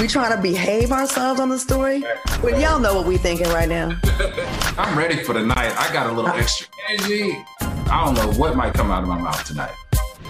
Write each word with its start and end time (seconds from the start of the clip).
We 0.00 0.08
trying 0.08 0.34
to 0.34 0.40
behave 0.40 0.92
ourselves 0.92 1.40
on 1.40 1.50
the 1.50 1.58
story? 1.58 2.02
Well, 2.42 2.58
y'all 2.58 2.80
know 2.80 2.94
what 2.94 3.04
we 3.04 3.18
thinking 3.18 3.48
right 3.48 3.68
now. 3.68 4.00
I'm 4.78 4.96
ready 4.96 5.22
for 5.22 5.34
the 5.34 5.42
night. 5.42 5.76
I 5.76 5.92
got 5.92 6.06
a 6.06 6.12
little 6.12 6.30
extra 6.30 6.68
energy. 6.88 7.36
I 7.60 8.06
don't 8.06 8.14
know 8.14 8.32
what 8.40 8.56
might 8.56 8.72
come 8.72 8.90
out 8.90 9.02
of 9.02 9.10
my 9.10 9.18
mouth 9.18 9.44
tonight. 9.44 9.74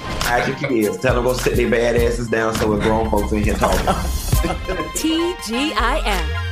Ask 0.03 0.49
your 0.49 0.69
kids. 0.69 0.97
Tell 0.99 1.15
them 1.15 1.23
go 1.23 1.35
sit 1.35 1.55
their 1.55 1.71
bad 1.71 1.95
asses 1.95 2.29
down 2.29 2.53
so 2.57 2.69
we're 2.69 2.81
grown 2.81 3.09
folks 3.11 3.31
in 3.31 3.45
here 3.45 3.55
talking. 3.55 3.79
TGIF. 4.99 6.49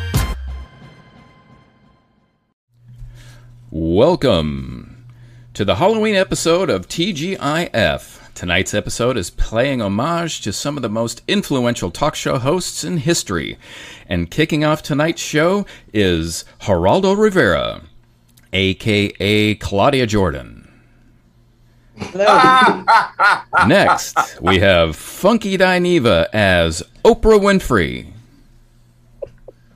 Welcome 3.73 5.07
to 5.55 5.65
the 5.65 5.75
Halloween 5.75 6.15
episode 6.15 6.71
of 6.71 6.87
TGIF. 6.87 8.28
Tonight's 8.39 8.73
episode 8.73 9.17
is 9.17 9.31
playing 9.31 9.83
homage 9.83 10.43
to 10.43 10.53
some 10.53 10.77
of 10.77 10.83
the 10.83 10.89
most 10.89 11.23
influential 11.27 11.91
talk 11.91 12.15
show 12.15 12.39
hosts 12.39 12.85
in 12.85 12.99
history. 12.99 13.59
And 14.09 14.31
kicking 14.31 14.65
off 14.65 14.81
tonight's 14.81 15.21
show 15.21 15.67
is 15.93 16.45
Geraldo 16.61 17.19
Rivera, 17.19 17.83
aka 18.53 19.57
Claudia 19.57 20.07
Jordan. 20.07 20.71
Next, 23.67 24.41
we 24.41 24.61
have 24.61 24.95
Funky 24.95 25.59
Dineva 25.59 26.29
as 26.33 26.85
Oprah 27.05 27.41
Winfrey. 27.41 28.13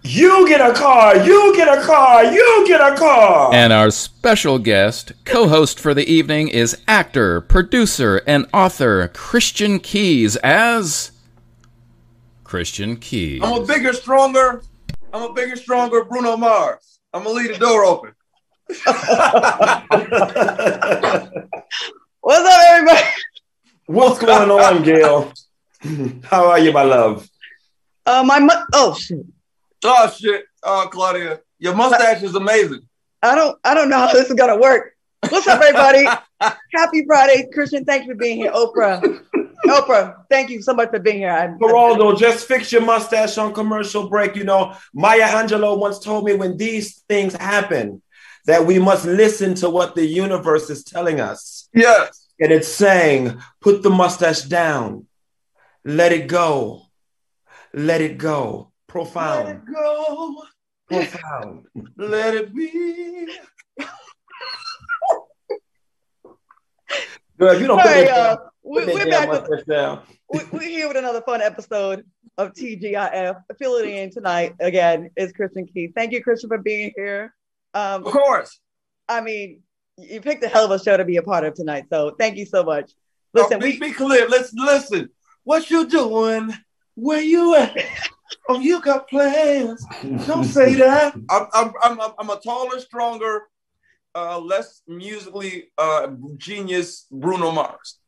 You 0.04 0.48
get 0.48 0.60
a 0.60 0.72
car. 0.72 1.16
You 1.24 1.54
get 1.56 1.68
a 1.68 1.80
car. 1.82 2.24
You 2.24 2.64
get 2.66 2.80
a 2.80 2.96
car. 2.96 3.52
And 3.54 3.72
our 3.72 3.90
special 3.90 4.58
guest, 4.58 5.12
co 5.24 5.48
host 5.48 5.78
for 5.78 5.94
the 5.94 6.10
evening, 6.10 6.48
is 6.48 6.76
actor, 6.88 7.40
producer, 7.40 8.22
and 8.26 8.46
author 8.52 9.08
Christian 9.08 9.78
Keys 9.78 10.36
as. 10.36 11.12
Christian 12.44 12.96
Keys. 12.96 13.40
I'm 13.42 13.62
a 13.62 13.66
bigger, 13.66 13.92
stronger. 13.92 14.62
I'm 15.12 15.30
a 15.30 15.32
bigger, 15.32 15.56
stronger 15.56 16.04
Bruno 16.04 16.36
Mars. 16.36 16.98
I'm 17.14 17.24
gonna 17.24 17.34
leave 17.34 17.52
the 17.52 17.58
door 17.58 17.84
open. 17.84 18.12
What's 22.20 22.46
up, 22.46 22.60
everybody? 22.70 23.06
What's 23.86 24.18
going 24.18 24.50
on, 24.50 24.82
Gail? 24.82 25.32
How 26.24 26.48
are 26.48 26.58
you, 26.58 26.72
my 26.72 26.82
love? 26.82 27.28
Uh, 28.06 28.22
my 28.26 28.40
mu- 28.40 28.64
oh 28.72 28.94
shit. 28.94 29.24
Oh 29.84 30.10
shit, 30.10 30.44
oh 30.62 30.88
Claudia, 30.90 31.40
your 31.58 31.74
mustache 31.74 32.22
is 32.22 32.34
amazing. 32.34 32.88
I 33.22 33.34
don't 33.34 33.58
I 33.64 33.74
don't 33.74 33.88
know 33.88 33.98
how 33.98 34.12
this 34.12 34.28
is 34.28 34.34
gonna 34.34 34.58
work. 34.58 34.94
What's 35.28 35.46
up, 35.46 35.60
everybody? 35.60 36.04
Happy 36.74 37.04
Friday, 37.06 37.48
Christian. 37.52 37.84
Thank 37.84 38.06
you 38.06 38.12
for 38.12 38.18
being 38.18 38.38
here, 38.38 38.52
Oprah. 38.52 39.22
Oprah, 39.66 40.24
thank 40.28 40.50
you 40.50 40.62
so 40.62 40.74
much 40.74 40.90
for 40.90 40.98
being 40.98 41.18
here. 41.18 41.30
I, 41.30 41.46
Geraldo, 41.48 42.18
just 42.18 42.46
fix 42.46 42.72
your 42.72 42.82
mustache 42.82 43.38
on 43.38 43.54
commercial 43.54 44.08
break. 44.08 44.36
You 44.36 44.44
know, 44.44 44.74
Maya 44.92 45.28
Angelou 45.28 45.78
once 45.78 45.98
told 45.98 46.24
me 46.24 46.34
when 46.34 46.56
these 46.56 47.00
things 47.08 47.34
happen 47.34 48.02
that 48.46 48.66
we 48.66 48.78
must 48.78 49.04
listen 49.04 49.54
to 49.56 49.70
what 49.70 49.94
the 49.94 50.04
universe 50.04 50.68
is 50.70 50.82
telling 50.82 51.20
us. 51.20 51.68
Yes. 51.72 52.28
And 52.40 52.50
it's 52.50 52.68
saying, 52.68 53.40
put 53.60 53.82
the 53.82 53.90
mustache 53.90 54.42
down, 54.42 55.06
let 55.84 56.12
it 56.12 56.26
go, 56.26 56.82
let 57.72 58.00
it 58.00 58.18
go. 58.18 58.71
Let 58.94 59.04
Profound, 59.06 59.48
it 59.48 59.72
go. 59.72 60.42
profound. 60.86 61.64
Let 61.96 62.34
it 62.34 62.54
be. 62.54 63.26
Girl, 67.38 67.58
you 67.58 67.66
don't 67.66 67.78
All 67.78 67.84
put 67.84 67.86
right, 67.86 68.06
that, 68.06 68.16
y'all. 68.16 68.36
damn- 68.36 68.46
We, 68.62 68.84
we're 68.86 69.06
back 69.06 69.30
with 69.30 69.48
we, 70.30 70.40
we're 70.52 70.60
here 70.60 70.88
with 70.88 70.98
another 70.98 71.22
fun 71.22 71.40
episode 71.40 72.04
of 72.36 72.52
TGIF. 72.52 73.40
Filling 73.58 73.94
in 73.96 74.10
tonight 74.10 74.54
again 74.60 75.08
is 75.16 75.32
Christian 75.32 75.66
Keys. 75.66 75.92
Thank 75.96 76.12
you, 76.12 76.22
Christian, 76.22 76.50
for 76.50 76.58
being 76.58 76.92
here. 76.94 77.34
Um, 77.72 78.04
Of 78.04 78.12
course. 78.12 78.60
I 79.08 79.22
mean, 79.22 79.62
you 79.96 80.20
picked 80.20 80.44
a 80.44 80.48
hell 80.48 80.70
of 80.70 80.70
a 80.78 80.84
show 80.84 80.98
to 80.98 81.04
be 81.06 81.16
a 81.16 81.22
part 81.22 81.44
of 81.44 81.54
tonight, 81.54 81.86
so 81.90 82.14
thank 82.18 82.36
you 82.36 82.44
so 82.44 82.62
much. 82.62 82.92
Listen, 83.32 83.56
oh, 83.56 83.60
be, 83.60 83.78
we, 83.78 83.88
be 83.88 83.92
clear. 83.94 84.28
Let's 84.28 84.52
listen. 84.52 85.08
What 85.44 85.70
you 85.70 85.88
doing? 85.88 86.52
Where 86.94 87.20
you 87.22 87.54
at? 87.56 87.76
Oh, 88.48 88.58
you 88.58 88.80
got 88.80 89.08
plans. 89.08 89.84
Don't 90.26 90.44
say 90.44 90.74
that. 90.74 91.14
I'm, 91.30 91.46
I'm, 91.52 91.72
I'm, 91.82 92.00
I'm- 92.00 92.30
a 92.30 92.40
taller, 92.40 92.80
stronger, 92.80 93.42
uh, 94.14 94.38
less 94.38 94.82
musically 94.86 95.70
uh, 95.78 96.08
genius 96.36 97.06
Bruno 97.10 97.50
Mars. 97.50 97.98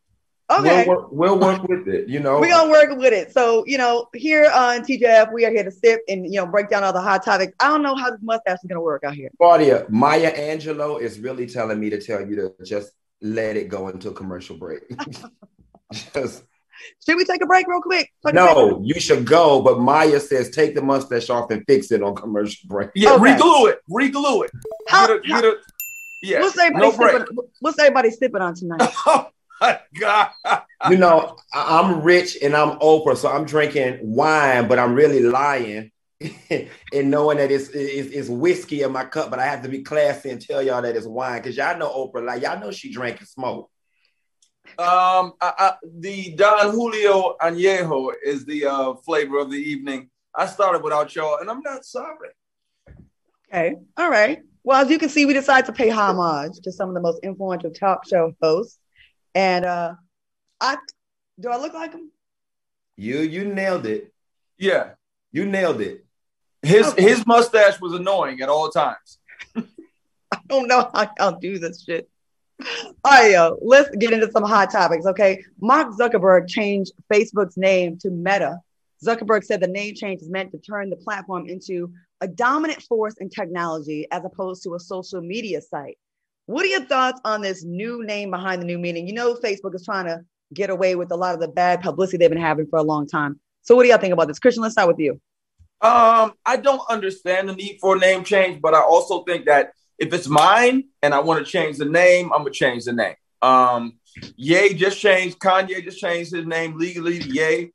okay. 0.51 0.87
We'll, 0.87 0.97
work, 0.97 1.09
we'll 1.13 1.39
work 1.39 1.63
with 1.69 1.89
it, 1.89 2.09
you 2.09 2.21
know. 2.21 2.41
We're 2.41 2.49
gonna 2.49 2.71
work 2.71 2.99
with 2.99 3.13
it. 3.13 3.33
So, 3.33 3.65
you 3.67 3.79
know, 3.79 4.09
here 4.15 4.51
on 4.55 4.81
TGIF, 4.83 5.33
we 5.33 5.47
are 5.47 5.51
here 5.51 5.65
to 5.65 5.71
sip 5.71 6.01
and 6.09 6.27
you 6.27 6.41
know 6.41 6.47
break 6.47 6.69
down 6.69 6.85
all 6.85 6.93
the 6.93 7.01
hot 7.01 7.25
topics. 7.25 7.55
I 7.61 7.69
don't 7.69 7.83
know 7.83 7.95
how 7.95 8.11
this 8.11 8.21
mustache 8.23 8.59
is 8.63 8.69
gonna 8.69 8.81
work 8.83 9.05
out 9.05 9.15
here. 9.15 9.31
Claudia, 9.39 9.87
Maya 9.89 10.33
Angelou 10.37 11.01
is 11.01 11.19
really 11.21 11.47
telling 11.47 11.81
me 11.81 11.89
to 11.91 12.01
tell 12.01 12.27
you 12.27 12.37
to 12.37 12.55
just 12.65 12.93
let 13.23 13.57
it 13.57 13.69
go 13.69 13.89
into 13.89 14.11
a 14.11 14.13
commercial 14.13 14.57
break. 14.57 14.83
just 15.93 16.45
Should 17.07 17.17
we 17.17 17.25
take 17.25 17.43
a 17.43 17.47
break 17.47 17.67
real 17.67 17.81
quick? 17.81 18.11
Take 18.25 18.33
a 18.35 18.37
no, 18.37 18.81
you 18.85 18.99
should 19.01 19.25
go. 19.27 19.61
But 19.63 19.81
Maya 19.81 20.21
says 20.21 20.51
take 20.51 20.75
the 20.75 20.83
mustache 20.83 21.31
off 21.31 21.51
and 21.51 21.63
fix 21.67 21.91
it 21.93 22.03
on 22.03 22.15
commercial 22.15 22.69
break. 22.69 22.91
Yeah, 22.95 23.13
Okay. 23.15 23.35
reglue 23.35 23.71
it. 23.71 23.81
Reglue 23.91 24.45
it. 24.45 24.51
How- 24.89 25.07
Get 25.07 25.17
a, 25.17 25.21
get 25.29 25.45
a, 25.45 25.57
yeah. 26.23 26.41
What's 26.41 26.59
everybody 26.59 26.87
no 26.91 26.97
break. 26.97 27.17
sipping? 27.19 27.37
What's 27.61 27.79
everybody 27.79 28.11
sipping 28.11 28.41
on 28.43 28.55
tonight? 28.55 28.91
Oh 29.07 29.29
my 29.61 29.81
God. 29.99 30.31
You 30.91 30.99
know, 30.99 31.37
I- 31.53 31.79
I'm 31.81 32.03
rich 32.03 32.37
and 32.43 32.55
I'm 32.57 32.79
Oprah, 32.81 33.17
so 33.17 33.29
I'm 33.31 33.45
drinking 33.47 33.99
wine, 34.03 34.67
but 34.69 34.79
I'm 34.81 34.95
really 34.95 35.21
lying. 35.21 35.91
and 36.51 37.11
knowing 37.11 37.39
that 37.39 37.51
it's, 37.51 37.69
it's 37.71 38.11
it's 38.13 38.29
whiskey 38.29 38.83
in 38.83 38.93
my 38.93 39.05
cup, 39.05 39.31
but 39.31 39.39
I 39.39 39.47
have 39.47 39.63
to 39.63 39.69
be 39.69 39.83
classy 39.83 40.31
and 40.31 40.41
tell 40.41 40.63
y'all 40.63 40.83
that 40.83 40.97
it's 40.97 41.07
wine 41.07 41.39
because 41.41 41.57
y'all 41.57 41.79
know 41.79 41.89
Oprah, 41.89 42.25
like 42.25 42.43
y'all 42.43 42.59
know 42.61 42.71
she 42.73 42.93
drank 42.93 43.21
and 43.21 43.29
smoked. 43.29 43.71
Um, 44.79 45.35
I, 45.41 45.53
I, 45.59 45.73
the 45.99 46.35
Don 46.35 46.71
Julio 46.73 47.37
Añejo 47.41 48.13
is 48.25 48.45
the 48.45 48.67
uh, 48.67 48.95
flavor 48.95 49.39
of 49.39 49.51
the 49.51 49.57
evening. 49.57 50.11
I 50.35 50.47
started 50.47 50.83
without 50.83 51.15
y'all, 51.15 51.39
and 51.41 51.49
I'm 51.51 51.61
not 51.61 51.85
sorry. 51.85 52.31
Okay, 53.53 53.77
all 53.97 54.11
right. 54.11 54.41
Well, 54.65 54.83
as 54.83 54.91
you 54.91 54.99
can 54.99 55.09
see, 55.09 55.27
we 55.27 55.33
decided 55.33 55.67
to 55.67 55.73
pay 55.73 55.91
homage 55.91 56.59
to 56.63 56.73
some 56.73 56.89
of 56.89 56.95
the 56.95 57.01
most 57.01 57.21
influential 57.23 57.71
talk 57.71 58.07
show 58.09 58.35
hosts, 58.43 58.79
and 59.35 59.65
uh, 59.65 59.95
I 60.61 60.77
do 61.39 61.51
I 61.51 61.57
look 61.59 61.75
like 61.75 61.93
him? 61.93 62.11
You 62.97 63.21
you 63.21 63.45
nailed 63.45 63.87
it. 63.87 64.13
Yeah, 64.59 64.91
You 65.33 65.47
nailed 65.47 65.81
it. 65.81 66.05
his 66.63 66.87
Okay. 66.89 67.03
his 67.03 67.27
mustache 67.27 67.81
was 67.81 67.93
annoying 67.93 68.41
at 68.41 68.49
all 68.49 68.71
times. 68.71 69.19
I 69.57 70.39
don't 70.49 70.67
know 70.69 70.91
how 70.95 71.11
y'all 71.19 71.39
do 71.39 71.59
this 71.59 71.85
shit. 71.85 72.09
All 73.05 73.13
right, 73.13 73.33
yo, 73.33 73.59
let's 73.63 73.95
get 73.97 74.13
into 74.13 74.31
some 74.31 74.45
hot 74.45 74.71
topics, 74.71 75.07
okay? 75.07 75.43
Mark 75.61 75.89
Zuckerberg 75.99 76.49
changed 76.49 76.93
Facebook's 77.13 77.57
name 77.57 77.99
to 77.99 78.11
Meta. 78.11 78.59
Zuckerberg 79.05 79.45
said 79.45 79.61
the 79.61 79.67
name 79.67 79.95
change 79.95 80.23
is 80.23 80.31
meant 80.31 80.53
to 80.53 80.59
turn 80.59 80.89
the 80.89 80.97
platform 80.97 81.47
into 81.47 81.93
a 82.21 82.29
dominant 82.29 82.83
force 82.83 83.15
in 83.19 83.29
technology 83.29 84.07
as 84.11 84.25
opposed 84.25 84.63
to 84.63 84.75
a 84.75 84.81
social 84.81 85.21
media 85.21 85.61
site. 85.61 85.99
What 86.47 86.65
are 86.65 86.69
your 86.69 86.85
thoughts 86.85 87.21
on 87.25 87.43
this 87.43 87.65
new 87.65 88.05
name 88.05 88.31
behind 88.31 88.63
the 88.63 88.67
new 88.67 88.79
meaning? 88.79 89.07
You 89.07 89.15
know, 89.15 89.35
Facebook 89.35 89.75
is 89.75 89.85
trying 89.85 90.07
to 90.07 90.21
get 90.53 90.71
away 90.71 90.95
with 90.95 91.11
a 91.11 91.17
lot 91.17 91.35
of 91.35 91.41
the 91.41 91.49
bad 91.49 91.81
publicity 91.81 92.19
they've 92.19 92.31
been 92.31 92.41
having 92.41 92.67
for 92.67 92.79
a 92.79 92.83
long 92.83 93.07
time. 93.07 93.41
So, 93.63 93.75
what 93.75 93.83
do 93.83 93.89
y'all 93.89 93.99
think 93.99 94.13
about 94.13 94.29
this? 94.29 94.39
Christian, 94.39 94.63
let's 94.63 94.75
start 94.75 94.89
with 94.89 94.99
you. 94.99 95.21
Um, 95.81 96.35
I 96.47 96.57
don't 96.57 96.83
understand 96.89 97.49
the 97.49 97.55
need 97.55 97.79
for 97.81 97.97
a 97.97 97.99
name 97.99 98.25
change, 98.25 98.61
but 98.61 98.75
I 98.75 98.81
also 98.81 99.23
think 99.25 99.47
that 99.47 99.73
if 99.99 100.13
it's 100.13 100.29
mine 100.29 100.85
and 101.03 101.15
I 101.15 101.21
want 101.21 101.45
to 101.45 101.51
change 101.51 101.79
the 101.79 101.85
name, 101.85 102.33
I'm 102.33 102.41
gonna 102.41 102.51
change 102.51 102.85
the 102.85 102.93
name. 102.93 103.15
Um, 103.43 103.99
Ye 104.37 104.75
just 104.75 105.01
changed. 105.01 105.39
Kanye 105.39 105.83
just 105.83 105.99
changed 105.99 106.33
his 106.33 106.47
name 106.47 106.79
legally. 106.79 107.19
to 107.19 107.29
Ye, 107.29 107.73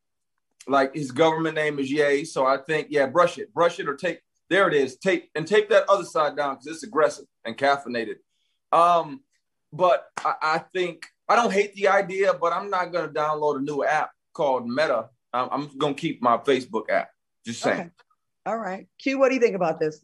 like 0.67 0.95
his 0.95 1.11
government 1.11 1.55
name 1.55 1.79
is 1.79 1.91
Ye. 1.91 2.25
So 2.25 2.45
I 2.45 2.57
think, 2.57 2.87
yeah, 2.89 3.05
brush 3.07 3.37
it, 3.37 3.53
brush 3.53 3.79
it, 3.79 3.87
or 3.87 3.95
take. 3.95 4.19
There 4.49 4.67
it 4.67 4.73
is. 4.73 4.97
Take 4.97 5.29
and 5.35 5.45
take 5.45 5.69
that 5.69 5.87
other 5.89 6.05
side 6.05 6.35
down 6.35 6.55
because 6.55 6.67
it's 6.67 6.83
aggressive 6.83 7.25
and 7.45 7.57
caffeinated. 7.57 8.15
Um, 8.71 9.21
but 9.71 10.05
I, 10.17 10.33
I 10.41 10.57
think 10.57 11.05
I 11.27 11.35
don't 11.35 11.53
hate 11.53 11.75
the 11.75 11.89
idea, 11.89 12.33
but 12.33 12.53
I'm 12.53 12.69
not 12.69 12.91
gonna 12.91 13.09
download 13.09 13.57
a 13.57 13.61
new 13.61 13.83
app 13.83 14.11
called 14.33 14.67
Meta 14.67 15.09
I'm, 15.33 15.49
I'm 15.51 15.77
gonna 15.77 15.93
keep 15.93 16.21
my 16.21 16.37
Facebook 16.37 16.89
app. 16.89 17.09
Just 17.45 17.61
saying. 17.61 17.79
Okay. 17.79 17.89
All 18.45 18.57
right, 18.57 18.87
Q. 18.99 19.19
What 19.19 19.29
do 19.29 19.35
you 19.35 19.41
think 19.41 19.55
about 19.55 19.79
this? 19.79 20.03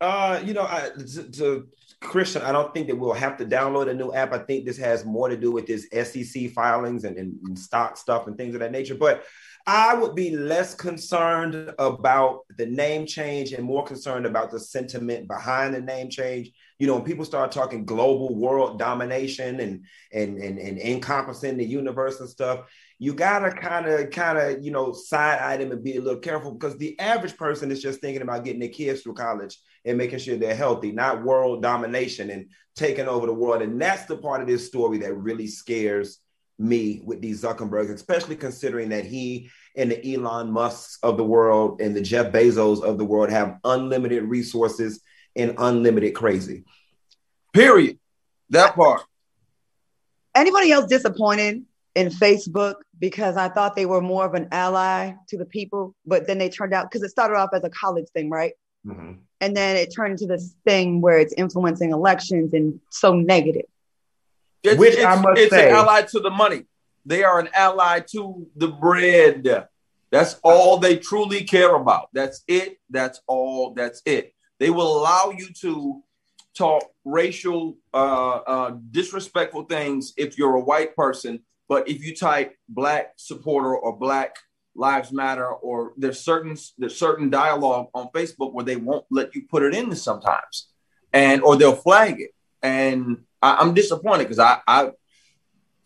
Uh, 0.00 0.42
you 0.44 0.52
know, 0.52 0.62
I, 0.62 0.90
to, 0.96 1.30
to, 1.32 1.68
Christian, 2.02 2.42
I 2.42 2.52
don't 2.52 2.74
think 2.74 2.88
that 2.88 2.96
we'll 2.96 3.14
have 3.14 3.38
to 3.38 3.46
download 3.46 3.88
a 3.88 3.94
new 3.94 4.12
app. 4.12 4.32
I 4.32 4.38
think 4.38 4.66
this 4.66 4.76
has 4.76 5.06
more 5.06 5.30
to 5.30 5.36
do 5.36 5.50
with 5.50 5.66
this 5.66 5.88
SEC 5.90 6.50
filings 6.50 7.04
and, 7.04 7.16
and, 7.16 7.58
stock 7.58 7.96
stuff 7.96 8.26
and 8.26 8.36
things 8.36 8.54
of 8.54 8.60
that 8.60 8.70
nature. 8.70 8.94
But 8.94 9.24
I 9.66 9.94
would 9.94 10.14
be 10.14 10.36
less 10.36 10.74
concerned 10.74 11.74
about 11.78 12.40
the 12.56 12.66
name 12.66 13.06
change 13.06 13.52
and 13.52 13.64
more 13.64 13.82
concerned 13.82 14.26
about 14.26 14.50
the 14.50 14.60
sentiment 14.60 15.26
behind 15.26 15.74
the 15.74 15.80
name 15.80 16.10
change. 16.10 16.52
You 16.78 16.86
know, 16.86 16.94
when 16.94 17.04
people 17.04 17.24
start 17.24 17.50
talking 17.50 17.84
global 17.86 18.36
world 18.36 18.78
domination 18.78 19.58
and 19.60 19.84
and 20.12 20.38
and, 20.38 20.58
and 20.58 20.78
encompassing 20.78 21.56
the 21.56 21.64
universe 21.64 22.20
and 22.20 22.28
stuff, 22.28 22.66
you 22.98 23.12
gotta 23.12 23.50
kind 23.50 23.86
of 23.86 24.10
kind 24.10 24.38
of 24.38 24.64
you 24.64 24.70
know 24.70 24.92
side 24.92 25.38
item 25.40 25.70
and 25.70 25.84
be 25.84 25.96
a 25.96 26.00
little 26.00 26.20
careful 26.20 26.52
because 26.52 26.78
the 26.78 26.98
average 26.98 27.36
person 27.36 27.70
is 27.70 27.82
just 27.82 28.00
thinking 28.00 28.22
about 28.22 28.44
getting 28.44 28.60
their 28.60 28.68
kids 28.70 29.02
through 29.02 29.14
college 29.14 29.58
and 29.84 29.98
making 29.98 30.18
sure 30.18 30.36
they're 30.36 30.54
healthy, 30.54 30.92
not 30.92 31.22
world 31.22 31.62
domination 31.62 32.30
and 32.30 32.48
taking 32.74 33.06
over 33.06 33.26
the 33.26 33.34
world. 33.34 33.62
And 33.62 33.80
that's 33.80 34.06
the 34.06 34.16
part 34.16 34.40
of 34.40 34.48
this 34.48 34.66
story 34.66 34.98
that 34.98 35.14
really 35.14 35.46
scares 35.46 36.20
me 36.58 37.02
with 37.04 37.20
these 37.20 37.42
Zuckerbergs, 37.42 37.92
especially 37.92 38.36
considering 38.36 38.88
that 38.88 39.04
he 39.04 39.50
and 39.76 39.90
the 39.90 40.14
Elon 40.14 40.50
Musks 40.50 40.98
of 41.02 41.16
the 41.16 41.24
world 41.24 41.80
and 41.80 41.94
the 41.94 42.00
Jeff 42.00 42.32
Bezos 42.32 42.82
of 42.82 42.98
the 42.98 43.04
world 43.04 43.30
have 43.30 43.58
unlimited 43.64 44.24
resources 44.24 45.00
and 45.36 45.54
unlimited 45.58 46.14
crazy. 46.14 46.64
Period. 47.52 47.98
That 48.50 48.74
part. 48.74 49.02
Anybody 50.34 50.72
else 50.72 50.86
disappointed 50.86 51.64
in 51.94 52.08
Facebook 52.08 52.76
because 52.98 53.36
I 53.36 53.48
thought 53.48 53.76
they 53.76 53.86
were 53.86 54.00
more 54.00 54.24
of 54.24 54.34
an 54.34 54.48
ally 54.52 55.14
to 55.28 55.36
the 55.36 55.44
people, 55.44 55.94
but 56.06 56.26
then 56.26 56.38
they 56.38 56.48
turned 56.48 56.72
out 56.72 56.90
because 56.90 57.02
it 57.02 57.10
started 57.10 57.36
off 57.36 57.50
as 57.52 57.64
a 57.64 57.70
college 57.70 58.08
thing, 58.14 58.30
right? 58.30 58.52
Mm-hmm. 58.86 59.12
And 59.40 59.56
then 59.56 59.76
it 59.76 59.92
turned 59.94 60.12
into 60.12 60.26
this 60.26 60.54
thing 60.64 61.00
where 61.00 61.18
it's 61.18 61.34
influencing 61.36 61.92
elections 61.92 62.54
and 62.54 62.80
so 62.90 63.14
negative. 63.14 63.66
It's, 64.62 64.78
Which 64.78 64.94
it's, 64.94 65.04
I 65.04 65.20
must 65.20 65.38
it's 65.38 65.50
say, 65.50 65.68
an 65.68 65.76
ally 65.76 66.02
to 66.02 66.20
the 66.20 66.30
money. 66.30 66.64
They 67.04 67.22
are 67.22 67.38
an 67.38 67.48
ally 67.54 68.00
to 68.12 68.46
the 68.56 68.68
bread. 68.68 69.68
That's 70.10 70.40
all 70.42 70.78
they 70.78 70.96
truly 70.96 71.44
care 71.44 71.74
about. 71.74 72.08
That's 72.12 72.42
it. 72.48 72.78
That's 72.88 73.20
all. 73.26 73.74
That's 73.74 74.02
it. 74.06 74.34
They 74.58 74.70
will 74.70 74.98
allow 74.98 75.32
you 75.36 75.48
to 75.60 76.02
talk 76.56 76.84
racial, 77.04 77.76
uh, 77.92 78.36
uh, 78.36 78.76
disrespectful 78.90 79.64
things 79.64 80.14
if 80.16 80.38
you're 80.38 80.54
a 80.54 80.60
white 80.60 80.96
person. 80.96 81.40
But 81.68 81.88
if 81.88 82.04
you 82.04 82.14
type 82.14 82.56
black 82.68 83.12
supporter 83.16 83.76
or 83.76 83.96
black 83.96 84.36
lives 84.74 85.12
matter, 85.12 85.48
or 85.48 85.92
there's 85.96 86.20
certain 86.20 86.56
there's 86.78 86.96
certain 86.96 87.30
dialogue 87.30 87.88
on 87.94 88.08
Facebook 88.14 88.52
where 88.52 88.64
they 88.64 88.76
won't 88.76 89.04
let 89.10 89.34
you 89.34 89.42
put 89.48 89.62
it 89.62 89.74
in 89.74 89.94
sometimes, 89.96 90.68
and 91.12 91.42
or 91.42 91.56
they'll 91.56 91.74
flag 91.74 92.20
it. 92.20 92.30
And 92.62 93.24
I, 93.42 93.62
am 93.62 93.74
disappointed 93.74 94.24
because 94.24 94.38
I, 94.38 94.60
I 94.66 94.90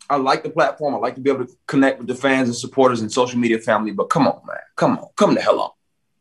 I 0.09 0.17
like 0.17 0.43
the 0.43 0.49
platform. 0.49 0.93
I 0.93 0.97
like 0.97 1.15
to 1.15 1.21
be 1.21 1.31
able 1.31 1.45
to 1.45 1.53
connect 1.67 1.99
with 1.99 2.07
the 2.07 2.15
fans 2.15 2.49
and 2.49 2.55
supporters 2.55 3.01
and 3.01 3.11
social 3.11 3.39
media 3.39 3.59
family. 3.59 3.91
But 3.91 4.09
come 4.09 4.27
on, 4.27 4.41
man, 4.45 4.57
come 4.75 4.97
on, 4.97 5.07
come 5.15 5.33
the 5.33 5.41
hell 5.41 5.59
on. 5.59 5.71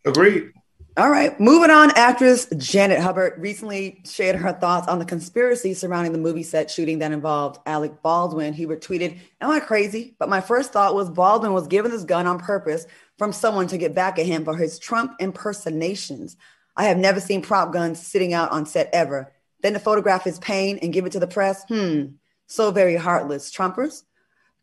Agreed. 0.04 0.52
All 0.96 1.08
right, 1.08 1.38
moving 1.38 1.70
on. 1.70 1.92
Actress 1.92 2.46
Janet 2.56 3.00
Hubert 3.00 3.38
recently 3.38 4.02
shared 4.04 4.34
her 4.34 4.52
thoughts 4.52 4.88
on 4.88 4.98
the 4.98 5.04
conspiracy 5.04 5.72
surrounding 5.72 6.12
the 6.12 6.18
movie 6.18 6.42
set 6.42 6.68
shooting 6.68 6.98
that 6.98 7.12
involved 7.12 7.60
Alec 7.64 8.02
Baldwin. 8.02 8.52
He 8.52 8.66
retweeted, 8.66 9.18
Am 9.40 9.50
I 9.50 9.60
crazy? 9.60 10.16
But 10.18 10.28
my 10.28 10.40
first 10.40 10.72
thought 10.72 10.96
was 10.96 11.08
Baldwin 11.08 11.52
was 11.52 11.68
given 11.68 11.92
this 11.92 12.02
gun 12.02 12.26
on 12.26 12.40
purpose 12.40 12.86
from 13.18 13.32
someone 13.32 13.68
to 13.68 13.78
get 13.78 13.94
back 13.94 14.18
at 14.18 14.26
him 14.26 14.44
for 14.44 14.56
his 14.56 14.80
Trump 14.80 15.14
impersonations. 15.20 16.36
I 16.76 16.84
have 16.84 16.98
never 16.98 17.20
seen 17.20 17.40
prop 17.40 17.72
guns 17.72 18.04
sitting 18.04 18.34
out 18.34 18.50
on 18.50 18.66
set 18.66 18.90
ever. 18.92 19.32
Then 19.62 19.74
to 19.74 19.78
photograph 19.78 20.24
his 20.24 20.40
pain 20.40 20.80
and 20.82 20.92
give 20.92 21.06
it 21.06 21.12
to 21.12 21.20
the 21.20 21.26
press. 21.28 21.64
Hmm, 21.68 22.14
so 22.46 22.72
very 22.72 22.96
heartless. 22.96 23.52
Trumpers. 23.52 24.02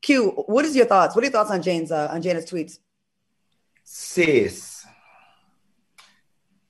Q, 0.01 0.31
what 0.47 0.65
is 0.65 0.75
your 0.75 0.85
thoughts? 0.87 1.15
What 1.15 1.23
are 1.23 1.27
your 1.27 1.31
thoughts 1.31 1.51
on 1.51 1.61
Jane's 1.61 1.91
uh, 1.91 2.09
on 2.11 2.21
Janet's 2.21 2.51
tweets? 2.51 2.79
Sis, 3.83 4.76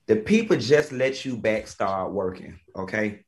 the 0.08 0.16
people 0.16 0.56
just 0.56 0.90
let 0.90 1.24
you 1.24 1.36
back 1.36 1.68
start 1.68 2.12
working. 2.12 2.58
Okay, 2.74 3.24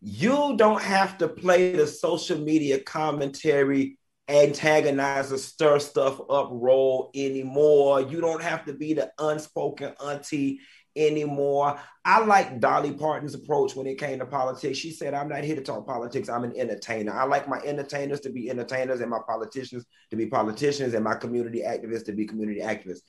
you 0.00 0.56
don't 0.56 0.82
have 0.82 1.18
to 1.18 1.28
play 1.28 1.72
the 1.72 1.86
social 1.86 2.38
media 2.38 2.80
commentary 2.80 3.98
antagonize 4.30 5.32
or 5.32 5.38
stir 5.38 5.80
stuff 5.80 6.20
up 6.30 6.48
role 6.52 7.10
anymore. 7.14 8.00
You 8.00 8.20
don't 8.20 8.42
have 8.42 8.64
to 8.66 8.72
be 8.72 8.94
the 8.94 9.10
unspoken 9.18 9.92
auntie 10.04 10.60
anymore. 10.94 11.78
I 12.04 12.24
like 12.24 12.60
Dolly 12.60 12.92
Parton's 12.92 13.34
approach 13.34 13.74
when 13.74 13.86
it 13.86 13.98
came 13.98 14.20
to 14.20 14.26
politics. 14.26 14.78
She 14.78 14.92
said, 14.92 15.14
I'm 15.14 15.28
not 15.28 15.44
here 15.44 15.56
to 15.56 15.62
talk 15.62 15.86
politics, 15.86 16.28
I'm 16.28 16.44
an 16.44 16.56
entertainer. 16.56 17.12
I 17.12 17.24
like 17.24 17.48
my 17.48 17.58
entertainers 17.58 18.20
to 18.20 18.30
be 18.30 18.50
entertainers 18.50 19.00
and 19.00 19.10
my 19.10 19.20
politicians 19.26 19.84
to 20.10 20.16
be 20.16 20.26
politicians 20.26 20.94
and 20.94 21.04
my 21.04 21.14
community 21.14 21.62
activists 21.66 22.04
to 22.06 22.12
be 22.12 22.26
community 22.26 22.60
activists. 22.60 23.00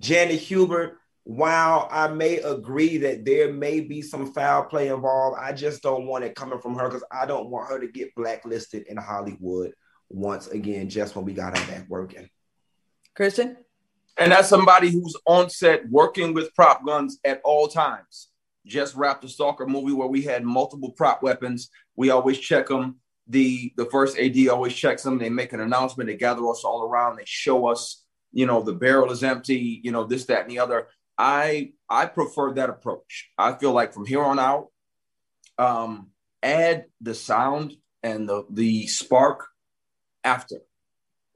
Janet 0.00 0.40
Hubert, 0.40 0.98
while 1.24 1.88
I 1.90 2.08
may 2.08 2.36
agree 2.36 2.98
that 2.98 3.24
there 3.24 3.52
may 3.52 3.80
be 3.80 4.02
some 4.02 4.32
foul 4.32 4.64
play 4.64 4.88
involved, 4.88 5.38
I 5.40 5.52
just 5.52 5.82
don't 5.82 6.06
want 6.06 6.24
it 6.24 6.34
coming 6.34 6.60
from 6.60 6.76
her 6.76 6.88
because 6.88 7.04
I 7.10 7.24
don't 7.24 7.48
want 7.48 7.70
her 7.70 7.80
to 7.80 7.88
get 7.88 8.14
blacklisted 8.14 8.86
in 8.88 8.98
Hollywood 8.98 9.72
once 10.10 10.48
again, 10.48 10.90
just 10.90 11.16
when 11.16 11.24
we 11.24 11.32
got 11.32 11.56
her 11.56 11.66
back 11.72 11.88
working. 11.88 12.28
Christian? 13.16 13.56
And 14.18 14.32
that's 14.32 14.48
somebody 14.48 14.90
who's 14.90 15.16
on 15.26 15.48
set 15.48 15.88
working 15.88 16.34
with 16.34 16.54
prop 16.54 16.84
guns 16.84 17.18
at 17.24 17.40
all 17.42 17.68
times. 17.68 18.28
Just 18.66 18.94
wrapped 18.94 19.24
a 19.24 19.28
stalker 19.28 19.66
movie 19.66 19.92
where 19.92 20.08
we 20.08 20.22
had 20.22 20.44
multiple 20.44 20.92
prop 20.92 21.22
weapons. 21.22 21.70
We 21.96 22.10
always 22.10 22.38
check 22.38 22.68
them. 22.68 22.96
The 23.28 23.72
the 23.76 23.86
first 23.86 24.18
AD 24.18 24.36
always 24.48 24.74
checks 24.74 25.02
them. 25.02 25.18
They 25.18 25.30
make 25.30 25.54
an 25.54 25.60
announcement. 25.60 26.08
They 26.08 26.16
gather 26.16 26.46
us 26.48 26.64
all 26.64 26.82
around. 26.82 27.16
They 27.16 27.24
show 27.24 27.66
us, 27.66 28.04
you 28.32 28.46
know, 28.46 28.62
the 28.62 28.74
barrel 28.74 29.10
is 29.10 29.24
empty. 29.24 29.80
You 29.82 29.90
know, 29.90 30.04
this, 30.04 30.26
that, 30.26 30.42
and 30.42 30.50
the 30.50 30.58
other. 30.58 30.88
I 31.18 31.72
I 31.88 32.06
prefer 32.06 32.54
that 32.54 32.70
approach. 32.70 33.30
I 33.38 33.54
feel 33.54 33.72
like 33.72 33.94
from 33.94 34.06
here 34.06 34.22
on 34.22 34.38
out, 34.38 34.68
um, 35.58 36.10
add 36.42 36.86
the 37.00 37.14
sound 37.14 37.74
and 38.02 38.28
the 38.28 38.44
the 38.50 38.86
spark 38.86 39.46
after. 40.24 40.56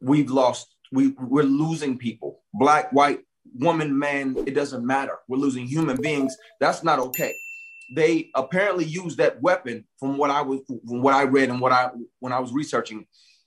We've 0.00 0.30
lost 0.30 0.68
we 0.92 1.08
we're 1.18 1.42
losing 1.42 1.98
people. 1.98 2.42
Black 2.54 2.92
white 2.92 3.20
woman 3.54 3.98
man 3.98 4.40
it 4.46 4.54
doesn't 4.54 4.84
matter. 4.86 5.18
We're 5.28 5.38
losing 5.38 5.66
human 5.66 6.00
beings. 6.00 6.36
That's 6.60 6.82
not 6.82 6.98
okay. 6.98 7.32
They 7.94 8.30
apparently 8.34 8.84
used 8.84 9.18
that 9.18 9.40
weapon 9.40 9.86
from 9.98 10.18
what 10.18 10.30
i 10.30 10.42
was 10.42 10.60
from 10.66 11.02
what 11.02 11.14
i 11.14 11.22
read 11.22 11.48
and 11.48 11.60
what 11.60 11.72
i 11.72 11.90
when 12.18 12.32
i 12.32 12.38
was 12.38 12.52
researching. 12.52 13.06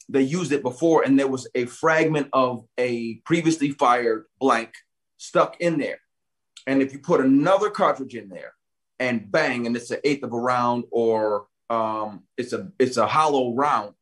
They 0.09 0.23
used 0.23 0.51
it 0.51 0.63
before 0.63 1.03
and 1.03 1.17
there 1.17 1.27
was 1.27 1.47
a 1.55 1.65
fragment 1.65 2.29
of 2.33 2.65
a 2.77 3.15
previously 3.25 3.71
fired 3.71 4.25
blank 4.39 4.73
stuck 5.17 5.61
in 5.61 5.77
there 5.77 5.99
and 6.67 6.81
if 6.81 6.93
you 6.93 6.99
put 6.99 7.21
another 7.21 7.69
cartridge 7.69 8.15
in 8.15 8.29
there 8.29 8.53
and 8.99 9.31
bang 9.31 9.65
and 9.65 9.75
it's 9.75 9.91
an 9.91 9.99
eighth 10.03 10.23
of 10.23 10.33
a 10.33 10.39
round 10.39 10.83
or 10.91 11.47
um, 11.69 12.23
it's 12.37 12.53
a 12.53 12.71
it's 12.79 12.97
a 12.97 13.07
hollow 13.07 13.53
round 13.53 13.93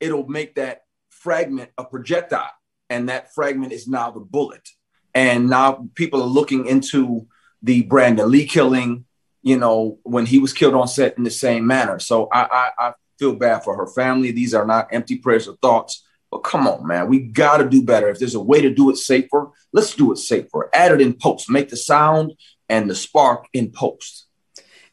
it'll 0.00 0.26
make 0.26 0.54
that 0.56 0.82
fragment 1.10 1.70
a 1.78 1.84
projectile, 1.84 2.50
and 2.90 3.08
that 3.08 3.34
fragment 3.34 3.72
is 3.72 3.88
now 3.88 4.10
the 4.10 4.20
bullet. 4.20 4.68
And 5.14 5.48
now 5.48 5.88
people 5.94 6.22
are 6.22 6.28
looking 6.28 6.66
into 6.66 7.26
the 7.62 7.82
Brandon 7.82 8.30
Lee 8.30 8.46
killing, 8.46 9.06
you 9.42 9.58
know, 9.58 9.98
when 10.02 10.26
he 10.26 10.38
was 10.38 10.52
killed 10.52 10.74
on 10.74 10.88
set 10.88 11.16
in 11.16 11.24
the 11.24 11.30
same 11.30 11.66
manner. 11.66 11.98
So 11.98 12.28
I, 12.30 12.42
I, 12.42 12.70
I 12.88 12.92
feel 13.18 13.34
bad 13.34 13.64
for 13.64 13.76
her 13.76 13.86
family. 13.86 14.30
These 14.30 14.54
are 14.54 14.66
not 14.66 14.88
empty 14.92 15.16
prayers 15.16 15.48
or 15.48 15.56
thoughts. 15.56 16.05
But 16.30 16.38
come 16.38 16.66
on, 16.66 16.86
man, 16.86 17.08
we 17.08 17.20
got 17.20 17.58
to 17.58 17.68
do 17.68 17.82
better. 17.82 18.08
If 18.08 18.18
there's 18.18 18.34
a 18.34 18.40
way 18.40 18.60
to 18.60 18.74
do 18.74 18.90
it 18.90 18.96
safer, 18.96 19.50
let's 19.72 19.94
do 19.94 20.12
it 20.12 20.16
safer. 20.16 20.68
Add 20.74 20.92
it 20.92 21.00
in 21.00 21.14
post, 21.14 21.48
make 21.48 21.68
the 21.68 21.76
sound 21.76 22.32
and 22.68 22.90
the 22.90 22.94
spark 22.94 23.46
in 23.52 23.70
post. 23.70 24.26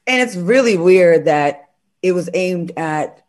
And 0.06 0.22
it's 0.22 0.36
really 0.36 0.78
weird 0.78 1.26
that 1.26 1.72
it 2.02 2.12
was 2.12 2.30
aimed 2.34 2.72
at 2.78 3.26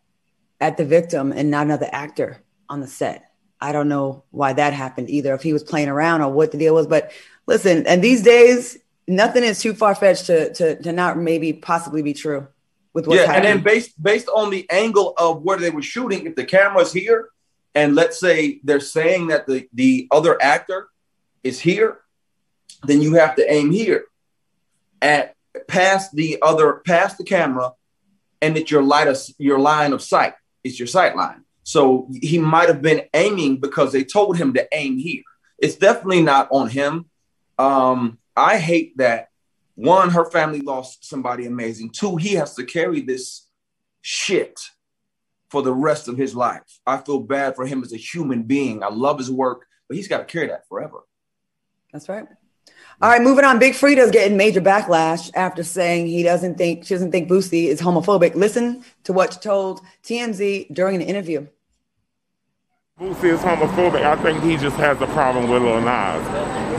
at 0.61 0.77
the 0.77 0.85
victim 0.85 1.31
and 1.31 1.51
not 1.51 1.65
another 1.65 1.89
actor 1.91 2.41
on 2.69 2.79
the 2.79 2.87
set. 2.87 3.31
I 3.59 3.71
don't 3.71 3.89
know 3.89 4.23
why 4.31 4.53
that 4.53 4.73
happened 4.73 5.09
either, 5.09 5.33
if 5.33 5.41
he 5.41 5.53
was 5.53 5.63
playing 5.63 5.89
around 5.89 6.21
or 6.21 6.31
what 6.31 6.51
the 6.51 6.57
deal 6.57 6.75
was. 6.75 6.87
But 6.87 7.11
listen, 7.47 7.87
and 7.87 8.03
these 8.03 8.21
days, 8.21 8.77
nothing 9.07 9.43
is 9.43 9.59
too 9.61 9.73
far 9.73 9.95
fetched 9.95 10.27
to, 10.27 10.53
to 10.53 10.81
to 10.83 10.91
not 10.91 11.17
maybe 11.17 11.53
possibly 11.53 12.01
be 12.01 12.13
true 12.13 12.47
with 12.93 13.07
what's 13.07 13.21
yeah, 13.21 13.27
happening. 13.27 13.51
and 13.51 13.57
then 13.59 13.63
based 13.63 14.01
based 14.01 14.29
on 14.29 14.49
the 14.49 14.69
angle 14.69 15.13
of 15.17 15.41
where 15.41 15.57
they 15.57 15.69
were 15.69 15.81
shooting, 15.81 16.25
if 16.25 16.35
the 16.35 16.45
camera's 16.45 16.93
here, 16.93 17.29
and 17.75 17.93
let's 17.93 18.19
say 18.19 18.61
they're 18.63 18.79
saying 18.79 19.27
that 19.27 19.45
the 19.45 19.67
the 19.73 20.07
other 20.09 20.41
actor 20.41 20.87
is 21.43 21.59
here, 21.59 21.99
then 22.83 23.01
you 23.01 23.15
have 23.15 23.35
to 23.35 23.51
aim 23.51 23.71
here 23.71 24.05
at 25.01 25.35
past 25.67 26.15
the 26.15 26.39
other 26.41 26.81
past 26.85 27.17
the 27.17 27.23
camera, 27.23 27.73
and 28.41 28.57
it's 28.57 28.71
your 28.71 28.81
light 28.81 29.07
of 29.07 29.19
your 29.37 29.59
line 29.59 29.93
of 29.93 30.01
sight. 30.01 30.33
It's 30.63 30.79
your 30.79 30.87
sight 30.87 31.15
line. 31.15 31.43
So 31.63 32.07
he 32.21 32.37
might 32.39 32.69
have 32.69 32.81
been 32.81 33.03
aiming 33.13 33.57
because 33.57 33.91
they 33.91 34.03
told 34.03 34.37
him 34.37 34.53
to 34.53 34.67
aim 34.71 34.97
here. 34.97 35.23
It's 35.57 35.75
definitely 35.75 36.21
not 36.21 36.47
on 36.51 36.69
him. 36.69 37.05
Um, 37.57 38.19
I 38.35 38.57
hate 38.57 38.97
that 38.97 39.29
one, 39.75 40.09
her 40.11 40.25
family 40.25 40.61
lost 40.61 41.05
somebody 41.05 41.45
amazing. 41.45 41.89
Two, 41.89 42.15
he 42.15 42.35
has 42.35 42.55
to 42.55 42.63
carry 42.63 43.01
this 43.01 43.47
shit 44.01 44.59
for 45.49 45.61
the 45.61 45.73
rest 45.73 46.07
of 46.07 46.17
his 46.17 46.35
life. 46.35 46.79
I 46.85 46.97
feel 46.97 47.19
bad 47.19 47.55
for 47.55 47.65
him 47.65 47.83
as 47.83 47.93
a 47.93 47.97
human 47.97 48.43
being. 48.43 48.83
I 48.83 48.89
love 48.89 49.17
his 49.17 49.31
work, 49.31 49.67
but 49.87 49.97
he's 49.97 50.07
got 50.07 50.19
to 50.19 50.25
carry 50.25 50.47
that 50.47 50.67
forever. 50.67 50.99
That's 51.91 52.09
right. 52.09 52.25
All 53.01 53.09
right, 53.09 53.21
moving 53.21 53.43
on. 53.43 53.59
Big 53.59 53.73
Freedia's 53.73 54.11
getting 54.11 54.37
major 54.37 54.61
backlash 54.61 55.29
after 55.35 55.63
saying 55.63 56.07
he 56.07 56.23
doesn't 56.23 56.57
think 56.57 56.85
she 56.85 56.93
doesn't 56.93 57.11
think 57.11 57.29
Boosie 57.29 57.65
is 57.65 57.81
homophobic. 57.81 58.35
Listen 58.35 58.85
to 59.03 59.11
what 59.11 59.33
she 59.33 59.39
told 59.39 59.81
TMZ 60.03 60.73
during 60.73 60.95
an 60.95 61.01
interview. 61.01 61.45
Boosie 62.97 63.25
is 63.25 63.41
homophobic. 63.41 64.03
I 64.03 64.15
think 64.23 64.41
he 64.41 64.55
just 64.55 64.77
has 64.77 65.01
a 65.01 65.07
problem 65.07 65.49
with 65.49 65.61
Lil 65.61 65.81
Nas. 65.81 66.25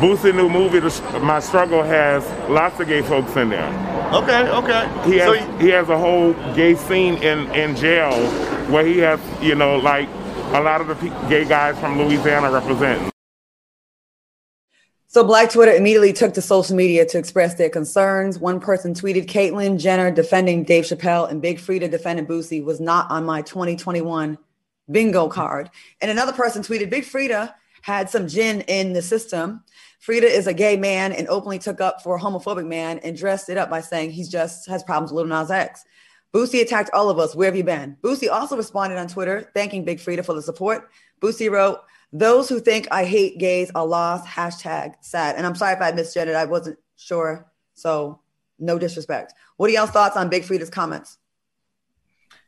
Boosie 0.01 0.35
new 0.35 0.49
movie, 0.49 0.81
My 1.21 1.41
Struggle, 1.41 1.83
has 1.83 2.25
lots 2.49 2.81
of 2.81 2.89
gay 2.89 3.03
folks 3.03 3.37
in 3.37 3.51
there. 3.51 3.96
Okay, 4.17 4.49
okay. 4.49 5.11
He 5.11 5.19
has, 5.19 5.27
so 5.27 5.59
he 5.59 5.69
has 5.69 5.89
a 5.89 5.99
whole 5.99 6.33
gay 6.55 6.75
scene 6.75 7.17
in, 7.17 7.53
in 7.55 7.77
jail 7.77 8.13
where 8.71 8.87
he 8.87 8.99
has, 8.99 9.21
you 9.43 9.55
know, 9.55 9.77
like 9.77 10.09
a 10.55 10.61
lot 10.61 10.81
of 10.81 10.89
the 10.89 10.95
gay 11.29 11.45
guys 11.45 11.79
from 11.79 11.99
Louisiana 11.99 12.51
representing. 12.51 13.11
So 15.09 15.25
Black 15.25 15.51
Twitter 15.51 15.73
immediately 15.73 16.13
took 16.13 16.35
to 16.35 16.43
social 16.43 16.77
media 16.77 17.07
to 17.07 17.19
express 17.19 17.55
their 17.55 17.71
concerns. 17.71 18.39
One 18.39 18.61
person 18.61 18.93
tweeted, 18.95 19.27
Caitlyn 19.27 19.79
Jenner 19.79 20.11
defending 20.11 20.65
Dave 20.65 20.85
Chappelle 20.85 21.31
and 21.31 21.41
Big 21.41 21.59
Freedia 21.59 21.91
defending 21.91 22.27
Boosie 22.27 22.63
was 22.65 22.81
not 22.81 23.11
on 23.11 23.25
my 23.25 23.43
2021 23.43 24.37
bingo 24.91 25.29
card. 25.29 25.71
And 26.01 26.11
another 26.11 26.33
person 26.33 26.63
tweeted, 26.63 26.91
Big 26.91 27.05
Freedia 27.05 27.55
had 27.83 28.11
some 28.11 28.29
gin 28.29 28.63
in 28.63 28.93
the 28.93 29.03
system. 29.03 29.63
Freedia 30.05 30.25
is 30.25 30.47
a 30.47 30.55
gay 30.55 30.77
man 30.77 31.13
and 31.13 31.29
openly 31.29 31.59
took 31.59 31.81
up 31.81 32.03
for 32.03 32.17
a 32.17 32.21
homophobic 32.21 32.67
man 32.67 32.99
and 33.01 33.17
dressed 33.17 33.49
it 33.49 33.57
up 33.57 33.71
by 33.71 33.81
saying 33.81 34.11
he 34.11 34.25
just 34.25 34.69
has 34.69 34.83
problems 34.83 35.13
with 35.13 35.27
Lil 35.27 35.39
Nas 35.39 35.51
X. 35.51 35.85
Boosie 36.35 36.61
attacked 36.61 36.91
all 36.93 37.09
of 37.09 37.19
us. 37.19 37.35
Where 37.35 37.47
have 37.47 37.57
you 37.57 37.65
been? 37.65 37.97
Boosie 38.03 38.31
also 38.31 38.57
responded 38.57 38.99
on 38.99 39.09
Twitter, 39.09 39.51
thanking 39.55 39.85
Big 39.85 39.99
Freedia 39.99 40.25
for 40.25 40.35
the 40.35 40.43
support. 40.43 40.91
Boosie 41.21 41.51
wrote, 41.51 41.81
Those 42.13 42.49
who 42.49 42.61
think 42.61 42.89
I 42.91 43.05
hate 43.05 43.39
gays 43.39 43.71
are 43.75 43.87
lost. 43.87 44.27
Hashtag 44.27 44.95
sad. 45.01 45.37
And 45.37 45.47
I'm 45.47 45.55
sorry 45.55 45.75
if 45.75 45.81
I 45.81 45.93
misgendered. 45.93 46.35
I 46.35 46.45
wasn't 46.45 46.79
sure. 46.97 47.51
So 47.75 48.21
no 48.59 48.79
disrespect. 48.79 49.33
What 49.57 49.71
are 49.71 49.73
y'all's 49.73 49.91
thoughts 49.91 50.17
on 50.17 50.29
Big 50.29 50.43
Freedia's 50.43 50.71
comments? 50.71 51.19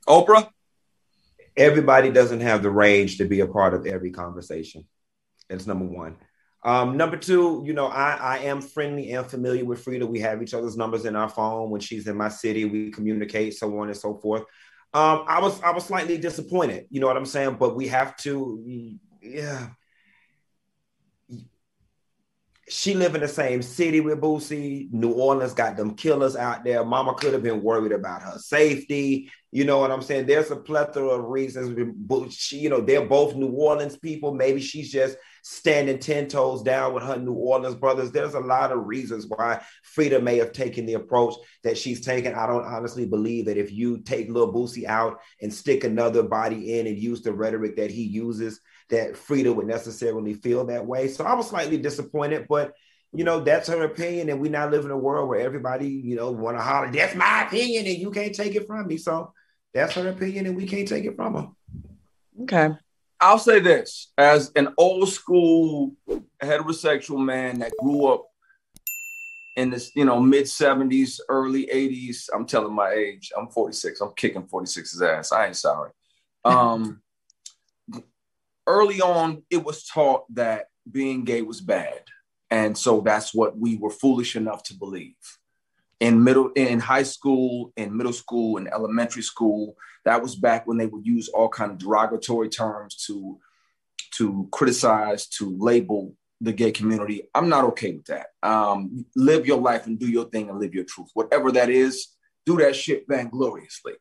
Oprah? 0.06 0.50
everybody 1.58 2.10
doesn't 2.10 2.40
have 2.40 2.62
the 2.62 2.70
range 2.70 3.18
to 3.18 3.24
be 3.24 3.40
a 3.40 3.46
part 3.46 3.74
of 3.74 3.84
every 3.84 4.10
conversation. 4.10 4.86
That's 5.48 5.66
number 5.66 5.84
one. 5.84 6.16
Um, 6.64 6.96
number 6.96 7.16
two, 7.16 7.62
you 7.64 7.72
know, 7.72 7.86
I, 7.86 8.14
I 8.14 8.38
am 8.38 8.60
friendly 8.60 9.12
and 9.12 9.26
familiar 9.26 9.64
with 9.64 9.84
Freedia. 9.84 10.08
We 10.08 10.20
have 10.20 10.42
each 10.42 10.54
other's 10.54 10.76
numbers 10.76 11.04
in 11.04 11.14
our 11.14 11.28
phone. 11.28 11.70
When 11.70 11.80
she's 11.80 12.06
in 12.08 12.16
my 12.16 12.28
city, 12.28 12.64
we 12.64 12.90
communicate, 12.90 13.54
so 13.54 13.78
on 13.78 13.88
and 13.88 13.96
so 13.96 14.16
forth. 14.16 14.42
Um, 14.94 15.24
I 15.28 15.40
was 15.40 15.60
I 15.62 15.70
was 15.70 15.84
slightly 15.84 16.18
disappointed, 16.18 16.86
you 16.90 17.00
know 17.00 17.06
what 17.06 17.16
I'm 17.16 17.26
saying? 17.26 17.56
But 17.60 17.76
we 17.76 17.88
have 17.88 18.16
to, 18.18 18.98
yeah, 19.22 19.68
she 22.68 22.94
live 22.94 23.14
in 23.14 23.20
the 23.20 23.28
same 23.28 23.62
city 23.62 24.00
with 24.00 24.20
Boosie. 24.20 24.92
New 24.92 25.12
Orleans 25.12 25.54
got 25.54 25.76
them 25.76 25.94
killers 25.94 26.36
out 26.36 26.64
there. 26.64 26.84
Mama 26.84 27.14
could 27.14 27.32
have 27.32 27.42
been 27.42 27.62
worried 27.62 27.92
about 27.92 28.22
her 28.22 28.38
safety. 28.38 29.30
You 29.50 29.64
know 29.64 29.78
what 29.78 29.90
I'm 29.90 30.02
saying? 30.02 30.26
There's 30.26 30.50
a 30.50 30.56
plethora 30.56 31.08
of 31.08 31.24
reasons. 31.24 31.78
She, 32.34 32.58
you 32.58 32.68
know, 32.68 32.80
they're 32.80 33.06
both 33.06 33.34
New 33.34 33.50
Orleans 33.50 33.96
people. 33.96 34.34
Maybe 34.34 34.60
she's 34.60 34.92
just 34.92 35.16
standing 35.50 35.98
10 35.98 36.28
toes 36.28 36.62
down 36.62 36.92
with 36.92 37.02
her 37.02 37.16
New 37.16 37.32
Orleans 37.32 37.74
brothers. 37.74 38.10
There's 38.10 38.34
a 38.34 38.40
lot 38.40 38.70
of 38.70 38.86
reasons 38.86 39.26
why 39.26 39.62
Freedia 39.96 40.22
may 40.22 40.36
have 40.36 40.52
taken 40.52 40.84
the 40.84 40.92
approach 40.92 41.36
that 41.64 41.78
she's 41.78 42.04
taken. 42.04 42.34
I 42.34 42.46
don't 42.46 42.66
honestly 42.66 43.06
believe 43.06 43.46
that 43.46 43.56
if 43.56 43.72
you 43.72 44.00
take 44.00 44.28
Lil 44.28 44.52
Boosie 44.52 44.84
out 44.84 45.20
and 45.40 45.52
stick 45.52 45.84
another 45.84 46.22
body 46.22 46.78
in 46.78 46.86
and 46.86 46.98
use 46.98 47.22
the 47.22 47.32
rhetoric 47.32 47.76
that 47.76 47.90
he 47.90 48.02
uses, 48.02 48.60
that 48.90 49.14
Freedia 49.14 49.54
would 49.54 49.66
necessarily 49.66 50.34
feel 50.34 50.66
that 50.66 50.84
way. 50.84 51.08
So 51.08 51.24
I 51.24 51.32
was 51.32 51.48
slightly 51.48 51.78
disappointed, 51.78 52.44
but 52.46 52.74
you 53.14 53.24
know, 53.24 53.40
that's 53.40 53.68
her 53.68 53.84
opinion. 53.84 54.28
And 54.28 54.40
we 54.40 54.50
now 54.50 54.68
live 54.68 54.84
in 54.84 54.90
a 54.90 54.98
world 54.98 55.30
where 55.30 55.40
everybody, 55.40 55.88
you 55.88 56.14
know, 56.14 56.30
want 56.30 56.58
to 56.58 56.62
holler, 56.62 56.92
that's 56.92 57.14
my 57.14 57.46
opinion, 57.46 57.86
and 57.86 57.96
you 57.96 58.10
can't 58.10 58.34
take 58.34 58.54
it 58.54 58.66
from 58.66 58.86
me. 58.86 58.98
So 58.98 59.32
that's 59.72 59.94
her 59.94 60.08
opinion, 60.08 60.44
and 60.44 60.56
we 60.56 60.66
can't 60.66 60.86
take 60.86 61.06
it 61.06 61.16
from 61.16 61.34
her. 61.34 61.48
Okay. 62.42 62.74
I'll 63.20 63.38
say 63.38 63.58
this 63.58 64.12
as 64.16 64.52
an 64.54 64.74
old 64.78 65.08
school 65.08 65.92
heterosexual 66.42 67.24
man 67.24 67.58
that 67.60 67.72
grew 67.82 68.06
up 68.06 68.26
in 69.56 69.70
this, 69.70 69.90
you 69.96 70.04
know, 70.04 70.20
mid 70.20 70.44
70s, 70.44 71.18
early 71.28 71.66
80s. 71.66 72.28
I'm 72.32 72.46
telling 72.46 72.72
my 72.72 72.90
age. 72.92 73.32
I'm 73.36 73.48
46. 73.48 74.00
I'm 74.00 74.12
kicking 74.16 74.42
46's 74.42 75.02
ass. 75.02 75.32
I 75.32 75.46
ain't 75.46 75.56
sorry. 75.56 75.90
Um, 76.44 77.02
early 78.66 79.00
on, 79.00 79.42
it 79.50 79.64
was 79.64 79.84
taught 79.84 80.32
that 80.34 80.66
being 80.90 81.24
gay 81.24 81.42
was 81.42 81.60
bad. 81.60 82.02
And 82.50 82.78
so 82.78 83.00
that's 83.00 83.34
what 83.34 83.58
we 83.58 83.76
were 83.76 83.90
foolish 83.90 84.36
enough 84.36 84.62
to 84.64 84.74
believe. 84.74 85.16
In 86.00 86.22
middle, 86.22 86.50
in 86.54 86.78
high 86.78 87.02
school, 87.02 87.72
in 87.76 87.96
middle 87.96 88.12
school, 88.12 88.56
in 88.56 88.68
elementary 88.68 89.22
school, 89.22 89.74
that 90.04 90.22
was 90.22 90.36
back 90.36 90.66
when 90.66 90.78
they 90.78 90.86
would 90.86 91.04
use 91.04 91.28
all 91.28 91.48
kind 91.48 91.72
of 91.72 91.78
derogatory 91.78 92.48
terms 92.48 92.94
to, 93.06 93.38
to 94.16 94.48
criticize, 94.52 95.26
to 95.26 95.56
label 95.58 96.14
the 96.40 96.52
gay 96.52 96.70
community. 96.70 97.22
I'm 97.34 97.48
not 97.48 97.64
okay 97.64 97.92
with 97.94 98.06
that. 98.06 98.28
Um, 98.42 99.06
live 99.16 99.46
your 99.46 99.60
life 99.60 99.86
and 99.86 99.98
do 99.98 100.08
your 100.08 100.26
thing 100.26 100.48
and 100.48 100.60
live 100.60 100.74
your 100.74 100.84
truth. 100.84 101.08
Whatever 101.14 101.50
that 101.52 101.68
is, 101.68 102.08
do 102.46 102.56
that 102.58 102.76
shit 102.76 103.08
vaingloriously. 103.08 103.94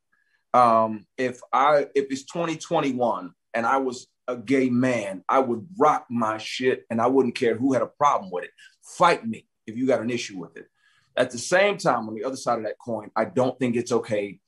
Um, 0.54 1.06
if 1.18 1.40
I 1.52 1.88
if 1.94 2.06
it's 2.10 2.24
2021 2.26 3.32
and 3.54 3.66
I 3.66 3.78
was 3.78 4.08
a 4.28 4.38
gay 4.38 4.70
man, 4.70 5.24
I 5.28 5.40
would 5.40 5.68
rock 5.78 6.06
my 6.10 6.38
shit 6.38 6.84
and 6.90 7.02
I 7.02 7.08
wouldn't 7.08 7.36
care 7.36 7.56
who 7.56 7.74
had 7.74 7.82
a 7.82 7.88
problem 7.88 8.32
with 8.32 8.46
it. 8.46 8.52
Fight 8.98 9.26
me 9.26 9.48
if 9.66 9.78
you 9.78 9.88
got 9.88 10.02
an 10.02 10.10
issue 10.10 10.40
with 10.40 10.56
it. 10.58 10.68
At 11.18 11.32
the 11.32 11.38
same 11.38 11.78
time, 11.78 12.08
on 12.08 12.16
the 12.16 12.24
other 12.24 12.36
side 12.36 12.60
of 12.60 12.64
that 12.66 12.78
coin, 12.80 13.10
I 13.16 13.26
don't 13.26 13.58
think 13.60 13.76
it's 13.76 13.92
okay 13.92 14.40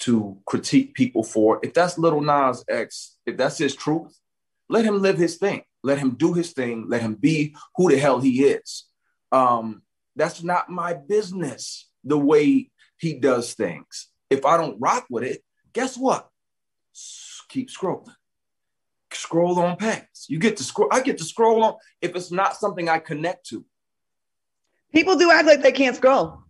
to 0.00 0.38
critique 0.46 0.94
people 0.94 1.22
for 1.22 1.58
if 1.62 1.74
that's 1.74 1.98
little 1.98 2.20
Nas 2.20 2.64
X, 2.68 3.16
if 3.26 3.36
that's 3.36 3.58
his 3.58 3.74
truth, 3.74 4.16
let 4.68 4.84
him 4.84 5.00
live 5.00 5.16
his 5.16 5.36
thing. 5.36 5.62
Let 5.82 5.98
him 5.98 6.16
do 6.16 6.34
his 6.34 6.52
thing. 6.52 6.86
Let 6.88 7.02
him 7.02 7.14
be 7.14 7.54
who 7.76 7.90
the 7.90 7.98
hell 7.98 8.20
he 8.20 8.44
is. 8.44 8.86
Um, 9.32 9.82
that's 10.16 10.42
not 10.42 10.68
my 10.68 10.94
business 10.94 11.88
the 12.04 12.18
way 12.18 12.70
he 12.98 13.14
does 13.14 13.54
things. 13.54 14.08
If 14.28 14.44
I 14.44 14.56
don't 14.56 14.80
rock 14.80 15.06
with 15.08 15.24
it, 15.24 15.42
guess 15.72 15.96
what? 15.96 16.28
Keep 17.48 17.70
scrolling 17.70 18.12
scroll 19.12 19.58
on 19.58 19.76
past. 19.76 20.28
You 20.28 20.38
get 20.38 20.56
to 20.58 20.64
scroll. 20.64 20.88
I 20.92 21.00
get 21.00 21.18
to 21.18 21.24
scroll 21.24 21.62
on 21.62 21.74
if 22.00 22.14
it's 22.14 22.32
not 22.32 22.56
something 22.56 22.88
I 22.88 22.98
connect 22.98 23.46
to. 23.48 23.64
People 24.92 25.16
do 25.16 25.30
act 25.30 25.46
like 25.46 25.62
they 25.62 25.72
can't 25.72 25.96
scroll. 25.96 26.42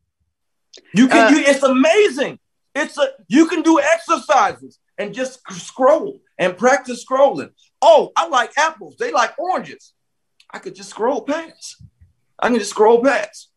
You 0.94 1.08
can. 1.08 1.26
Uh, 1.26 1.36
you, 1.36 1.44
it's 1.44 1.62
amazing. 1.62 2.38
It's 2.74 2.98
a. 2.98 3.08
You 3.28 3.46
can 3.46 3.62
do 3.62 3.80
exercises 3.80 4.78
and 4.96 5.14
just 5.14 5.40
scroll 5.50 6.20
and 6.38 6.56
practice 6.56 7.04
scrolling. 7.04 7.50
Oh, 7.82 8.12
I 8.16 8.28
like 8.28 8.56
apples. 8.56 8.96
They 8.98 9.12
like 9.12 9.38
oranges. 9.38 9.92
I 10.50 10.58
could 10.58 10.74
just 10.74 10.90
scroll 10.90 11.22
past. 11.22 11.82
I 12.38 12.48
can 12.48 12.58
just 12.58 12.70
scroll 12.70 13.02
past. 13.02 13.50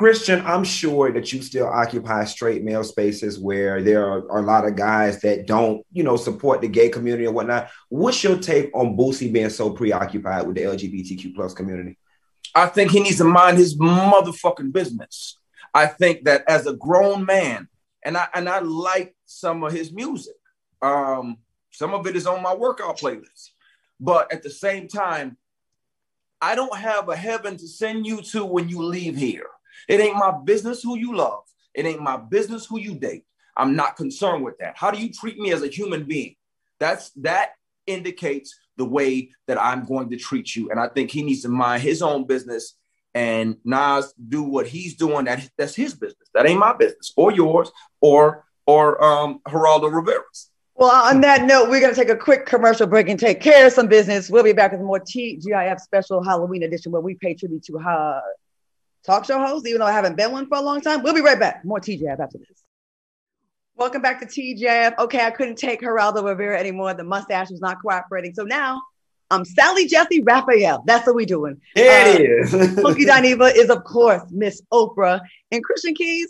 Christian, 0.00 0.40
I'm 0.46 0.64
sure 0.64 1.12
that 1.12 1.30
you 1.30 1.42
still 1.42 1.66
occupy 1.66 2.24
straight 2.24 2.64
male 2.64 2.84
spaces 2.84 3.38
where 3.38 3.82
there 3.82 4.06
are, 4.06 4.32
are, 4.32 4.38
a 4.38 4.46
lot 4.46 4.66
of 4.66 4.74
guys 4.74 5.20
that 5.20 5.46
don't, 5.46 5.84
you 5.92 6.02
know, 6.02 6.16
support 6.16 6.62
the 6.62 6.68
gay 6.68 6.88
community 6.88 7.26
and 7.26 7.34
whatnot. 7.34 7.68
What's 7.90 8.24
your 8.24 8.38
take 8.38 8.70
on 8.74 8.96
Boosie 8.96 9.30
being 9.30 9.50
so 9.50 9.68
preoccupied 9.68 10.46
with 10.46 10.56
the 10.56 10.62
LGBTQ 10.62 11.34
plus 11.34 11.52
community? 11.52 11.98
I 12.54 12.66
think 12.66 12.90
he 12.90 13.00
needs 13.00 13.18
to 13.18 13.24
mind 13.24 13.58
his 13.58 13.78
motherfucking 13.78 14.72
business. 14.72 15.38
I 15.74 15.86
think 15.86 16.24
that 16.24 16.44
as 16.48 16.66
a 16.66 16.74
grown 16.74 17.24
man, 17.24 17.68
and 18.04 18.16
I 18.16 18.28
and 18.34 18.48
I 18.48 18.60
like 18.60 19.14
some 19.26 19.62
of 19.62 19.72
his 19.72 19.92
music. 19.92 20.34
Um, 20.82 21.38
some 21.70 21.94
of 21.94 22.06
it 22.06 22.16
is 22.16 22.26
on 22.26 22.42
my 22.42 22.54
workout 22.54 22.98
playlist, 22.98 23.50
but 24.00 24.32
at 24.32 24.42
the 24.42 24.50
same 24.50 24.88
time, 24.88 25.36
I 26.40 26.54
don't 26.54 26.76
have 26.76 27.08
a 27.08 27.16
heaven 27.16 27.56
to 27.58 27.68
send 27.68 28.06
you 28.06 28.22
to 28.22 28.44
when 28.44 28.68
you 28.68 28.82
leave 28.82 29.16
here. 29.16 29.46
It 29.88 30.00
ain't 30.00 30.16
my 30.16 30.32
business 30.44 30.82
who 30.82 30.96
you 30.96 31.14
love. 31.14 31.42
It 31.74 31.86
ain't 31.86 32.02
my 32.02 32.16
business 32.16 32.66
who 32.66 32.80
you 32.80 32.94
date. 32.94 33.24
I'm 33.56 33.76
not 33.76 33.96
concerned 33.96 34.44
with 34.44 34.58
that. 34.58 34.76
How 34.76 34.90
do 34.90 35.00
you 35.00 35.12
treat 35.12 35.38
me 35.38 35.52
as 35.52 35.62
a 35.62 35.68
human 35.68 36.04
being? 36.04 36.36
That's 36.78 37.10
that 37.16 37.50
indicates 37.86 38.58
the 38.80 38.84
way 38.86 39.30
that 39.46 39.60
I'm 39.60 39.84
going 39.84 40.08
to 40.08 40.16
treat 40.16 40.56
you. 40.56 40.70
And 40.70 40.80
I 40.80 40.88
think 40.88 41.10
he 41.10 41.22
needs 41.22 41.42
to 41.42 41.50
mind 41.50 41.82
his 41.82 42.00
own 42.00 42.26
business 42.26 42.76
and 43.14 43.56
Nas 43.62 44.14
do 44.16 44.42
what 44.42 44.66
he's 44.66 44.94
doing. 44.94 45.26
That 45.26 45.46
that's 45.58 45.74
his 45.74 45.94
business. 45.94 46.30
That 46.32 46.48
ain't 46.48 46.58
my 46.58 46.72
business 46.72 47.12
or 47.14 47.30
yours 47.30 47.70
or 48.00 48.46
or 48.64 49.02
um 49.04 49.40
Geraldo 49.46 49.92
Rivera's. 49.92 50.50
Well, 50.76 50.90
on 50.90 51.20
that 51.20 51.44
note, 51.44 51.68
we're 51.68 51.80
going 51.80 51.94
to 51.94 52.00
take 52.00 52.08
a 52.08 52.16
quick 52.16 52.46
commercial 52.46 52.86
break 52.86 53.10
and 53.10 53.20
take 53.20 53.42
care 53.42 53.66
of 53.66 53.72
some 53.74 53.86
business. 53.86 54.30
We'll 54.30 54.44
be 54.44 54.54
back 54.54 54.72
with 54.72 54.80
more 54.80 54.98
TGIF 54.98 55.78
special 55.78 56.24
Halloween 56.24 56.62
edition 56.62 56.90
where 56.90 57.02
we 57.02 57.16
pay 57.16 57.34
tribute 57.34 57.64
to 57.64 57.78
uh, 57.78 58.20
talk 59.04 59.26
show 59.26 59.38
hosts, 59.38 59.68
even 59.68 59.80
though 59.80 59.86
I 59.86 59.92
haven't 59.92 60.16
been 60.16 60.32
one 60.32 60.48
for 60.48 60.56
a 60.56 60.62
long 60.62 60.80
time. 60.80 61.02
We'll 61.02 61.12
be 61.12 61.20
right 61.20 61.38
back. 61.38 61.66
More 61.66 61.80
TGIF 61.80 62.18
after 62.18 62.38
this. 62.38 62.59
Welcome 63.80 64.02
back 64.02 64.20
to 64.20 64.26
TGIF. 64.26 64.98
Okay, 64.98 65.24
I 65.24 65.30
couldn't 65.30 65.56
take 65.56 65.80
Geraldo 65.80 66.22
Rivera 66.22 66.60
anymore. 66.60 66.92
The 66.92 67.02
mustache 67.02 67.48
was 67.48 67.62
not 67.62 67.80
cooperating. 67.80 68.34
So 68.34 68.42
now 68.44 68.82
I'm 69.30 69.42
Sally 69.42 69.86
Jessy 69.86 70.22
Raphael. 70.22 70.84
That's 70.86 71.06
what 71.06 71.16
we're 71.16 71.24
doing. 71.24 71.62
There 71.74 72.14
it 72.14 72.20
is. 72.20 72.50
Funky 72.82 73.06
Dineva 73.06 73.50
is, 73.56 73.70
of 73.70 73.82
course, 73.84 74.20
Miss 74.28 74.60
Oprah. 74.70 75.22
And 75.50 75.64
Christian 75.64 75.94
Keys, 75.94 76.28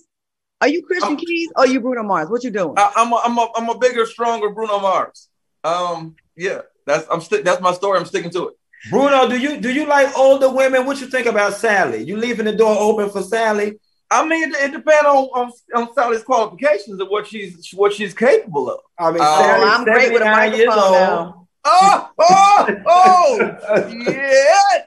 are 0.60 0.68
you 0.68 0.86
Christian 0.86 1.08
I'm- 1.08 1.18
Keys 1.18 1.48
or 1.56 1.64
are 1.64 1.66
you 1.66 1.80
Bruno 1.80 2.04
Mars? 2.04 2.30
What 2.30 2.44
you 2.44 2.52
doing? 2.52 2.74
I, 2.76 2.92
I'm 2.94 3.12
a, 3.12 3.16
I'm 3.16 3.36
a, 3.36 3.48
I'm 3.56 3.68
a 3.68 3.78
bigger, 3.78 4.06
stronger 4.06 4.50
Bruno 4.50 4.78
Mars. 4.78 5.28
Um, 5.64 6.14
yeah, 6.36 6.60
that's 6.86 7.04
I'm 7.10 7.20
sti- 7.20 7.42
that's 7.42 7.60
my 7.60 7.72
story. 7.72 7.98
I'm 7.98 8.06
sticking 8.06 8.30
to 8.30 8.50
it. 8.50 8.54
Bruno, 8.90 9.28
do 9.28 9.36
you 9.36 9.60
do 9.60 9.72
you 9.72 9.86
like 9.86 10.16
older 10.16 10.50
women? 10.50 10.86
What 10.86 11.00
you 11.00 11.08
think 11.08 11.26
about 11.26 11.54
Sally? 11.54 12.04
You 12.04 12.16
leaving 12.16 12.44
the 12.46 12.54
door 12.54 12.76
open 12.78 13.10
for 13.10 13.22
Sally? 13.22 13.80
I 14.10 14.26
mean, 14.26 14.50
it, 14.50 14.56
it 14.56 14.72
depends 14.72 15.06
on, 15.06 15.28
on 15.34 15.52
on 15.74 15.94
Sally's 15.94 16.22
qualifications 16.24 17.00
and 17.00 17.08
what 17.08 17.26
she's 17.26 17.70
what 17.72 17.92
she's 17.92 18.12
capable 18.14 18.70
of. 18.70 18.80
I 18.98 19.10
mean, 19.12 19.20
Oh, 19.22 19.42
Sally's 19.42 19.72
I'm 19.72 19.84
great 19.84 20.12
with 20.12 20.22
a 20.22 20.24
79 20.24 20.50
microphone 20.50 20.92
now. 20.92 21.48
Oh, 21.64 22.10
oh, 22.18 22.68
oh, 22.86 23.88
yeah. 23.88 24.84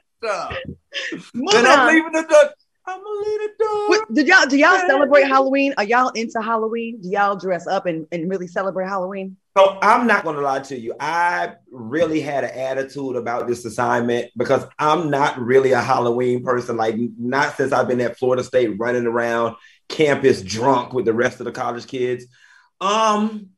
Moving 1.34 1.60
And 1.60 1.68
I'm 1.68 1.94
leaving 1.94 2.12
the 2.12 2.24
door. 2.24 2.50
I'm 2.86 3.04
gonna 3.04 3.20
leave 3.20 3.50
the. 3.58 3.86
What, 3.88 4.14
did 4.14 4.28
y'all 4.28 4.46
do 4.46 4.58
y'all 4.58 4.78
celebrate 4.88 5.24
Halloween? 5.24 5.74
Are 5.78 5.84
y'all 5.84 6.10
into 6.10 6.42
Halloween? 6.42 7.00
Do 7.02 7.10
y'all 7.10 7.36
dress 7.36 7.66
up 7.68 7.86
and, 7.86 8.08
and 8.12 8.30
really 8.30 8.48
celebrate 8.48 8.88
Halloween? 8.88 9.38
So 9.56 9.78
I'm 9.82 10.08
not 10.08 10.24
going 10.24 10.36
to 10.36 10.42
lie 10.42 10.62
to 10.62 10.78
you. 10.78 10.96
I 11.00 11.54
really 11.72 12.22
had 12.22 12.44
an 12.44 12.50
attitude 12.50 13.16
about 13.16 13.48
this 13.48 13.64
assignment 13.66 14.32
because 14.36 14.66
I'm 14.80 15.12
not 15.12 15.40
really 15.40 15.74
a 15.74 15.82
Halloween 15.82 16.44
person. 16.44 16.76
Like 16.76 16.96
not 17.20 17.56
since 17.56 17.72
I've 17.72 17.88
been 17.88 18.02
at 18.02 18.18
Florida 18.18 18.44
State 18.44 18.76
running 18.80 19.06
around 19.06 19.56
campus 19.90 20.42
drunk 20.42 20.94
with 20.94 21.06
the 21.06 21.14
rest 21.14 21.40
of 21.40 21.46
the 21.46 21.52
college 21.52 21.86
kids. 21.86 22.26
Um, 22.82 23.50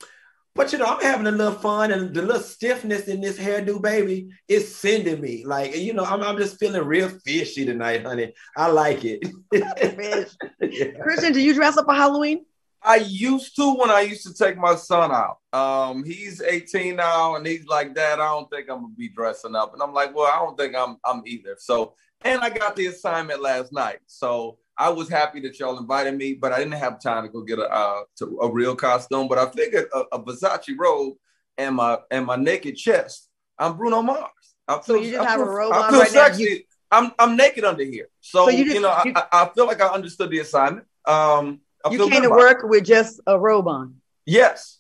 but 0.56 0.72
you 0.72 0.80
know, 0.80 0.86
I'm 0.86 1.02
having 1.02 1.28
a 1.28 1.32
little 1.32 1.54
fun 1.54 1.92
and 1.92 2.14
the 2.14 2.22
little 2.22 2.42
stiffness 2.42 3.10
in 3.10 3.20
this 3.20 3.38
hairdo, 3.38 3.82
baby, 3.82 4.30
is 4.48 4.74
sending 4.74 5.20
me. 5.20 5.44
Like, 5.46 5.76
you 5.76 5.94
know, 5.94 6.06
I'm, 6.06 6.24
I'm 6.24 6.38
just 6.38 6.58
feeling 6.58 6.84
real 6.86 7.10
fishy 7.10 7.66
tonight, 7.66 8.06
honey. 8.06 8.34
I 8.56 8.68
like 8.68 9.04
it. 9.04 9.24
Yeah. 10.62 10.92
Christian, 11.02 11.32
do 11.32 11.40
you 11.40 11.54
dress 11.54 11.78
up 11.78 11.86
for 11.86 11.94
Halloween? 11.94 12.44
I 12.82 12.98
used 12.98 13.56
to 13.56 13.76
when 13.76 13.90
I 13.90 14.02
used 14.02 14.26
to 14.28 14.34
take 14.34 14.58
my 14.58 14.76
son 14.76 15.12
out. 15.12 15.38
Um, 15.54 16.04
he's 16.04 16.42
18 16.42 16.96
now, 16.96 17.36
and 17.36 17.46
he's 17.46 17.66
like, 17.66 17.96
"Dad, 17.96 18.20
I 18.20 18.26
don't 18.26 18.50
think 18.50 18.70
I'm 18.70 18.82
gonna 18.82 18.94
be 18.96 19.10
dressing 19.10 19.56
up." 19.56 19.74
And 19.74 19.82
I'm 19.82 19.94
like, 19.94 20.16
"Well, 20.16 20.32
I 20.32 20.38
don't 20.38 20.58
think 20.58 20.76
I'm 20.76 20.98
I'm 21.04 21.24
either." 21.26 21.56
So, 21.58 21.96
and 22.24 22.42
I 22.42 22.50
got 22.50 22.76
the 22.76 22.88
assignment 22.88 23.42
last 23.42 23.74
night, 23.74 24.00
so 24.06 24.60
I 24.78 24.90
was 24.90 25.08
happy 25.10 25.40
that 25.42 25.58
y'all 25.60 25.78
invited 25.78 26.16
me, 26.18 26.34
but 26.34 26.52
I 26.52 26.58
didn't 26.60 26.74
have 26.74 27.00
time 27.02 27.24
to 27.24 27.30
go 27.30 27.42
get 27.42 27.60
a 27.60 27.72
uh, 27.72 28.02
to 28.18 28.40
a 28.42 28.52
real 28.52 28.76
costume. 28.76 29.28
But 29.28 29.38
I 29.38 29.50
figured 29.50 29.88
a, 29.94 30.00
a 30.14 30.20
Versace 30.24 30.74
robe 30.78 31.16
and 31.58 31.76
my 31.76 32.00
and 32.12 32.26
my 32.26 32.36
naked 32.36 32.76
chest. 32.76 33.30
I'm 33.58 33.78
Bruno 33.78 34.02
Mars. 34.02 34.30
I 34.68 34.82
So 34.82 34.96
you 34.96 35.12
just 35.12 35.26
I 35.26 35.30
have 35.32 35.40
a 35.42 35.44
feel- 35.46 35.54
robe 35.54 35.74
I 35.74 35.78
on 35.84 35.90
feel 35.92 36.00
right 36.02 36.14
now? 36.14 36.24
sexy. 36.26 36.44
You- 36.44 36.60
I'm 36.92 37.12
I'm 37.18 37.36
naked 37.36 37.64
under 37.64 37.84
here, 37.84 38.08
so, 38.22 38.46
So 38.46 38.52
you 38.52 38.66
you, 38.66 38.80
know 38.82 38.90
I, 38.90 39.04
you- 39.06 39.14
I 39.16 39.26
I 39.32 39.50
feel 39.56 39.66
like 39.66 39.82
I 39.82 39.88
understood 39.88 40.30
the 40.30 40.40
assignment. 40.40 40.86
Um, 41.06 41.62
I 41.84 41.90
You 41.92 41.98
feel 41.98 42.10
came 42.10 42.22
to 42.22 42.28
about 42.28 42.38
it. 42.38 42.42
work 42.42 42.58
with 42.64 42.86
just 42.86 43.20
a 43.28 43.40
robe 43.40 43.68
on. 43.68 43.96
Yes. 44.26 44.80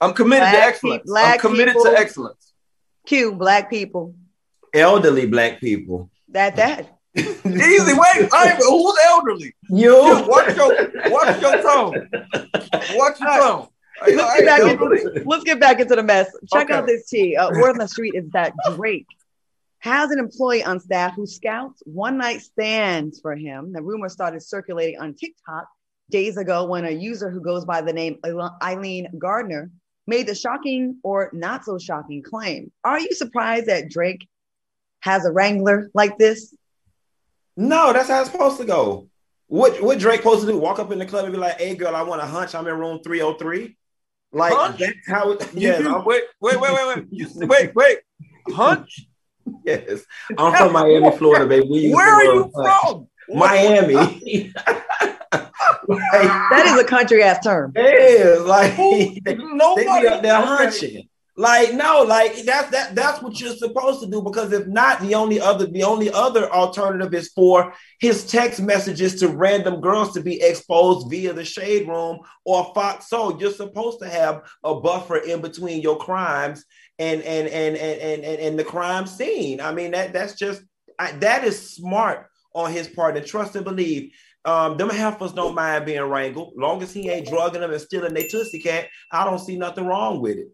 I'm 0.00 0.12
committed 0.14 0.42
Black 0.42 0.52
to 0.52 0.58
peop- 0.58 0.68
excellence. 0.68 1.02
black 1.06 1.34
I'm 1.44 1.50
committed 1.50 1.74
people- 1.74 1.84
to 1.90 1.98
excellence. 1.98 2.52
Q, 3.06 3.34
black 3.34 3.70
people. 3.70 4.14
Elderly 4.74 5.26
black 5.26 5.58
people. 5.60 6.10
That 6.28 6.56
that. 6.56 6.97
Easy, 7.46 7.92
wait. 7.92 8.28
I 8.32 8.50
ain't, 8.52 8.62
who's 8.62 8.98
elderly? 9.06 9.54
You 9.70 9.94
You, 9.94 10.24
watch 10.26 10.56
your 10.56 10.90
watch 11.10 11.40
your 11.40 11.62
tone. 11.62 12.08
Watch 12.94 13.20
your 13.20 13.38
tone. 13.38 13.68
Let's 14.06 14.40
get 14.40 14.46
back 14.46 14.60
into 14.62 15.22
let's 15.26 15.44
get 15.44 15.60
back 15.60 15.80
into 15.80 15.96
the 15.96 16.02
mess. 16.02 16.30
Check 16.52 16.64
Okay. 16.66 16.74
out 16.74 16.86
this 16.86 17.08
tea. 17.08 17.36
Uh, 17.36 17.50
word 17.50 17.70
on 17.70 17.78
the 17.78 17.88
street 17.88 18.14
is 18.14 18.28
that 18.30 18.52
Drake 18.76 19.06
has 19.80 20.10
an 20.10 20.18
employee 20.18 20.62
on 20.64 20.80
staff 20.80 21.14
who 21.14 21.26
scouts 21.26 21.82
one 21.86 22.16
night 22.18 22.40
stands 22.40 23.20
for 23.20 23.34
him. 23.36 23.72
The 23.72 23.82
rumor 23.82 24.08
started 24.08 24.42
circulating 24.42 25.00
on 25.00 25.14
TikTok 25.14 25.66
days 26.10 26.36
ago 26.36 26.64
when 26.64 26.84
a 26.84 26.90
user 26.90 27.30
who 27.30 27.40
goes 27.40 27.64
by 27.64 27.80
the 27.80 27.92
name 27.92 28.18
Eileen 28.62 29.08
Gardner 29.18 29.70
made 30.06 30.26
the 30.26 30.34
shocking 30.34 30.98
or 31.02 31.30
not 31.32 31.64
so 31.64 31.76
shocking 31.78 32.22
claim. 32.22 32.72
Are 32.84 32.98
you 32.98 33.12
surprised 33.12 33.66
that 33.66 33.90
Drake 33.90 34.26
has 35.00 35.24
a 35.26 35.30
wrangler 35.32 35.90
like 35.94 36.18
this? 36.18 36.54
No, 37.60 37.92
that's 37.92 38.08
how 38.08 38.20
it's 38.20 38.30
supposed 38.30 38.58
to 38.58 38.64
go. 38.64 39.08
What 39.48 39.82
what 39.82 39.98
Drake 39.98 40.18
supposed 40.20 40.42
to 40.42 40.46
do? 40.46 40.58
Walk 40.58 40.78
up 40.78 40.92
in 40.92 40.98
the 41.00 41.06
club 41.06 41.24
and 41.24 41.32
be 41.34 41.40
like, 41.40 41.58
"Hey, 41.58 41.74
girl, 41.74 41.96
I 41.96 42.02
want 42.02 42.22
a 42.22 42.24
hunch. 42.26 42.54
I'm 42.54 42.66
in 42.68 42.74
room 42.78 43.00
303." 43.02 43.76
Like 44.30 44.52
Hunch? 44.52 44.78
that's 44.78 44.92
how 45.08 45.32
it. 45.32 45.42
You 45.54 45.60
Yes, 45.68 45.82
do- 45.82 46.02
wait, 46.06 46.22
wait, 46.40 46.60
wait, 46.60 46.72
wait, 46.72 46.96
wait. 46.96 47.06
You, 47.10 47.26
wait, 47.48 47.74
wait. 47.74 47.98
Hunch? 48.54 49.06
yes. 49.64 50.02
I'm 50.36 50.54
from 50.54 50.72
Miami, 50.72 51.10
Florida, 51.16 51.46
baby. 51.46 51.66
We 51.68 51.92
Where 51.92 52.08
are 52.14 52.24
you 52.24 52.52
hunch. 52.54 52.80
from? 52.84 53.08
Miami. 53.30 53.94
like, 53.94 54.52
That 55.32 56.64
is 56.66 56.78
a 56.80 56.84
country 56.84 57.22
ass 57.22 57.42
term. 57.42 57.72
yeah, 57.74 58.36
like 58.40 58.76
they, 58.76 59.20
they 59.24 59.34
Nobody. 59.34 60.02
be 60.02 60.06
up 60.08 60.22
there 60.22 60.40
hunching. 60.40 61.08
Like 61.38 61.72
no, 61.72 62.02
like 62.02 62.34
that's 62.42 62.68
that 62.72 62.96
that's 62.96 63.22
what 63.22 63.40
you're 63.40 63.54
supposed 63.54 64.00
to 64.00 64.08
do 64.08 64.20
because 64.22 64.52
if 64.52 64.66
not, 64.66 65.00
the 65.00 65.14
only 65.14 65.40
other 65.40 65.66
the 65.66 65.84
only 65.84 66.10
other 66.10 66.50
alternative 66.50 67.14
is 67.14 67.28
for 67.28 67.72
his 68.00 68.26
text 68.26 68.60
messages 68.60 69.20
to 69.20 69.28
random 69.28 69.80
girls 69.80 70.12
to 70.14 70.20
be 70.20 70.42
exposed 70.42 71.08
via 71.08 71.32
the 71.32 71.44
shade 71.44 71.86
room 71.86 72.18
or 72.44 72.72
Fox 72.74 73.08
Soul. 73.08 73.40
You're 73.40 73.52
supposed 73.52 74.00
to 74.00 74.08
have 74.08 74.50
a 74.64 74.80
buffer 74.80 75.18
in 75.18 75.40
between 75.40 75.80
your 75.80 75.96
crimes 75.96 76.64
and 76.98 77.22
and 77.22 77.46
and 77.46 77.76
and 77.76 78.00
and, 78.00 78.24
and, 78.24 78.40
and 78.40 78.58
the 78.58 78.64
crime 78.64 79.06
scene. 79.06 79.60
I 79.60 79.72
mean 79.72 79.92
that 79.92 80.12
that's 80.12 80.34
just 80.34 80.60
I, 80.98 81.12
that 81.12 81.44
is 81.44 81.70
smart 81.70 82.26
on 82.52 82.72
his 82.72 82.88
part 82.88 83.16
and 83.16 83.24
trust 83.24 83.54
and 83.54 83.64
believe. 83.64 84.10
Um, 84.44 84.76
them 84.76 84.90
heifers 84.90 85.34
don't 85.34 85.54
mind 85.54 85.86
being 85.86 86.02
wrangled. 86.02 86.54
Long 86.56 86.82
as 86.82 86.92
he 86.92 87.08
ain't 87.10 87.28
drugging 87.28 87.60
them 87.60 87.70
and 87.70 87.80
stealing 87.80 88.14
their 88.14 88.26
Tootsie 88.26 88.60
Cat, 88.60 88.88
I 89.12 89.24
don't 89.24 89.38
see 89.38 89.56
nothing 89.56 89.86
wrong 89.86 90.20
with 90.20 90.38
it. 90.38 90.48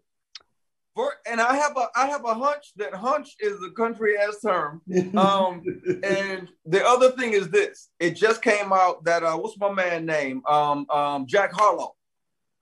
For, 0.95 1.13
and 1.29 1.41
I 1.41 1.57
have 1.57 1.77
a 1.77 1.89
I 1.97 2.07
have 2.07 2.25
a 2.25 2.35
hunch 2.35 2.73
that 2.77 2.95
hunch 2.95 3.35
is 3.41 3.59
a 3.63 3.71
country 3.71 4.17
ass 4.17 4.39
term. 4.41 4.81
Um, 5.17 5.63
and 6.03 6.49
the 6.67 6.85
other 6.85 7.11
thing 7.13 7.33
is 7.33 7.49
this: 7.49 7.91
it 7.99 8.13
just 8.13 8.43
came 8.43 8.73
out 8.73 9.05
that 9.05 9.23
uh, 9.23 9.37
what's 9.37 9.59
my 9.59 9.73
man 9.73 10.07
name? 10.07 10.43
Um, 10.47 10.89
um, 10.91 11.27
Jack 11.27 11.53
Harlow, 11.53 11.95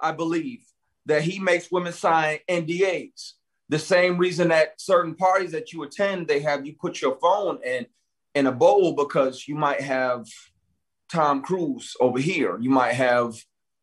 I 0.01 0.13
believe 0.13 0.65
that 1.07 1.23
he 1.23 1.39
makes 1.39 1.71
women 1.71 1.93
sign 1.93 2.39
NDAs. 2.49 3.33
The 3.69 3.79
same 3.79 4.19
reason 4.19 4.49
that 4.49 4.81
certain 4.81 5.15
parties 5.15 5.53
that 5.53 5.73
you 5.73 5.83
attend, 5.83 6.29
they 6.29 6.41
have 6.41 6.67
you 6.67 6.75
put 6.81 7.01
your 7.01 7.19
phone 7.21 7.59
in 7.65 7.87
in 8.35 8.47
a 8.47 8.53
bowl 8.53 8.95
because 8.95 9.47
you 9.47 9.55
might 9.55 9.81
have 9.81 10.27
Tom 11.11 11.43
Cruise 11.43 11.95
over 12.01 12.19
here. 12.19 12.59
You 12.59 12.71
might 12.71 12.95
have 12.95 13.35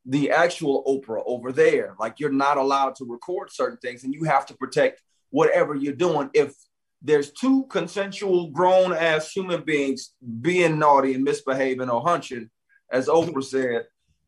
the 0.10 0.32
actual 0.32 0.84
Oprah 0.86 1.22
over 1.28 1.52
there. 1.52 1.96
Like 2.00 2.20
you're 2.20 2.32
not 2.32 2.58
allowed 2.58 2.96
to 2.96 3.06
record 3.06 3.52
certain 3.52 3.78
things, 3.78 4.04
and 4.04 4.14
you 4.14 4.24
have 4.24 4.48
to 4.48 4.56
protect 4.56 5.02
whatever 5.30 5.76
you're 5.76 5.94
doing. 5.94 6.32
If 6.34 6.56
there's 7.02 7.32
two 7.32 7.66
consensual 7.70 8.50
grown 8.50 8.92
ass 8.92 9.32
human 9.32 9.64
beings 9.64 10.14
being 10.42 10.80
naughty 10.80 11.14
and 11.14 11.24
misbehaving 11.24 11.90
or 11.92 12.02
hunching, 12.02 12.50
as 12.92 13.08
Oprah 13.08 13.44
said, 13.44 13.86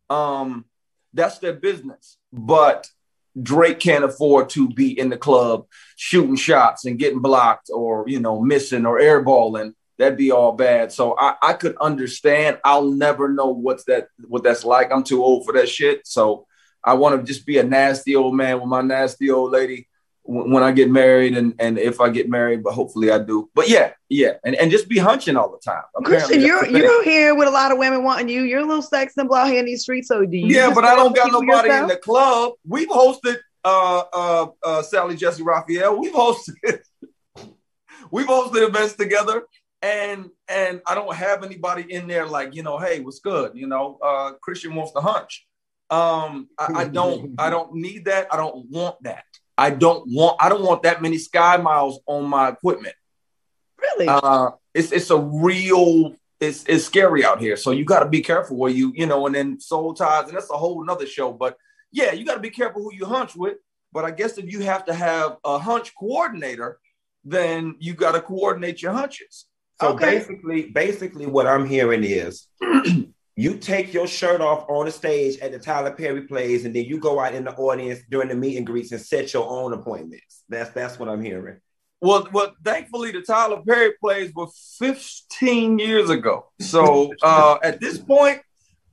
um, 0.10 0.66
that's 1.14 1.40
their 1.40 1.54
business. 1.54 2.18
But 2.32 2.88
Drake 3.42 3.80
can't 3.80 4.04
afford 4.04 4.50
to 4.50 4.70
be 4.70 4.98
in 4.98 5.10
the 5.10 5.18
club 5.18 5.66
shooting 5.96 6.36
shots 6.36 6.86
and 6.86 7.00
getting 7.00 7.22
blocked 7.22 7.72
or 7.74 8.06
you 8.08 8.20
know 8.20 8.40
missing 8.40 8.86
or 8.86 9.00
airballing. 9.00 9.74
That'd 10.02 10.18
be 10.18 10.32
all 10.32 10.54
bad. 10.54 10.92
So 10.92 11.16
I, 11.16 11.36
I 11.44 11.54
could 11.54 11.78
understand. 11.80 12.58
I'll 12.66 12.90
never 12.90 13.30
know 13.30 13.50
what's 13.50 13.84
that 13.84 14.08
what 14.28 14.42
that's 14.42 14.66
like. 14.66 14.92
I'm 14.92 15.04
too 15.04 15.24
old 15.24 15.46
for 15.46 15.54
that 15.54 15.70
shit. 15.70 16.08
So 16.08 16.48
I 16.84 16.96
want 16.96 17.20
to 17.20 17.24
just 17.24 17.46
be 17.46 17.60
a 17.60 17.64
nasty 17.64 18.16
old 18.16 18.34
man 18.36 18.60
with 18.60 18.68
my 18.68 18.82
nasty 18.82 19.30
old 19.30 19.52
lady 19.52 19.88
when, 20.24 20.64
I 20.64 20.72
get 20.72 20.90
married 20.90 21.38
and 21.38 21.54
and 21.60 21.78
if 21.78 22.02
I 22.02 22.10
get 22.10 22.32
married, 22.32 22.64
but 22.64 22.74
hopefully 22.74 23.12
I 23.12 23.20
do. 23.20 23.52
But 23.54 23.70
yeah, 23.70 23.92
yeah, 24.10 24.34
and, 24.44 24.56
and 24.56 24.72
just 24.72 24.90
be 24.90 24.98
hunching 24.98 25.38
all 25.38 25.52
the 25.52 25.60
time. 25.60 25.84
Apparently 25.96 26.40
Christian, 26.40 26.42
you're 26.42 26.66
you're 26.66 27.04
here 27.04 27.36
with 27.36 27.48
a 27.48 27.52
lot 27.52 27.72
of 27.72 27.78
women 27.78 28.04
wanting 28.04 28.28
you. 28.28 28.42
You're 28.42 28.62
a 28.62 28.66
little 28.66 28.82
sex 28.82 29.14
symbol 29.14 29.36
out 29.36 29.50
here 29.50 29.60
in 29.60 29.66
these 29.66 29.84
streets. 29.84 30.08
So 30.08 30.26
do 30.26 30.36
you? 30.36 30.48
yeah, 30.48 30.74
but 30.74 30.84
I 30.84 30.96
don't 30.96 31.16
got 31.16 31.32
nobody 31.32 31.70
in 31.70 31.88
the 31.88 31.98
club. 31.98 32.54
We've 32.68 32.90
hosted 32.90 33.38
uh 33.64 34.04
uh 34.12 34.48
uh 34.64 34.82
Sally 34.82 35.16
Jessy 35.16 35.44
Raphael. 35.44 36.00
We've 36.00 36.12
hosted 36.12 36.80
we've 38.12 38.26
hosted 38.26 38.68
events 38.68 38.94
together 38.94 39.44
and 39.82 40.30
and 40.48 40.82
I 40.86 40.96
don't 40.96 41.14
have 41.16 41.44
anybody 41.44 41.92
in 41.92 42.08
there 42.08 42.26
like, 42.26 42.56
you 42.56 42.64
know, 42.64 42.78
hey, 42.78 43.00
what's 43.00 43.20
good? 43.20 43.52
You 43.56 43.68
know, 43.68 43.98
uh 44.02 44.34
Christian 44.42 44.76
wants 44.76 44.94
to 44.94 45.02
hunch. 45.02 45.48
Um 45.90 46.50
I, 46.58 46.74
I 46.76 46.84
don't 46.86 47.36
I 47.38 47.50
don't 47.50 47.74
need 47.74 48.06
that. 48.06 48.28
I 48.32 48.38
don't 48.38 48.70
want 48.70 49.02
that. 49.04 49.26
I 49.58 49.70
don't 49.70 50.04
want 50.08 50.38
I 50.40 50.50
don't 50.50 50.64
want 50.64 50.84
that 50.84 51.02
many 51.02 51.18
sky 51.18 51.58
miles 51.58 52.00
on 52.06 52.26
my 52.26 52.50
equipment. 52.50 52.96
Really? 53.80 54.08
Uh, 54.08 54.52
it's 54.74 54.92
it's 54.92 55.10
a 55.10 55.18
real 55.18 56.16
it's 56.40 56.66
it's 56.68 56.86
scary 56.86 57.24
out 57.24 57.40
here. 57.40 57.56
So 57.56 57.72
you 57.72 57.86
got 57.86 58.00
to 58.00 58.10
be 58.10 58.22
careful 58.22 58.58
where 58.58 58.72
you 58.72 58.92
you 58.96 59.06
know. 59.06 59.26
And 59.26 59.36
then 59.36 59.60
soul 59.60 59.94
ties, 59.94 60.28
and 60.28 60.36
that's 60.36 60.50
a 60.50 60.58
whole 60.58 60.82
another 60.82 61.06
show. 61.06 61.32
But 61.32 61.58
yeah, 61.92 62.12
you 62.12 62.26
got 62.26 62.36
to 62.36 62.42
be 62.42 62.50
careful 62.50 62.82
who 62.82 62.94
you 62.94 63.06
hunch 63.06 63.36
with. 63.36 63.58
But 63.94 64.06
I 64.06 64.12
guess 64.12 64.38
if 64.38 64.52
you 64.52 64.62
have 64.62 64.86
to 64.86 64.94
have 64.94 65.38
a 65.44 65.60
hunch 65.60 65.94
coordinator, 65.96 66.80
then 67.24 67.76
you 67.80 67.94
got 67.94 68.14
to 68.14 68.22
coordinate 68.22 68.82
your 68.82 68.94
hunches. 68.94 69.46
So 69.82 69.94
Okay. 69.94 70.20
basically, 70.20 70.70
basically, 70.70 71.26
what 71.26 71.48
I'm 71.48 71.66
hearing 71.66 72.04
is 72.04 72.48
you 73.36 73.58
take 73.58 73.94
your 73.94 74.06
shirt 74.06 74.40
off 74.40 74.70
on 74.70 74.86
the 74.86 74.92
stage 74.92 75.40
at 75.40 75.52
the 75.52 75.58
Tyler 75.58 75.92
Perry 75.92 76.22
plays, 76.28 76.66
and 76.66 76.76
then 76.76 76.86
you 76.86 77.00
go 77.00 77.20
out 77.20 77.34
in 77.34 77.46
the 77.46 77.54
audience 77.56 78.00
during 78.08 78.30
the 78.30 78.36
meet 78.36 78.58
and 78.58 78.68
greets 78.68 78.92
and 78.92 79.02
set 79.02 79.34
your 79.34 79.50
own 79.50 79.74
appointments. 79.74 80.44
That's 80.50 80.70
that's 80.70 81.00
what 81.00 81.10
I'm 81.10 81.24
hearing. 81.24 81.60
Well, 82.00 82.28
well, 82.32 82.54
thankfully 82.64 83.12
the 83.12 83.22
Tyler 83.22 83.62
Perry 83.68 83.94
plays 84.00 84.32
were 84.36 84.48
15 84.78 85.80
years 85.80 86.12
ago. 86.12 86.52
So 86.60 87.14
uh, 87.24 87.58
at 87.64 87.82
this 87.82 87.98
point, 87.98 88.42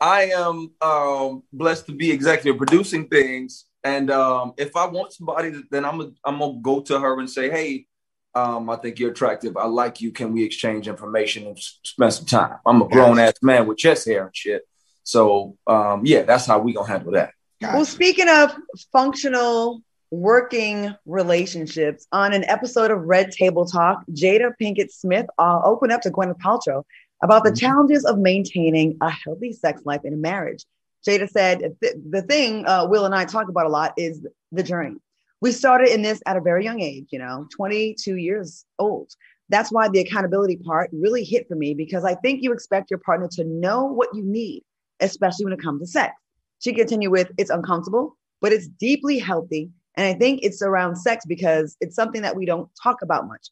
I 0.01 0.31
am 0.31 0.71
um, 0.81 1.43
blessed 1.53 1.85
to 1.87 1.93
be 1.93 2.11
executive 2.11 2.57
producing 2.57 3.09
things. 3.09 3.67
And 3.85 4.11
um, 4.11 4.55
if 4.57 4.75
I 4.75 4.87
want 4.87 5.13
somebody, 5.13 5.53
then 5.71 5.85
I'm 5.85 5.99
gonna 5.99 6.11
I'm 6.25 6.39
gonna 6.39 6.61
go 6.63 6.81
to 6.81 6.99
her 6.99 7.19
and 7.21 7.29
say, 7.29 7.51
"Hey, 7.51 7.87
um, 8.35 8.71
I 8.71 8.77
think 8.77 8.99
you're 8.99 9.11
attractive. 9.11 9.57
I 9.57 9.67
like 9.67 10.01
you. 10.01 10.13
Can 10.13 10.33
we 10.33 10.45
exchange 10.45 10.89
information 10.89 11.47
and 11.47 11.59
spend 11.59 12.13
some 12.13 12.27
time?" 12.27 12.59
I'm 12.67 12.83
a 12.83 12.89
grown 12.89 13.19
ass 13.19 13.35
man 13.43 13.67
with 13.67 13.79
chest 13.79 14.07
hair 14.07 14.27
and 14.27 14.37
shit. 14.37 14.63
So 15.03 15.57
um, 15.67 16.05
yeah, 16.05 16.23
that's 16.23 16.47
how 16.47 16.59
we 16.59 16.73
gonna 16.75 16.89
handle 16.89 17.13
that. 17.13 17.33
Well, 17.61 17.85
speaking 17.85 18.29
of 18.29 18.55
functional 18.93 19.83
working 20.11 20.95
relationships, 21.07 22.07
on 22.13 22.33
an 22.33 22.45
episode 22.45 22.91
of 22.91 23.03
Red 23.03 23.31
Table 23.33 23.67
Talk, 23.67 24.05
Jada 24.13 24.53
Pinkett 24.61 24.91
Smith 24.91 25.27
uh, 25.39 25.61
opened 25.65 25.93
up 25.93 26.03
to 26.03 26.11
Gwyneth 26.11 26.39
Paltrow 26.39 26.85
about 27.23 27.45
the 27.45 27.53
challenges 27.55 28.05
of 28.05 28.19
maintaining 28.19 28.97
a 29.01 29.11
healthy 29.11 29.53
sex 29.53 29.83
life 29.85 30.05
in 30.05 30.15
a 30.15 30.17
marriage. 30.17 30.65
Jada 31.07 31.29
said, 31.29 31.77
"Th- 31.83 31.95
The 32.11 32.23
thing 32.23 32.67
uh, 32.67 32.87
Will 32.89 33.05
and 33.05 33.15
I 33.15 33.25
talk 33.25 33.49
about 33.49 33.67
a 33.67 33.71
lot 33.71 33.95
is 33.97 34.25
the 34.53 34.63
journey. 34.63 34.97
We 35.41 35.53
started 35.53 35.89
in 35.89 36.03
this 36.03 36.21
at 36.27 36.37
a 36.37 36.41
very 36.41 36.65
young 36.65 36.81
age, 36.81 37.07
you 37.11 37.19
know, 37.19 37.47
22 37.55 38.17
years 38.17 38.65
old. 38.79 39.15
That's 39.49 39.71
why 39.71 39.89
the 39.89 40.01
accountability 40.01 40.57
part 40.57 40.91
really 40.93 41.25
hit 41.25 41.49
for 41.49 41.55
me 41.55 41.75
because 41.75 42.05
I 42.05 42.15
think 42.17 42.43
you 42.43 42.53
expect 42.53 42.91
your 42.91 42.99
partner 42.99 43.29
to 43.33 43.45
know 43.45 43.85
what 43.85 44.09
you 44.15 44.23
need, 44.23 44.65
especially 45.01 45.45
when 45.45 45.55
it 45.55 45.63
comes 45.63 45.81
to 45.81 45.87
sex. 45.87 46.15
She 46.59 46.73
continued 46.73 47.11
with, 47.11 47.31
It's 47.39 47.51
uncomfortable, 47.51 48.17
but 48.41 48.53
it's 48.53 48.69
deeply 48.69 49.19
healthy. 49.19 49.71
And 49.97 50.07
I 50.07 50.19
think 50.19 50.41
it's 50.43 50.63
around 50.63 50.97
sex 50.97 51.25
because 51.27 51.77
it's 51.81 51.97
something 51.97 52.23
that 52.23 52.37
we 52.37 52.47
don't 52.47 52.69
talk 52.81 53.03
about 53.03 53.27
much. 53.27 53.49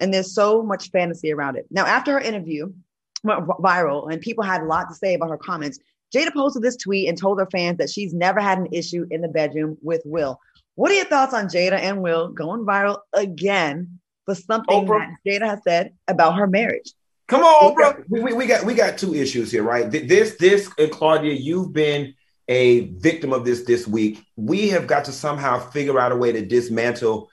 And 0.00 0.12
there's 0.12 0.34
so 0.34 0.62
much 0.62 0.90
fantasy 0.90 1.32
around 1.32 1.56
it. 1.56 1.66
Now, 1.70 1.84
after 1.84 2.12
her 2.12 2.20
interview 2.20 2.72
went 3.22 3.46
viral 3.46 4.10
and 4.10 4.20
people 4.20 4.44
had 4.44 4.62
a 4.62 4.66
lot 4.66 4.88
to 4.88 4.94
say 4.94 5.14
about 5.14 5.30
her 5.30 5.38
comments, 5.38 5.78
Jada 6.14 6.32
posted 6.32 6.62
this 6.62 6.76
tweet 6.76 7.08
and 7.08 7.18
told 7.18 7.38
her 7.38 7.46
fans 7.46 7.78
that 7.78 7.90
she's 7.90 8.14
never 8.14 8.40
had 8.40 8.58
an 8.58 8.68
issue 8.72 9.06
in 9.10 9.20
the 9.20 9.28
bedroom 9.28 9.76
with 9.82 10.02
Will. 10.04 10.38
What 10.74 10.90
are 10.90 10.94
your 10.94 11.04
thoughts 11.04 11.34
on 11.34 11.46
Jada 11.46 11.78
and 11.78 12.02
Will 12.02 12.28
going 12.28 12.64
viral 12.64 12.98
again 13.12 14.00
for 14.24 14.34
something 14.34 14.86
Oprah. 14.86 15.14
that 15.24 15.40
Jada 15.40 15.46
has 15.46 15.60
said 15.62 15.94
about 16.08 16.36
her 16.36 16.46
marriage? 16.46 16.92
Come 17.28 17.42
on, 17.42 17.70
we 17.70 17.74
bro. 17.74 17.92
got, 17.92 18.10
we, 18.10 18.32
we 18.32 18.46
got 18.46 18.64
we 18.64 18.74
got 18.74 18.98
two 18.98 19.14
issues 19.14 19.50
here, 19.50 19.62
right? 19.62 19.90
This 19.90 20.36
this 20.36 20.70
and 20.78 20.90
Claudia, 20.90 21.32
you've 21.32 21.72
been 21.72 22.14
a 22.48 22.88
victim 22.96 23.32
of 23.32 23.44
this 23.44 23.64
this 23.64 23.86
week. 23.86 24.22
We 24.36 24.68
have 24.70 24.86
got 24.86 25.06
to 25.06 25.12
somehow 25.12 25.58
figure 25.70 25.98
out 25.98 26.12
a 26.12 26.16
way 26.16 26.32
to 26.32 26.44
dismantle 26.44 27.30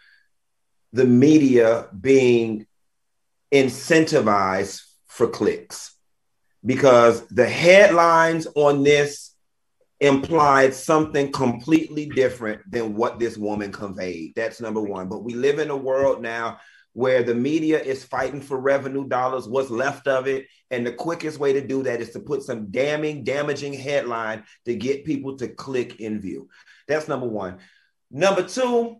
the 0.93 1.05
media 1.05 1.87
being 1.99 2.65
incentivized 3.51 4.81
for 5.07 5.27
clicks 5.27 5.93
because 6.65 7.25
the 7.27 7.47
headlines 7.47 8.47
on 8.55 8.83
this 8.83 9.30
implied 10.01 10.73
something 10.73 11.31
completely 11.31 12.07
different 12.07 12.59
than 12.69 12.95
what 12.95 13.19
this 13.19 13.37
woman 13.37 13.71
conveyed. 13.71 14.33
That's 14.35 14.59
number 14.59 14.81
one. 14.81 15.07
But 15.07 15.23
we 15.23 15.35
live 15.35 15.59
in 15.59 15.69
a 15.69 15.77
world 15.77 16.21
now 16.23 16.59
where 16.93 17.23
the 17.23 17.35
media 17.35 17.79
is 17.79 18.03
fighting 18.03 18.41
for 18.41 18.59
revenue 18.59 19.07
dollars, 19.07 19.47
what's 19.47 19.69
left 19.69 20.07
of 20.07 20.27
it. 20.27 20.47
And 20.71 20.85
the 20.85 20.91
quickest 20.91 21.39
way 21.39 21.53
to 21.53 21.65
do 21.65 21.83
that 21.83 22.01
is 22.01 22.09
to 22.11 22.19
put 22.19 22.41
some 22.41 22.71
damning, 22.71 23.23
damaging 23.23 23.73
headline 23.73 24.43
to 24.65 24.75
get 24.75 25.05
people 25.05 25.37
to 25.37 25.47
click 25.47 26.01
in 26.01 26.19
view. 26.19 26.49
That's 26.87 27.07
number 27.07 27.27
one. 27.27 27.59
Number 28.09 28.43
two, 28.43 28.97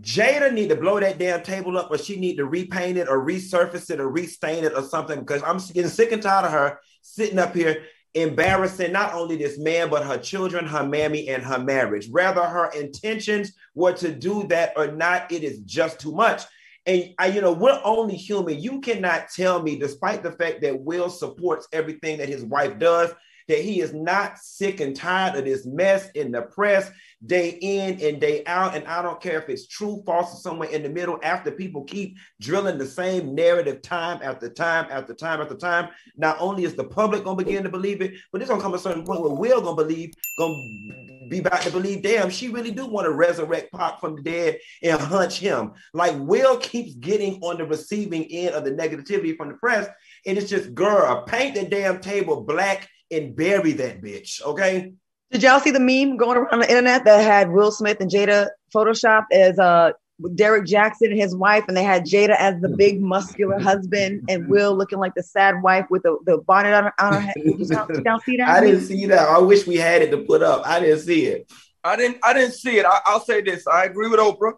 Jada 0.00 0.52
need 0.52 0.68
to 0.68 0.76
blow 0.76 1.00
that 1.00 1.18
damn 1.18 1.42
table 1.42 1.78
up, 1.78 1.90
or 1.90 1.96
she 1.96 2.20
need 2.20 2.36
to 2.36 2.44
repaint 2.44 2.98
it, 2.98 3.08
or 3.08 3.24
resurface 3.24 3.90
it, 3.90 4.00
or 4.00 4.10
restain 4.10 4.64
it, 4.64 4.74
or 4.74 4.82
something. 4.82 5.20
Because 5.20 5.42
I'm 5.42 5.58
getting 5.72 5.90
sick 5.90 6.12
and 6.12 6.20
tired 6.20 6.44
of 6.44 6.52
her 6.52 6.80
sitting 7.00 7.38
up 7.38 7.54
here 7.54 7.84
embarrassing 8.22 8.92
not 8.92 9.14
only 9.14 9.36
this 9.36 9.58
man 9.58 9.90
but 9.90 10.04
her 10.04 10.18
children, 10.18 10.66
her 10.66 10.84
mammy, 10.84 11.28
and 11.28 11.42
her 11.42 11.58
marriage. 11.58 12.08
Whether 12.08 12.42
her 12.42 12.70
intentions 12.70 13.52
were 13.74 13.92
to 13.94 14.12
do 14.12 14.46
that 14.48 14.72
or 14.76 14.92
not, 14.92 15.30
it 15.32 15.42
is 15.42 15.58
just 15.60 16.00
too 16.00 16.12
much. 16.12 16.42
And 16.86 17.14
I, 17.18 17.26
you 17.26 17.40
know, 17.40 17.52
we're 17.52 17.80
only 17.84 18.16
human. 18.16 18.58
You 18.58 18.80
cannot 18.80 19.28
tell 19.34 19.62
me, 19.62 19.78
despite 19.78 20.22
the 20.22 20.32
fact 20.32 20.62
that 20.62 20.80
Will 20.80 21.10
supports 21.10 21.68
everything 21.72 22.18
that 22.18 22.28
his 22.28 22.44
wife 22.44 22.78
does, 22.78 23.10
that 23.48 23.60
he 23.60 23.80
is 23.80 23.92
not 23.92 24.38
sick 24.38 24.80
and 24.80 24.94
tired 24.94 25.36
of 25.36 25.44
this 25.44 25.66
mess 25.66 26.10
in 26.10 26.30
the 26.30 26.42
press 26.42 26.90
day 27.26 27.58
in 27.60 28.00
and 28.00 28.20
day 28.20 28.44
out. 28.46 28.76
And 28.76 28.86
I 28.86 29.02
don't 29.02 29.20
care 29.20 29.40
if 29.40 29.48
it's 29.48 29.66
true, 29.66 30.02
false, 30.06 30.34
or 30.34 30.36
somewhere 30.36 30.68
in 30.68 30.82
the 30.82 30.88
middle. 30.88 31.18
After 31.22 31.50
people 31.50 31.84
keep 31.84 32.16
drilling 32.40 32.78
the 32.78 32.86
same 32.86 33.34
narrative 33.34 33.82
time 33.82 34.20
after 34.22 34.48
time 34.48 34.86
after 34.90 35.14
time 35.14 35.40
after 35.40 35.56
time, 35.56 35.88
not 36.16 36.36
only 36.40 36.64
is 36.64 36.74
the 36.74 36.84
public 36.84 37.24
gonna 37.24 37.36
begin 37.36 37.62
to 37.64 37.70
believe 37.70 38.02
it, 38.02 38.14
but 38.32 38.40
it's 38.40 38.50
gonna 38.50 38.62
come 38.62 38.74
a 38.74 38.78
certain 38.78 39.04
point 39.04 39.22
where 39.22 39.32
Will 39.32 39.60
gonna 39.60 39.76
believe, 39.76 40.12
gonna 40.38 41.28
be 41.28 41.38
about 41.38 41.62
to 41.62 41.70
believe, 41.70 42.02
damn, 42.02 42.30
she 42.30 42.48
really 42.48 42.70
do 42.70 42.86
want 42.86 43.06
to 43.06 43.12
resurrect 43.12 43.72
Pac 43.72 44.00
from 44.00 44.16
the 44.16 44.22
dead 44.22 44.58
and 44.82 45.00
hunch 45.00 45.38
him. 45.38 45.72
Like 45.92 46.16
Will 46.18 46.56
keeps 46.58 46.94
getting 46.94 47.40
on 47.42 47.58
the 47.58 47.64
receiving 47.64 48.24
end 48.24 48.54
of 48.54 48.64
the 48.64 48.70
negativity 48.70 49.36
from 49.36 49.48
the 49.48 49.54
press, 49.54 49.88
and 50.26 50.38
it's 50.38 50.48
just, 50.48 50.74
girl, 50.74 51.24
paint 51.24 51.54
the 51.54 51.66
damn 51.66 52.00
table 52.00 52.44
black 52.44 52.88
and 53.10 53.34
bury 53.34 53.72
that 53.72 54.02
bitch, 54.02 54.42
okay? 54.42 54.92
Did 55.30 55.42
y'all 55.42 55.60
see 55.60 55.70
the 55.70 55.80
meme 55.80 56.16
going 56.16 56.38
around 56.38 56.60
the 56.60 56.68
internet 56.68 57.04
that 57.04 57.22
had 57.22 57.50
Will 57.50 57.70
Smith 57.70 58.00
and 58.00 58.10
Jada 58.10 58.48
photoshopped 58.74 59.26
as 59.32 59.58
uh 59.58 59.92
Derek 60.34 60.66
Jackson 60.66 61.12
and 61.12 61.20
his 61.20 61.36
wife, 61.36 61.64
and 61.68 61.76
they 61.76 61.84
had 61.84 62.04
Jada 62.04 62.34
as 62.36 62.60
the 62.60 62.68
big 62.68 63.00
muscular 63.00 63.58
husband, 63.58 64.22
and 64.28 64.48
Will 64.48 64.76
looking 64.76 64.98
like 64.98 65.14
the 65.14 65.22
sad 65.22 65.62
wife 65.62 65.86
with 65.90 66.02
the, 66.02 66.18
the 66.24 66.38
bonnet 66.38 66.74
on 66.74 66.84
her, 66.84 66.94
on 66.98 67.12
her 67.12 67.20
head. 67.20 67.34
Did 67.36 67.68
y'all, 67.70 67.86
did 67.86 68.04
y'all 68.04 68.20
see 68.20 68.36
that? 68.38 68.48
I 68.56 68.60
didn't 68.60 68.80
see 68.80 69.06
that. 69.06 69.28
I 69.28 69.38
wish 69.38 69.66
we 69.66 69.76
had 69.76 70.02
it 70.02 70.10
to 70.10 70.18
put 70.18 70.42
up. 70.42 70.66
I 70.66 70.80
didn't 70.80 71.00
see 71.00 71.26
it. 71.26 71.52
I 71.84 71.94
didn't. 71.94 72.18
I 72.24 72.32
didn't 72.32 72.54
see 72.54 72.78
it. 72.78 72.84
I, 72.84 73.00
I'll 73.06 73.20
say 73.20 73.42
this. 73.42 73.66
I 73.66 73.84
agree 73.84 74.08
with 74.08 74.18
Oprah. 74.18 74.54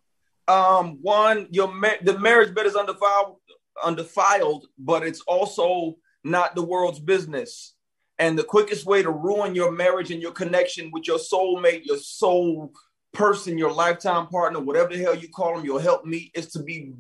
Um, 0.48 0.98
one, 1.02 1.46
your 1.50 1.72
ma- 1.72 2.00
the 2.02 2.18
marriage 2.18 2.54
bed 2.54 2.66
is 2.66 2.74
undefiled, 2.74 3.36
undefiled, 3.84 4.66
but 4.78 5.06
it's 5.06 5.20
also 5.20 5.96
not 6.24 6.54
the 6.54 6.62
world's 6.62 6.98
business. 6.98 7.74
And 8.20 8.38
the 8.38 8.44
quickest 8.44 8.84
way 8.84 9.02
to 9.02 9.10
ruin 9.10 9.54
your 9.54 9.72
marriage 9.72 10.10
and 10.10 10.20
your 10.20 10.32
connection 10.32 10.90
with 10.92 11.08
your 11.08 11.18
soulmate, 11.18 11.86
your 11.86 11.96
soul 11.96 12.70
person, 13.14 13.56
your 13.56 13.72
lifetime 13.72 14.26
partner, 14.26 14.60
whatever 14.60 14.90
the 14.90 14.98
hell 14.98 15.14
you 15.14 15.30
call 15.30 15.56
them, 15.56 15.64
your 15.64 15.80
help 15.80 16.04
me, 16.04 16.30
is 16.34 16.48
to 16.52 16.62
be 16.62 16.92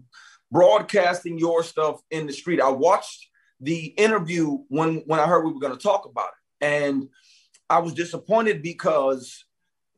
broadcasting 0.50 1.38
your 1.38 1.62
stuff 1.62 2.00
in 2.10 2.26
the 2.26 2.32
street. 2.32 2.58
I 2.58 2.70
watched 2.70 3.28
the 3.60 3.84
interview 3.98 4.60
when 4.68 5.02
when 5.06 5.20
I 5.20 5.26
heard 5.26 5.44
we 5.44 5.52
were 5.52 5.60
going 5.60 5.76
to 5.76 5.82
talk 5.82 6.06
about 6.06 6.30
it, 6.30 6.64
and 6.64 7.08
I 7.68 7.80
was 7.80 7.92
disappointed 7.92 8.62
because 8.62 9.44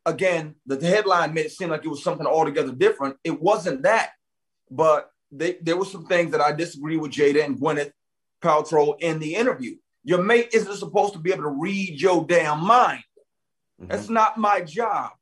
again, 0.04 0.56
the 0.66 0.84
headline 0.84 1.32
made 1.34 1.46
it 1.46 1.52
seem 1.52 1.70
like 1.70 1.84
it 1.84 1.88
was 1.88 2.02
something 2.02 2.26
altogether 2.26 2.72
different. 2.72 3.16
It 3.22 3.40
wasn't 3.40 3.84
that, 3.84 4.10
but 4.68 5.08
they, 5.30 5.58
there 5.62 5.76
were 5.76 5.84
some 5.84 6.06
things 6.06 6.32
that 6.32 6.40
I 6.40 6.50
disagree 6.50 6.96
with 6.96 7.12
Jada 7.12 7.44
and 7.44 7.60
Gwyneth 7.60 7.92
Paltrow 8.42 8.96
in 9.00 9.20
the 9.20 9.36
interview. 9.36 9.76
Your 10.04 10.22
mate 10.22 10.50
isn't 10.52 10.76
supposed 10.76 11.12
to 11.14 11.18
be 11.18 11.32
able 11.32 11.44
to 11.44 11.48
read 11.48 12.00
your 12.00 12.26
damn 12.26 12.64
mind. 12.64 13.04
That's 13.78 14.08
not 14.08 14.38
my 14.38 14.60
job. 14.60 15.12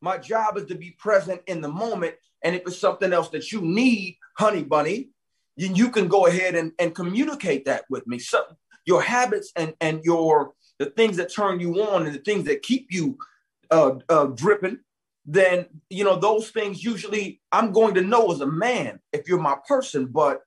My 0.00 0.18
job 0.18 0.56
is 0.56 0.66
to 0.66 0.74
be 0.74 0.92
present 0.92 1.42
in 1.46 1.60
the 1.60 1.68
moment. 1.68 2.14
And 2.42 2.54
if 2.54 2.62
it's 2.66 2.78
something 2.78 3.12
else 3.12 3.28
that 3.30 3.52
you 3.52 3.60
need, 3.60 4.18
honey 4.36 4.62
bunny, 4.62 5.10
then 5.56 5.74
you 5.74 5.90
can 5.90 6.08
go 6.08 6.26
ahead 6.26 6.54
and, 6.54 6.72
and 6.78 6.94
communicate 6.94 7.66
that 7.66 7.84
with 7.90 8.06
me. 8.06 8.18
So 8.18 8.42
your 8.86 9.02
habits 9.02 9.52
and, 9.56 9.74
and 9.80 10.02
your 10.04 10.52
the 10.78 10.86
things 10.86 11.18
that 11.18 11.32
turn 11.32 11.60
you 11.60 11.74
on 11.82 12.06
and 12.06 12.14
the 12.14 12.20
things 12.20 12.44
that 12.44 12.62
keep 12.62 12.86
you 12.90 13.18
uh, 13.70 13.96
uh, 14.08 14.24
dripping, 14.26 14.78
then 15.26 15.66
you 15.90 16.04
know 16.04 16.16
those 16.16 16.50
things 16.50 16.82
usually 16.82 17.40
I'm 17.52 17.72
going 17.72 17.94
to 17.94 18.00
know 18.00 18.32
as 18.32 18.40
a 18.40 18.46
man 18.46 19.00
if 19.12 19.28
you're 19.28 19.38
my 19.38 19.56
person, 19.68 20.06
but 20.06 20.40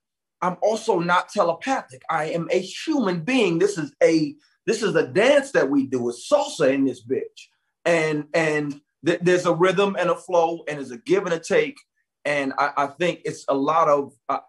I'm 0.44 0.58
also 0.62 1.00
not 1.00 1.30
telepathic. 1.30 2.02
I 2.10 2.26
am 2.26 2.50
a 2.52 2.60
human 2.60 3.22
being. 3.22 3.60
This 3.60 3.78
is 3.78 3.94
a 4.04 4.36
this 4.66 4.84
is 4.84 4.94
a 4.96 5.08
dance 5.08 5.52
that 5.52 5.70
we 5.70 5.88
do. 5.88 6.10
It's 6.10 6.30
salsa 6.30 6.72
in 6.72 6.84
this 6.84 7.04
bitch, 7.04 7.48
and 7.86 8.26
and 8.34 8.82
th- 9.06 9.22
there's 9.22 9.46
a 9.46 9.54
rhythm 9.54 9.96
and 9.98 10.10
a 10.10 10.16
flow, 10.16 10.66
and 10.68 10.78
there's 10.78 10.92
a 10.92 10.98
give 10.98 11.24
and 11.24 11.34
a 11.34 11.40
take. 11.40 11.78
And 12.26 12.54
I, 12.58 12.72
I 12.76 12.88
think 12.88 13.22
it's 13.24 13.46
a 13.48 13.54
lot 13.54 13.88
of. 13.88 14.14
Uh, 14.28 14.40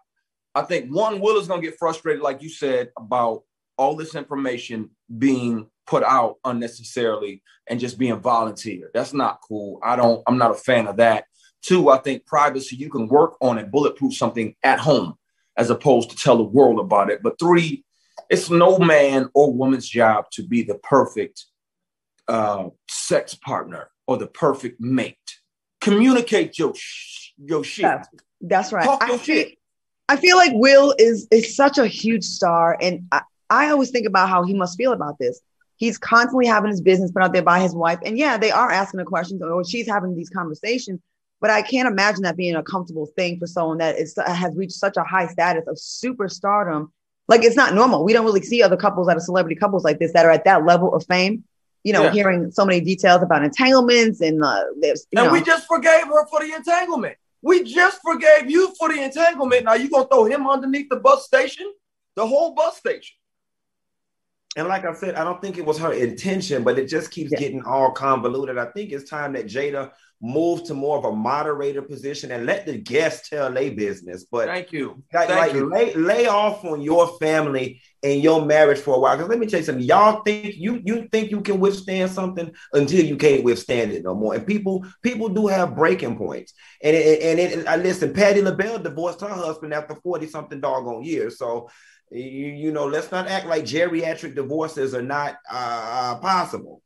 I 0.53 0.63
think 0.63 0.93
one 0.93 1.21
Will 1.21 1.39
is 1.39 1.47
gonna 1.47 1.61
get 1.61 1.79
frustrated, 1.79 2.21
like 2.21 2.41
you 2.41 2.49
said, 2.49 2.89
about 2.97 3.43
all 3.77 3.95
this 3.95 4.15
information 4.15 4.89
being 5.17 5.67
put 5.87 6.03
out 6.03 6.35
unnecessarily 6.43 7.41
and 7.67 7.79
just 7.79 7.97
being 7.97 8.19
volunteer. 8.19 8.91
That's 8.93 9.13
not 9.13 9.39
cool. 9.47 9.79
I 9.81 9.95
don't. 9.95 10.21
I'm 10.27 10.37
not 10.37 10.51
a 10.51 10.55
fan 10.55 10.87
of 10.87 10.97
that. 10.97 11.23
Two, 11.61 11.87
I 11.87 11.99
think 11.99 12.25
privacy. 12.25 12.75
You 12.75 12.89
can 12.89 13.07
work 13.07 13.37
on 13.39 13.57
and 13.57 13.71
bulletproof 13.71 14.13
something 14.13 14.55
at 14.61 14.79
home 14.79 15.15
as 15.57 15.69
opposed 15.69 16.09
to 16.09 16.15
tell 16.15 16.37
the 16.37 16.43
world 16.43 16.79
about 16.79 17.09
it. 17.09 17.21
But 17.23 17.39
three, 17.39 17.83
it's 18.29 18.49
no 18.49 18.77
man 18.77 19.29
or 19.33 19.53
woman's 19.53 19.87
job 19.87 20.25
to 20.31 20.43
be 20.43 20.63
the 20.63 20.75
perfect 20.75 21.45
uh, 22.27 22.69
sex 22.89 23.35
partner 23.35 23.89
or 24.07 24.17
the 24.17 24.27
perfect 24.27 24.79
mate. 24.79 25.17
Communicate 25.81 26.57
your 26.57 26.73
sh- 26.75 27.31
your 27.37 27.63
shit. 27.63 27.83
That's, 27.83 28.09
that's 28.41 28.73
right. 28.73 28.85
Talk 28.85 29.03
I 29.03 29.07
your 29.07 29.17
feel, 29.17 29.35
shit. 29.35 29.57
I 30.09 30.15
feel 30.17 30.37
like 30.37 30.51
Will 30.53 30.95
is 30.97 31.27
is 31.31 31.55
such 31.55 31.77
a 31.77 31.87
huge 31.87 32.23
star, 32.23 32.77
and 32.81 33.07
I, 33.11 33.21
I 33.49 33.69
always 33.69 33.91
think 33.91 34.07
about 34.07 34.29
how 34.29 34.43
he 34.43 34.53
must 34.53 34.77
feel 34.77 34.93
about 34.93 35.19
this. 35.19 35.41
He's 35.77 35.97
constantly 35.97 36.45
having 36.45 36.71
his 36.71 36.81
business 36.81 37.11
put 37.11 37.21
out 37.21 37.33
there 37.33 37.43
by 37.43 37.59
his 37.59 37.75
wife, 37.75 37.99
and 38.05 38.17
yeah, 38.17 38.37
they 38.37 38.51
are 38.51 38.71
asking 38.71 38.99
the 38.99 39.05
questions, 39.05 39.41
or 39.41 39.63
she's 39.63 39.87
having 39.87 40.15
these 40.15 40.29
conversations. 40.29 40.99
But 41.45 41.51
I 41.51 41.61
can't 41.61 41.87
imagine 41.87 42.23
that 42.23 42.35
being 42.37 42.55
a 42.55 42.63
comfortable 42.63 43.05
thing 43.05 43.37
for 43.37 43.45
someone 43.45 43.77
that 43.77 43.99
is 43.99 44.15
has 44.25 44.55
reached 44.55 44.73
such 44.73 44.97
a 44.97 45.03
high 45.03 45.27
status 45.27 45.67
of 45.67 45.75
superstardom. 45.75 46.89
Like 47.27 47.43
it's 47.43 47.55
not 47.55 47.75
normal. 47.75 48.03
We 48.03 48.13
don't 48.13 48.25
really 48.25 48.41
see 48.41 48.63
other 48.63 48.75
couples 48.75 49.05
that 49.05 49.15
are 49.15 49.19
celebrity 49.19 49.55
couples 49.55 49.83
like 49.83 49.99
this 49.99 50.11
that 50.13 50.25
are 50.25 50.31
at 50.31 50.43
that 50.45 50.65
level 50.65 50.95
of 50.95 51.05
fame. 51.05 51.43
You 51.83 51.93
know, 51.93 52.05
Yeah. 52.05 52.13
hearing 52.13 52.49
so 52.49 52.65
many 52.65 52.81
details 52.81 53.21
about 53.21 53.43
entanglements 53.43 54.21
and 54.21 54.43
uh, 54.43 54.63
there's 54.79 55.05
And 55.15 55.27
know, 55.27 55.31
we 55.33 55.43
just 55.43 55.67
forgave 55.67 56.07
her 56.07 56.25
for 56.31 56.39
the 56.39 56.51
entanglement. 56.51 57.15
We 57.43 57.63
just 57.63 57.99
forgave 58.01 58.49
you 58.49 58.73
for 58.79 58.89
the 58.91 59.03
entanglement. 59.03 59.65
Now 59.65 59.75
you 59.75 59.87
gonna 59.87 60.07
throw 60.07 60.25
him 60.25 60.49
underneath 60.49 60.89
the 60.89 60.95
bus 60.95 61.25
station? 61.25 61.71
The 62.15 62.25
whole 62.25 62.55
bus 62.55 62.77
station. 62.77 63.17
And 64.55 64.67
like 64.67 64.85
I 64.85 64.93
said, 64.93 65.15
I 65.15 65.23
don't 65.25 65.41
think 65.41 65.57
it 65.57 65.65
was 65.65 65.77
her 65.79 65.91
intention, 65.91 66.63
but 66.63 66.79
it 66.79 66.87
just 66.87 67.11
keeps 67.11 67.31
Yeah. 67.31 67.39
getting 67.39 67.63
all 67.63 67.91
convoluted. 67.91 68.57
I 68.57 68.65
think 68.67 68.91
it's 68.91 69.09
time 69.09 69.33
that 69.33 69.47
Jada 69.47 69.91
move 70.21 70.63
to 70.63 70.73
more 70.73 70.97
of 70.97 71.03
a 71.03 71.11
moderator 71.11 71.81
position 71.81 72.31
and 72.31 72.45
let 72.45 72.65
the 72.65 72.77
guests 72.77 73.29
tell 73.29 73.51
their 73.51 73.71
business. 73.71 74.23
But 74.23 74.47
Thank 74.47 74.71
you. 74.71 75.03
like, 75.13 75.27
Thank 75.27 75.39
like 75.41 75.53
you. 75.53 75.69
lay, 75.69 75.93
lay 75.93 76.27
off 76.27 76.63
on 76.63 76.81
your 76.81 77.17
family 77.19 77.81
and 78.01 78.21
your 78.21 78.45
marriage 78.45 78.79
for 78.79 78.95
a 78.95 78.99
while. 78.99 79.17
Because 79.17 79.29
let 79.29 79.39
me 79.39 79.45
tell 79.45 79.59
you 79.59 79.65
something. 79.65 79.83
Y'all 79.83 80.23
think 80.23 80.55
you 80.55 80.81
you 80.85 81.09
think 81.11 81.31
you 81.31 81.41
can 81.41 81.59
withstand 81.59 82.11
something 82.11 82.49
until 82.71 83.03
you 83.03 83.17
can't 83.17 83.43
withstand 83.43 83.91
it 83.91 84.03
no 84.03 84.15
more. 84.15 84.35
And 84.35 84.47
people 84.47 84.85
people 85.03 85.27
do 85.27 85.47
have 85.47 85.75
breaking 85.75 86.15
points. 86.17 86.53
And 86.81 86.95
it, 86.95 87.21
and 87.21 87.39
it, 87.39 87.67
I 87.67 87.75
listen. 87.75 88.13
Patty 88.13 88.41
LaBelle 88.41 88.79
divorced 88.79 89.19
her 89.21 89.27
husband 89.27 89.73
after 89.73 89.95
forty 89.95 90.27
something 90.27 90.61
doggone 90.61 91.03
years. 91.03 91.37
So 91.37 91.69
you, 92.11 92.21
you 92.21 92.71
know, 92.71 92.85
let's 92.85 93.11
not 93.11 93.27
act 93.27 93.47
like 93.47 93.63
geriatric 93.63 94.35
divorces 94.35 94.93
are 94.93 95.01
not 95.01 95.37
uh, 95.51 96.17
possible. 96.19 96.81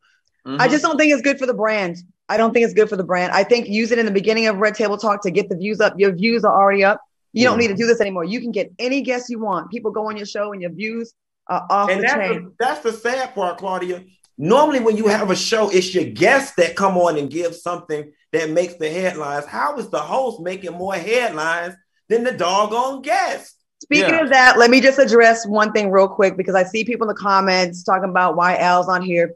I 0.45 0.67
just 0.67 0.84
don't 0.84 0.97
think 0.97 1.13
it's 1.13 1.21
good 1.21 1.38
for 1.38 1.45
the 1.45 1.53
brand. 1.53 1.97
I 2.27 2.38
don't 2.38 2.53
think 2.53 2.63
it's 2.65 2.73
good 2.73 2.89
for 2.89 2.95
the 2.95 3.03
brand. 3.03 3.32
I 3.34 3.43
think 3.43 3.67
use 3.67 3.91
it 3.91 3.99
in 3.99 4.05
the 4.05 4.12
beginning 4.12 4.47
of 4.47 4.58
Red 4.58 4.73
Table 4.73 4.97
Talk 4.97 5.21
to 5.23 5.32
get 5.32 5.47
the 5.49 5.55
views 5.55 5.79
up. 5.79 5.93
Your 5.97 6.12
views 6.12 6.43
are 6.43 6.53
already 6.53 6.84
up. 6.84 7.01
You 7.34 7.43
don't 7.45 7.60
need 7.60 7.67
to 7.67 7.75
do 7.75 7.86
this 7.86 8.01
anymore. 8.01 8.23
You 8.23 8.39
can 8.39 8.51
get 8.51 8.71
any 8.79 9.01
guest 9.01 9.29
you 9.29 9.39
want. 9.39 9.69
People 9.69 9.91
go 9.91 10.08
on 10.10 10.17
your 10.17 10.25
show 10.25 10.51
and 10.51 10.62
your 10.62 10.71
views 10.71 11.13
are 11.47 11.67
off 11.69 11.89
And 11.91 11.99
the 11.99 12.08
that's 12.08 12.13
chain. 12.15 12.43
the, 12.45 12.53
that's 12.60 12.79
the 12.82 12.93
sad 12.93 13.36
part, 13.36 13.60
Claudia. 13.60 14.03
Normally, 14.39 14.79
when 14.79 14.97
you 14.97 15.08
have 15.08 15.29
a 15.29 15.36
show, 15.36 15.69
it's 15.69 15.93
your 15.93 16.05
guests 16.05 16.55
that 16.55 16.75
come 16.75 16.97
on 16.97 17.17
and 17.17 17.29
give 17.29 17.55
something 17.55 18.12
that 18.32 18.49
makes 18.49 18.75
the 18.75 18.89
headlines. 18.89 19.45
How 19.45 19.77
is 19.77 19.89
the 19.89 19.99
host 19.99 20.39
making 20.41 20.71
more 20.71 20.95
headlines 20.95 21.75
than 22.08 22.23
the 22.23 22.32
doggone 22.32 23.01
guest? 23.03 23.55
Speaking 23.81 24.15
Yeah. 24.15 24.23
of 24.23 24.29
that, 24.29 24.57
let 24.57 24.69
me 24.69 24.81
just 24.81 24.99
address 24.99 25.47
one 25.47 25.71
thing 25.71 25.89
real 25.89 26.07
quick 26.07 26.35
because 26.35 26.55
I 26.55 26.63
see 26.63 26.83
people 26.83 27.09
in 27.09 27.15
the 27.15 27.21
comments 27.21 27.83
talking 27.83 28.09
about 28.09 28.35
why 28.35 28.57
Al's 28.57 28.89
on 28.89 29.01
here. 29.01 29.33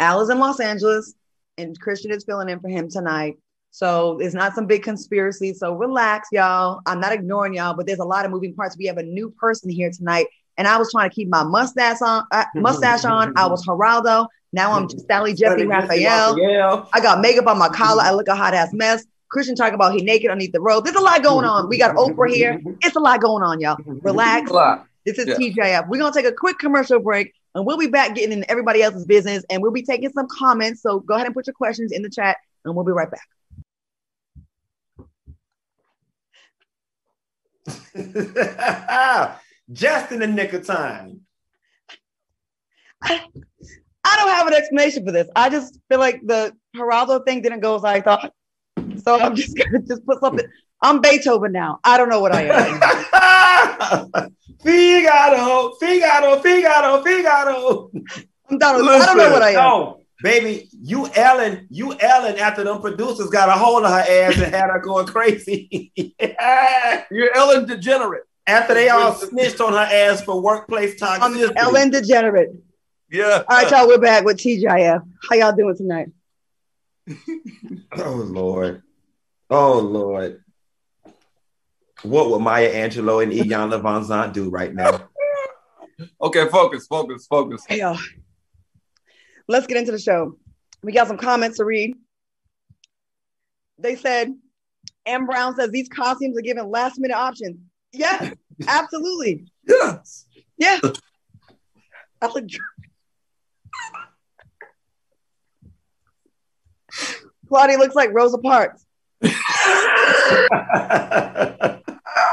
Al 0.00 0.20
is 0.20 0.28
in 0.28 0.38
Los 0.38 0.60
Angeles 0.60 1.14
and 1.56 1.78
Christian 1.80 2.10
is 2.10 2.24
filling 2.24 2.48
in 2.48 2.60
for 2.60 2.68
him 2.68 2.88
tonight. 2.90 3.38
So 3.70 4.18
it's 4.20 4.34
not 4.34 4.54
some 4.54 4.66
big 4.66 4.82
conspiracy. 4.82 5.52
So 5.52 5.74
relax, 5.74 6.28
y'all. 6.32 6.80
I'm 6.86 6.98
not 6.98 7.12
ignoring 7.12 7.54
y'all, 7.54 7.74
but 7.74 7.86
there's 7.86 7.98
a 7.98 8.04
lot 8.04 8.24
of 8.24 8.30
moving 8.30 8.54
parts. 8.54 8.76
We 8.76 8.86
have 8.86 8.96
a 8.96 9.02
new 9.02 9.30
person 9.30 9.70
here 9.70 9.90
tonight. 9.90 10.26
And 10.58 10.66
I 10.66 10.78
was 10.78 10.90
trying 10.90 11.10
to 11.10 11.14
keep 11.14 11.28
my 11.28 11.44
mustache 11.44 12.00
on, 12.00 12.24
uh, 12.32 12.44
mustache 12.54 13.04
on. 13.04 13.34
I 13.36 13.46
was 13.46 13.64
Geraldo. 13.66 14.26
Now 14.52 14.72
I'm 14.72 14.88
Sally 15.06 15.34
Jeffrey 15.34 15.58
Jessy 15.58 15.66
Raphael. 15.66 16.34
Raphael. 16.36 16.88
I 16.92 17.00
got 17.00 17.20
makeup 17.20 17.46
on 17.46 17.58
my 17.58 17.68
collar. 17.68 18.02
I 18.02 18.12
look 18.12 18.28
a 18.28 18.34
hot 18.34 18.54
ass 18.54 18.72
mess. 18.72 19.04
Christian 19.28 19.54
talking 19.54 19.74
about 19.74 19.92
he 19.94 20.02
naked 20.02 20.30
underneath 20.30 20.52
the 20.52 20.60
robe. 20.60 20.84
There's 20.84 20.96
a 20.96 21.00
lot 21.00 21.22
going 21.22 21.44
on. 21.44 21.68
We 21.68 21.78
got 21.78 21.96
Oprah 21.96 22.32
here. 22.32 22.60
It's 22.82 22.96
a 22.96 23.00
lot 23.00 23.20
going 23.20 23.42
on, 23.42 23.60
y'all. 23.60 23.76
Mm-hmm. 23.76 23.98
Relax. 24.00 24.50
This 25.04 25.18
is 25.18 25.26
Yeah. 25.26 25.36
TGIF. 25.36 25.88
We're 25.88 25.98
gonna 25.98 26.12
take 26.12 26.26
a 26.26 26.32
quick 26.32 26.58
commercial 26.58 26.98
break 27.00 27.32
and 27.54 27.64
we'll 27.66 27.78
be 27.78 27.86
back 27.86 28.14
getting 28.14 28.32
in 28.32 28.44
everybody 28.48 28.82
else's 28.82 29.04
business 29.04 29.44
and 29.50 29.62
we'll 29.62 29.72
be 29.72 29.82
taking 29.82 30.10
some 30.10 30.26
comments. 30.28 30.82
So 30.82 31.00
go 31.00 31.14
ahead 31.14 31.26
and 31.26 31.34
put 31.34 31.46
your 31.46 31.54
questions 31.54 31.92
in 31.92 32.02
the 32.02 32.10
chat 32.10 32.36
and 32.64 32.74
we'll 32.74 32.84
be 32.84 32.92
right 32.92 33.08
back. 33.10 33.28
Just 39.72 40.12
in 40.12 40.20
the 40.20 40.26
nick 40.26 40.52
of 40.52 40.64
time. 40.66 41.22
I 43.02 44.16
don't 44.16 44.28
have 44.30 44.46
an 44.46 44.54
explanation 44.54 45.04
for 45.04 45.12
this. 45.12 45.28
I 45.34 45.48
just 45.48 45.78
feel 45.88 45.98
like 45.98 46.20
the 46.24 46.54
Geraldo 46.76 47.24
thing 47.24 47.42
didn't 47.42 47.60
go 47.60 47.74
as 47.74 47.84
I 47.84 48.00
thought. 48.00 48.32
So 49.06 49.20
I'm 49.20 49.34
just 49.36 49.56
gonna 49.56 49.78
just 49.86 50.04
put 50.04 50.20
something. 50.20 50.46
I'm 50.82 51.00
Beethoven 51.00 51.52
now. 51.52 51.78
I 51.84 51.96
don't 51.96 52.08
know 52.08 52.20
what 52.20 52.32
I 52.34 52.42
am. 52.42 54.30
Figaro, 54.62 55.72
Figaro, 55.80 56.40
Figaro, 56.40 57.02
Figaro. 57.02 57.90
I'm 58.50 58.58
done. 58.58 58.76
with- 58.76 58.86
I 59.02 59.06
don't 59.06 59.16
know 59.16 59.30
what 59.30 59.42
I 59.42 59.50
am. 59.50 59.54
No, 59.56 60.00
baby, 60.22 60.68
you 60.72 61.08
Ellen, 61.14 61.66
you 61.70 61.94
Ellen 61.98 62.38
after 62.38 62.64
them 62.64 62.80
producers 62.80 63.30
got 63.30 63.48
a 63.48 63.52
hold 63.52 63.84
of 63.84 63.90
her 63.90 64.00
ass 64.00 64.36
and 64.38 64.54
had 64.54 64.70
her 64.70 64.80
going 64.80 65.06
crazy. 65.06 65.92
You're 67.10 67.34
Ellen 67.36 67.66
Degenerate. 67.66 68.24
after 68.46 68.74
they 68.74 68.88
all 68.88 69.12
snitched 69.14 69.60
on 69.60 69.72
her 69.72 69.78
ass 69.78 70.22
for 70.22 70.40
workplace 70.40 71.00
I'm 71.00 71.32
toxicity. 71.34 71.52
Ellen 71.56 71.90
Degenerate. 71.90 72.50
Yeah. 73.10 73.44
All 73.48 73.56
right, 73.56 73.70
y'all. 73.70 73.86
We're 73.86 73.98
back 73.98 74.24
with 74.24 74.38
TGIF. 74.38 75.02
How 75.28 75.36
y'all 75.36 75.52
doing 75.56 75.76
tonight? 75.76 76.08
Oh 77.96 78.10
Lord. 78.12 78.82
Oh 79.50 79.78
Lord. 79.80 80.42
What 82.02 82.30
would 82.30 82.40
Maya 82.40 82.72
Angelou 82.72 83.22
and 83.22 83.32
Iyanla 83.32 83.80
Vanzant 83.80 84.32
do 84.32 84.50
right 84.50 84.74
now? 84.74 85.08
Okay, 86.20 86.46
focus, 86.48 86.86
focus, 86.86 87.26
focus. 87.26 87.64
Hey, 87.66 87.78
y'all. 87.78 87.98
Let's 89.48 89.66
get 89.66 89.78
into 89.78 89.92
the 89.92 89.98
show. 89.98 90.36
We 90.82 90.92
got 90.92 91.08
some 91.08 91.16
comments 91.16 91.56
to 91.56 91.64
read. 91.64 91.96
They 93.78 93.96
said, 93.96 94.34
M. 95.06 95.26
Brown 95.26 95.54
says 95.56 95.70
these 95.70 95.88
costumes 95.88 96.36
are 96.36 96.42
given 96.42 96.70
last 96.70 96.98
minute 96.98 97.16
options. 97.16 97.58
Yeah, 97.92 98.32
absolutely. 98.68 99.46
Yes. 99.66 100.26
Yeah. 100.58 100.78
I 102.20 102.26
look. 102.26 102.44
Claudia 107.48 107.78
looks 107.78 107.94
like 107.94 108.10
Rosa 108.12 108.38
Parks. 108.38 108.85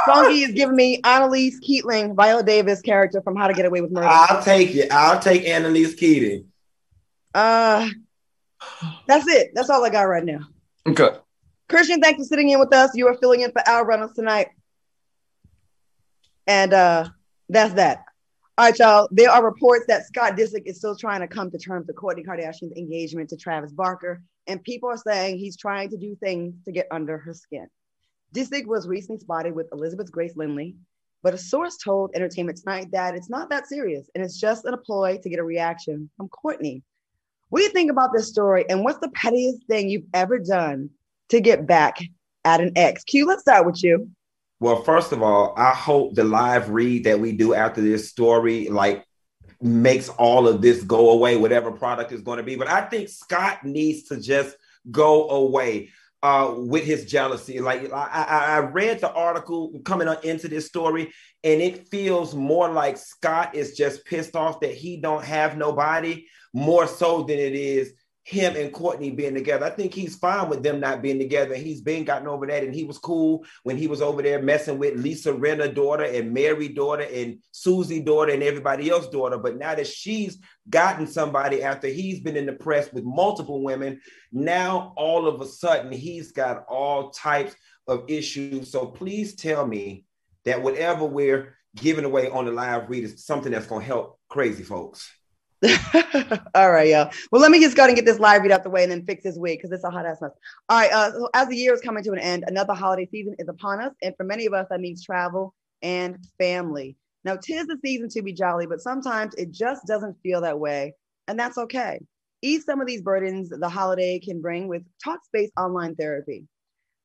Funky 0.05 0.43
is 0.43 0.51
giving 0.51 0.75
me 0.75 0.99
Annalise 1.03 1.59
Keating, 1.59 2.15
Viola 2.15 2.43
Davis 2.43 2.81
character 2.81 3.21
from 3.21 3.35
How 3.35 3.47
to 3.47 3.53
Get 3.53 3.65
Away 3.65 3.81
with 3.81 3.91
Murder. 3.91 4.07
I'll 4.09 4.43
take 4.43 4.75
it. 4.75 4.91
I'll 4.91 5.19
take 5.19 5.47
Annalise 5.47 5.95
Keating. 5.95 6.45
Uh, 7.33 7.89
that's 9.07 9.27
it. 9.27 9.51
That's 9.53 9.69
all 9.69 9.83
I 9.83 9.89
got 9.89 10.03
right 10.03 10.23
now. 10.23 10.41
Okay. 10.87 11.09
Christian, 11.69 12.01
thanks 12.01 12.19
for 12.19 12.25
sitting 12.25 12.49
in 12.49 12.59
with 12.59 12.73
us. 12.73 12.91
You 12.93 13.07
are 13.07 13.15
filling 13.15 13.41
in 13.41 13.51
for 13.51 13.67
Al 13.67 13.85
Reynolds 13.85 14.13
tonight. 14.13 14.49
And 16.45 16.73
uh, 16.73 17.09
that's 17.49 17.73
that. 17.75 18.03
All 18.55 18.65
right, 18.65 18.77
y'all. 18.77 19.07
There 19.09 19.31
are 19.31 19.43
reports 19.43 19.85
that 19.87 20.05
Scott 20.05 20.37
Disick 20.37 20.67
is 20.67 20.77
still 20.77 20.95
trying 20.95 21.21
to 21.21 21.27
come 21.27 21.49
to 21.49 21.57
terms 21.57 21.87
with 21.87 21.95
Kourtney 21.95 22.23
Kardashian's 22.23 22.77
engagement 22.77 23.29
to 23.29 23.35
Travis 23.35 23.71
Barker, 23.71 24.21
and 24.45 24.63
people 24.63 24.89
are 24.89 24.97
saying 24.97 25.39
he's 25.39 25.57
trying 25.57 25.89
to 25.89 25.97
do 25.97 26.15
things 26.17 26.53
to 26.65 26.71
get 26.71 26.85
under 26.91 27.17
her 27.17 27.33
skin. 27.33 27.67
Disick 28.31 28.67
was 28.67 28.87
recently 28.87 29.17
spotted 29.17 29.55
with 29.55 29.69
Elizabeth 29.73 30.11
Grace 30.11 30.35
Lindley, 30.35 30.75
but 31.23 31.33
a 31.33 31.37
source 31.37 31.77
told 31.77 32.11
Entertainment 32.13 32.59
Tonight 32.59 32.91
that 32.91 33.15
it's 33.15 33.27
not 33.27 33.49
that 33.49 33.67
serious 33.67 34.07
and 34.13 34.23
it's 34.23 34.39
just 34.39 34.65
an 34.65 34.77
ploy 34.85 35.17
to 35.23 35.29
get 35.29 35.39
a 35.39 35.43
reaction 35.43 36.11
from 36.15 36.29
Kourtney. 36.29 36.83
What 37.49 37.57
do 37.57 37.63
you 37.63 37.71
think 37.71 37.89
about 37.89 38.13
this 38.13 38.29
story, 38.29 38.69
and 38.69 38.83
what's 38.83 38.99
the 38.99 39.09
pettiest 39.15 39.65
thing 39.65 39.89
you've 39.89 40.05
ever 40.13 40.37
done 40.37 40.91
to 41.29 41.41
get 41.41 41.65
back 41.65 41.97
at 42.45 42.61
an 42.61 42.73
ex? 42.75 43.03
Q, 43.03 43.25
let's 43.25 43.41
start 43.41 43.65
with 43.65 43.83
you. 43.83 44.11
Well, 44.63 44.81
first 44.81 45.11
of 45.11 45.21
all, 45.21 45.53
I 45.57 45.71
hope 45.71 46.15
the 46.15 46.23
live 46.23 46.69
read 46.69 47.03
that 47.03 47.19
we 47.19 47.33
do 47.33 47.53
after 47.53 47.81
this 47.81 48.09
story, 48.09 48.69
like, 48.69 49.05
makes 49.61 50.07
all 50.07 50.47
of 50.47 50.61
this 50.61 50.81
go 50.83 51.09
away, 51.09 51.35
whatever 51.35 51.69
product 51.69 52.13
is 52.13 52.21
going 52.21 52.37
to 52.37 52.43
be. 52.43 52.55
But 52.55 52.69
I 52.69 52.79
think 52.85 53.09
Scott 53.09 53.65
needs 53.65 54.03
to 54.03 54.21
just 54.21 54.55
go 54.89 55.29
away 55.31 55.89
uh, 56.21 56.53
with 56.55 56.85
his 56.85 57.03
jealousy. 57.03 57.59
Like 57.59 57.91
I, 57.91 58.23
I, 58.29 58.57
read 58.59 59.01
the 59.01 59.11
article 59.11 59.81
coming 59.83 60.07
into 60.23 60.47
this 60.47 60.67
story, 60.67 61.11
and 61.43 61.61
it 61.61 61.89
feels 61.89 62.33
more 62.33 62.69
like 62.69 62.95
Scott 62.95 63.55
is 63.55 63.75
just 63.75 64.05
pissed 64.05 64.33
off 64.33 64.61
that 64.61 64.73
he 64.73 64.95
don't 64.95 65.25
have 65.25 65.57
nobody, 65.57 66.25
more 66.53 66.87
so 66.87 67.23
than 67.23 67.37
it 67.37 67.53
is 67.53 67.93
him 68.23 68.55
and 68.55 68.73
Kourtney 68.73 69.15
being 69.15 69.33
together. 69.33 69.65
I 69.65 69.69
think 69.69 69.93
he's 69.93 70.15
fine 70.15 70.49
with 70.49 70.63
them 70.63 70.79
not 70.79 71.01
being 71.01 71.19
together. 71.19 71.55
He's 71.55 71.81
been 71.81 72.05
gotten 72.05 72.27
over 72.27 72.47
that, 72.47 72.63
and 72.63 72.73
he 72.73 72.85
was 72.85 72.97
cool 72.97 73.45
when 73.63 73.77
he 73.77 73.87
was 73.87 74.01
over 74.01 74.21
there 74.21 74.41
messing 74.41 74.79
with 74.79 74.97
Lisa 74.97 75.33
Rinna 75.33 75.73
daughter 75.73 76.05
and 76.05 76.33
Mary 76.33 76.69
daughter 76.69 77.03
and 77.03 77.39
Susie 77.51 78.01
daughter 78.01 78.31
and 78.31 78.41
everybody 78.41 78.89
else 78.89 79.09
daughter. 79.09 79.37
But 79.37 79.57
now 79.57 79.75
that 79.75 79.87
she's 79.87 80.39
gotten 80.69 81.05
somebody 81.05 81.63
after 81.63 81.87
he's 81.87 82.21
been 82.21 82.37
in 82.37 82.45
the 82.45 82.53
press 82.53 82.91
with 82.93 83.03
multiple 83.03 83.61
women, 83.61 83.99
now 84.31 84.93
all 84.95 85.27
of 85.27 85.41
a 85.41 85.45
sudden 85.45 85.91
he's 85.91 86.31
got 86.31 86.65
all 86.69 87.09
types 87.09 87.53
of 87.87 88.05
issues. 88.07 88.71
So 88.71 88.85
please 88.85 89.35
tell 89.35 89.67
me 89.67 90.05
that 90.45 90.63
whatever 90.63 91.03
we're 91.03 91.57
giving 91.75 92.05
away 92.05 92.29
on 92.29 92.45
the 92.45 92.51
live 92.51 92.89
read 92.89 93.03
is 93.03 93.25
something 93.25 93.51
that's 93.51 93.67
going 93.67 93.81
to 93.81 93.87
help 93.87 94.19
crazy 94.29 94.63
folks. 94.63 95.11
All 96.55 96.71
right, 96.71 96.89
y'all. 96.89 97.11
Well, 97.31 97.41
let 97.41 97.51
me 97.51 97.61
just 97.61 97.77
go 97.77 97.85
and 97.85 97.95
get 97.95 98.05
this 98.05 98.19
live 98.19 98.41
read 98.41 98.51
out 98.51 98.63
the 98.63 98.69
way 98.69 98.83
and 98.83 98.91
then 98.91 99.05
fix 99.05 99.23
this 99.23 99.37
wig 99.37 99.59
because 99.59 99.71
it's 99.71 99.83
a 99.83 99.89
hot 99.89 100.05
ass 100.05 100.21
mess. 100.21 100.31
All 100.69 100.79
right. 100.79 100.91
Uh, 100.91 101.11
so 101.11 101.29
as 101.33 101.47
the 101.47 101.55
year 101.55 101.73
is 101.73 101.81
coming 101.81 102.03
to 102.03 102.11
an 102.11 102.19
end, 102.19 102.43
another 102.47 102.73
holiday 102.73 103.07
season 103.09 103.35
is 103.39 103.47
upon 103.47 103.79
us, 103.81 103.93
and 104.01 104.15
for 104.17 104.23
many 104.23 104.45
of 104.45 104.53
us, 104.53 104.67
that 104.69 104.81
means 104.81 105.03
travel 105.03 105.53
and 105.81 106.17
family. 106.37 106.97
Now, 107.23 107.37
tis 107.37 107.67
the 107.67 107.77
season 107.83 108.09
to 108.09 108.21
be 108.21 108.33
jolly, 108.33 108.65
but 108.67 108.81
sometimes 108.81 109.33
it 109.35 109.51
just 109.51 109.87
doesn't 109.87 110.17
feel 110.21 110.41
that 110.41 110.59
way, 110.59 110.93
and 111.27 111.39
that's 111.39 111.57
okay. 111.57 111.99
Ease 112.41 112.65
some 112.65 112.81
of 112.81 112.87
these 112.87 113.01
burdens 113.01 113.49
the 113.49 113.69
holiday 113.69 114.19
can 114.19 114.41
bring 114.41 114.67
with 114.67 114.83
Talkspace 115.05 115.49
online 115.57 115.95
therapy. 115.95 116.43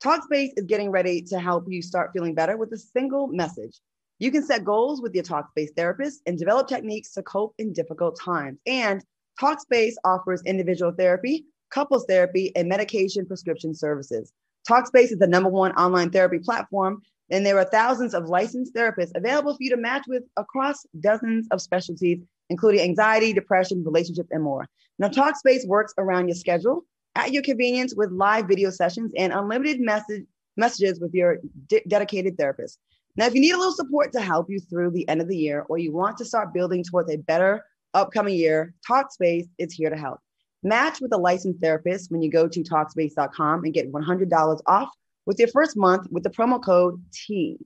Talkspace 0.02 0.50
is 0.56 0.64
getting 0.66 0.90
ready 0.90 1.22
to 1.22 1.38
help 1.38 1.66
you 1.68 1.82
start 1.82 2.10
feeling 2.12 2.34
better 2.34 2.56
with 2.56 2.72
a 2.72 2.78
single 2.78 3.28
message. 3.28 3.78
You 4.18 4.32
can 4.32 4.44
set 4.44 4.64
goals 4.64 5.00
with 5.00 5.14
your 5.14 5.24
Talkspace 5.24 5.74
therapist 5.76 6.22
and 6.26 6.36
develop 6.36 6.66
techniques 6.66 7.12
to 7.12 7.22
cope 7.22 7.54
in 7.58 7.72
difficult 7.72 8.18
times. 8.20 8.58
And 8.66 9.04
Talkspace 9.40 9.94
offers 10.04 10.42
individual 10.44 10.92
therapy, 10.92 11.44
couples 11.70 12.04
therapy, 12.06 12.52
and 12.56 12.68
medication 12.68 13.26
prescription 13.26 13.74
services. 13.74 14.32
Talkspace 14.68 15.12
is 15.12 15.18
the 15.18 15.26
number 15.26 15.48
one 15.48 15.72
online 15.72 16.10
therapy 16.10 16.40
platform, 16.40 17.00
and 17.30 17.46
there 17.46 17.58
are 17.58 17.64
thousands 17.64 18.12
of 18.12 18.28
licensed 18.28 18.74
therapists 18.74 19.12
available 19.14 19.52
for 19.52 19.62
you 19.62 19.70
to 19.70 19.76
match 19.76 20.04
with 20.08 20.24
across 20.36 20.84
dozens 20.98 21.46
of 21.52 21.62
specialties, 21.62 22.18
including 22.50 22.80
anxiety, 22.80 23.32
depression, 23.32 23.84
relationships, 23.84 24.30
and 24.32 24.42
more. 24.42 24.66
Now, 24.98 25.08
Talkspace 25.08 25.66
works 25.66 25.94
around 25.96 26.26
your 26.26 26.34
schedule 26.34 26.84
at 27.14 27.32
your 27.32 27.42
convenience 27.42 27.94
with 27.94 28.10
live 28.10 28.48
video 28.48 28.70
sessions 28.70 29.12
and 29.16 29.32
unlimited 29.32 29.80
message, 29.80 30.24
messages 30.56 30.98
with 30.98 31.14
your 31.14 31.38
de- 31.68 31.82
dedicated 31.86 32.36
therapist. 32.36 32.80
Now, 33.18 33.26
if 33.26 33.34
you 33.34 33.40
need 33.40 33.50
a 33.50 33.58
little 33.58 33.72
support 33.72 34.12
to 34.12 34.20
help 34.20 34.48
you 34.48 34.60
through 34.60 34.92
the 34.92 35.06
end 35.08 35.20
of 35.20 35.26
the 35.26 35.36
year, 35.36 35.66
or 35.68 35.76
you 35.76 35.92
want 35.92 36.16
to 36.18 36.24
start 36.24 36.54
building 36.54 36.84
towards 36.84 37.10
a 37.10 37.16
better 37.16 37.64
upcoming 37.92 38.36
year, 38.36 38.74
Talkspace 38.88 39.48
is 39.58 39.74
here 39.74 39.90
to 39.90 39.96
help. 39.96 40.20
Match 40.62 41.00
with 41.00 41.12
a 41.12 41.16
licensed 41.16 41.60
therapist 41.60 42.12
when 42.12 42.22
you 42.22 42.30
go 42.30 42.46
to 42.46 42.62
Talkspace.com 42.62 43.64
and 43.64 43.74
get 43.74 43.92
$100 43.92 44.60
off 44.66 44.90
with 45.26 45.40
your 45.40 45.48
first 45.48 45.76
month 45.76 46.06
with 46.12 46.22
the 46.22 46.30
promo 46.30 46.62
code 46.62 47.02
T. 47.12 47.58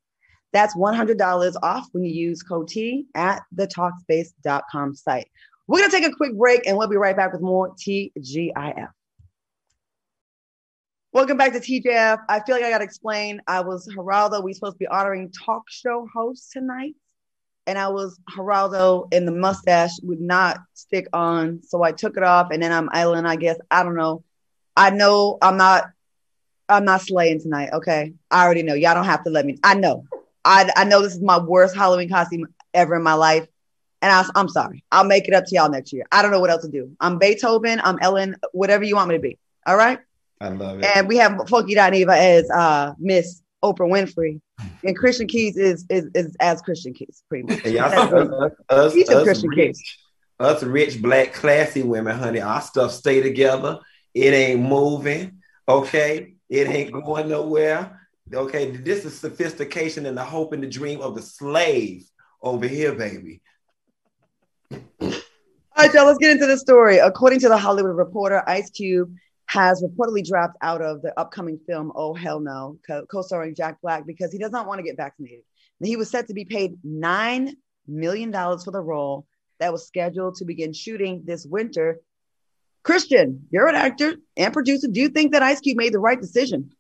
That's 0.54 0.74
$100 0.74 1.54
off 1.62 1.86
when 1.92 2.02
you 2.02 2.12
use 2.14 2.42
code 2.42 2.68
T 2.68 3.04
at 3.14 3.42
the 3.52 3.66
Talkspace.com 3.66 4.94
site. 4.94 5.28
We're 5.68 5.80
going 5.80 5.90
to 5.90 5.96
take 5.98 6.10
a 6.10 6.16
quick 6.16 6.34
break 6.34 6.66
and 6.66 6.78
we'll 6.78 6.88
be 6.88 6.96
right 6.96 7.14
back 7.14 7.30
with 7.30 7.42
more 7.42 7.74
TGIF. 7.74 8.88
Welcome 11.14 11.36
back 11.36 11.52
to 11.52 11.60
TGIF. 11.60 12.20
I 12.30 12.40
feel 12.40 12.54
like 12.54 12.64
I 12.64 12.70
got 12.70 12.78
to 12.78 12.84
explain. 12.84 13.42
I 13.46 13.60
was 13.60 13.86
Geraldo. 13.86 14.42
We 14.42 14.54
supposed 14.54 14.76
to 14.76 14.78
be 14.78 14.86
honoring 14.86 15.30
talk 15.30 15.64
show 15.68 16.08
hosts 16.10 16.50
tonight. 16.50 16.94
And 17.66 17.78
I 17.78 17.88
was 17.88 18.18
Geraldo, 18.34 19.08
and 19.12 19.28
the 19.28 19.32
mustache 19.32 19.90
would 20.04 20.22
not 20.22 20.60
stick 20.72 21.08
on. 21.12 21.60
So 21.64 21.82
I 21.82 21.92
took 21.92 22.16
it 22.16 22.22
off. 22.22 22.48
And 22.50 22.62
then 22.62 22.72
I'm 22.72 22.88
Ellen, 22.94 23.26
I 23.26 23.36
guess. 23.36 23.58
I 23.70 23.82
don't 23.82 23.94
know. 23.94 24.24
I 24.74 24.88
know 24.88 25.36
I'm 25.42 25.58
not. 25.58 25.90
I'm 26.70 26.86
not 26.86 27.02
slaying 27.02 27.42
tonight. 27.42 27.68
Okay. 27.74 28.14
I 28.30 28.44
already 28.46 28.62
know. 28.62 28.72
Y'all 28.72 28.94
don't 28.94 29.04
have 29.04 29.22
to 29.24 29.30
let 29.30 29.44
me. 29.44 29.58
I 29.62 29.74
know. 29.74 30.06
I, 30.46 30.70
I 30.76 30.84
know 30.84 31.02
this 31.02 31.12
is 31.12 31.20
my 31.20 31.38
worst 31.38 31.76
Halloween 31.76 32.08
costume 32.08 32.46
ever 32.72 32.96
in 32.96 33.02
my 33.02 33.14
life. 33.14 33.46
And 34.00 34.10
I, 34.10 34.24
I'm 34.34 34.48
sorry. 34.48 34.82
I'll 34.90 35.04
make 35.04 35.28
it 35.28 35.34
up 35.34 35.44
to 35.44 35.54
y'all 35.54 35.68
next 35.68 35.92
year. 35.92 36.06
I 36.10 36.22
don't 36.22 36.30
know 36.30 36.40
what 36.40 36.48
else 36.48 36.62
to 36.62 36.70
do. 36.70 36.96
I'm 37.00 37.18
Beethoven. 37.18 37.82
I'm 37.84 37.98
Ellen, 38.00 38.36
whatever 38.52 38.82
you 38.82 38.96
want 38.96 39.10
me 39.10 39.16
to 39.16 39.20
be. 39.20 39.38
All 39.66 39.76
right. 39.76 39.98
I 40.42 40.48
love 40.48 40.80
it. 40.80 40.84
And 40.96 41.06
we 41.06 41.16
have 41.18 41.40
Funky 41.48 41.76
Dineva 41.76 42.16
as 42.16 42.50
uh, 42.50 42.94
Miss 42.98 43.42
Oprah 43.62 43.88
Winfrey, 43.88 44.40
and 44.82 44.96
Christian 44.96 45.28
Keys 45.28 45.56
is 45.56 45.86
is, 45.88 46.08
is 46.14 46.36
as 46.40 46.60
Christian 46.60 46.92
Keys, 46.92 47.22
pretty 47.28 47.44
much. 47.44 47.64
Us, 47.64 48.12
us, 48.12 48.52
us, 48.68 49.08
us 49.08 49.22
Christian 49.22 49.50
rich, 49.50 49.76
Keys. 49.76 49.96
us 50.40 50.62
rich, 50.64 51.00
black, 51.00 51.32
classy 51.32 51.82
women, 51.84 52.18
honey. 52.18 52.40
Our 52.40 52.60
stuff 52.60 52.90
stay 52.90 53.22
together. 53.22 53.78
It 54.14 54.34
ain't 54.34 54.60
moving. 54.60 55.38
Okay, 55.68 56.34
it 56.48 56.68
ain't 56.68 56.92
going 56.92 57.28
nowhere. 57.28 58.00
Okay, 58.34 58.72
this 58.72 59.04
is 59.04 59.16
sophistication 59.16 60.06
and 60.06 60.16
the 60.16 60.24
hope 60.24 60.52
and 60.52 60.62
the 60.62 60.68
dream 60.68 61.00
of 61.00 61.14
the 61.14 61.22
slave 61.22 62.04
over 62.40 62.66
here, 62.66 62.94
baby. 62.94 63.40
All 64.72 64.80
right, 65.78 65.94
y'all, 65.94 66.06
let's 66.06 66.18
get 66.18 66.32
into 66.32 66.46
the 66.46 66.58
story. 66.58 66.98
According 66.98 67.38
to 67.40 67.48
the 67.48 67.56
Hollywood 67.56 67.96
Reporter, 67.96 68.42
Ice 68.48 68.70
Cube 68.70 69.14
has 69.52 69.82
reportedly 69.82 70.24
dropped 70.24 70.56
out 70.62 70.80
of 70.80 71.02
the 71.02 71.12
upcoming 71.20 71.58
film 71.66 71.92
Oh 71.94 72.14
Hell 72.14 72.40
No, 72.40 72.78
co 72.86 73.20
starring 73.20 73.54
Jack 73.54 73.82
Black, 73.82 74.06
because 74.06 74.32
he 74.32 74.38
does 74.38 74.50
not 74.50 74.66
want 74.66 74.78
to 74.78 74.82
get 74.82 74.96
vaccinated. 74.96 75.44
And 75.78 75.86
he 75.86 75.96
was 75.96 76.10
set 76.10 76.28
to 76.28 76.34
be 76.34 76.46
paid 76.46 76.78
$9 76.86 77.50
million 77.86 78.32
for 78.32 78.70
the 78.70 78.80
role 78.80 79.26
that 79.60 79.70
was 79.70 79.86
scheduled 79.86 80.36
to 80.36 80.46
begin 80.46 80.72
shooting 80.72 81.22
this 81.26 81.44
winter. 81.44 82.00
Christian, 82.82 83.46
you're 83.50 83.68
an 83.68 83.74
actor 83.74 84.14
and 84.38 84.54
producer. 84.54 84.88
Do 84.88 85.00
you 85.00 85.10
think 85.10 85.32
that 85.32 85.42
Ice 85.42 85.60
Cube 85.60 85.76
made 85.76 85.92
the 85.92 85.98
right 85.98 86.20
decision? 86.20 86.70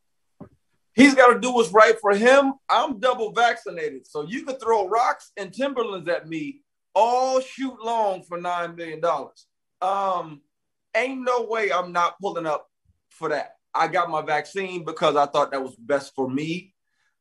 He's 0.94 1.14
got 1.14 1.34
to 1.34 1.40
do 1.40 1.52
what's 1.52 1.70
right 1.72 1.98
for 2.00 2.14
him. 2.14 2.54
I'm 2.70 3.00
double 3.00 3.32
vaccinated. 3.32 4.06
So 4.06 4.22
you 4.22 4.44
could 4.44 4.60
throw 4.60 4.88
rocks 4.88 5.30
and 5.36 5.52
Timberlands 5.52 6.08
at 6.08 6.26
me 6.26 6.62
all 6.94 7.40
shoot 7.40 7.76
long 7.82 8.22
for 8.22 8.38
$9 8.38 8.76
million. 8.76 9.02
Um, 9.82 10.40
ain't 10.94 11.22
no 11.22 11.44
way 11.44 11.72
I'm 11.72 11.92
not 11.92 12.18
pulling 12.20 12.46
up 12.46 12.66
for 13.10 13.28
that. 13.30 13.56
I 13.74 13.88
got 13.88 14.10
my 14.10 14.22
vaccine 14.22 14.84
because 14.84 15.16
I 15.16 15.26
thought 15.26 15.52
that 15.52 15.62
was 15.62 15.74
best 15.76 16.14
for 16.14 16.28
me. 16.28 16.74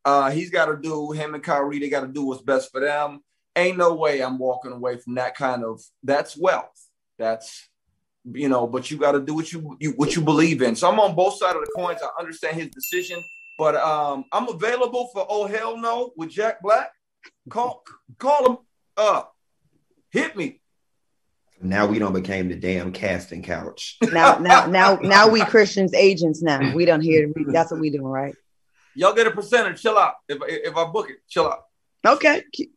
Uh, 0.04 0.32
he's 0.32 0.50
got 0.50 0.66
to 0.66 0.78
do 0.78 1.12
him 1.12 1.34
and 1.34 1.44
Kyrie. 1.44 1.80
They 1.80 1.90
got 1.90 2.02
to 2.02 2.08
do 2.08 2.26
what's 2.26 2.42
best 2.42 2.72
for 2.72 2.82
them. 2.82 3.22
Ain't 3.56 3.78
no 3.78 3.94
way 3.94 4.22
I'm 4.22 4.38
walking 4.38 4.72
away 4.72 4.98
from 4.98 5.16
that 5.16 5.36
kind 5.36 5.64
of. 5.64 5.82
That's 6.04 6.38
wealth. 6.38 6.88
That's 7.20 7.70
you 8.26 8.50
know. 8.50 8.66
But 8.66 8.90
you 8.90 8.98
got 8.98 9.12
to 9.12 9.22
do 9.22 9.36
what 9.36 9.52
you, 9.52 9.78
you 9.80 9.92
what 9.92 10.16
you 10.16 10.22
believe 10.22 10.62
in. 10.62 10.76
So 10.76 10.90
I'm 10.90 11.00
on 11.00 11.16
both 11.16 11.38
sides 11.38 11.56
of 11.56 11.62
the 11.62 11.72
coins. 11.76 12.00
I 12.02 12.20
understand 12.20 12.58
his 12.58 12.70
decision, 12.70 13.22
but 13.58 13.76
um, 13.76 14.26
I'm 14.32 14.48
available 14.48 15.10
for 15.14 15.26
oh 15.30 15.48
hell 15.48 15.78
no 15.78 16.12
with 16.16 16.30
Jack 16.30 16.62
Black. 16.62 16.92
Call 17.50 17.84
call 18.18 18.52
him 18.52 18.58
up. 18.98 19.36
Hit 20.12 20.36
me. 20.36 20.61
Now 21.62 21.86
we 21.86 22.00
don't 22.00 22.14
became 22.14 22.50
the 22.50 22.56
damn 22.56 22.92
casting 22.92 23.44
couch. 23.44 23.98
Now, 24.12 24.38
now, 24.40 24.66
now, 24.66 24.96
now 24.96 25.30
we 25.30 25.42
Christians 25.46 25.94
agents. 25.94 26.42
Now 26.42 26.74
we 26.74 26.86
don't 26.86 27.02
hear. 27.02 27.32
That's 27.48 27.72
what 27.72 27.80
we 27.80 27.90
doing, 27.90 28.04
right? 28.04 28.36
Y'all 28.96 29.14
get 29.14 29.28
a 29.28 29.32
percentage. 29.32 29.82
Chill 29.82 29.98
out. 29.98 30.16
If 30.28 30.40
if 30.48 30.76
I 30.76 30.86
book 30.86 31.10
it, 31.10 31.18
chill 31.30 31.48
out. 31.48 31.64
Okay, 32.06 32.44
cute. 32.52 32.70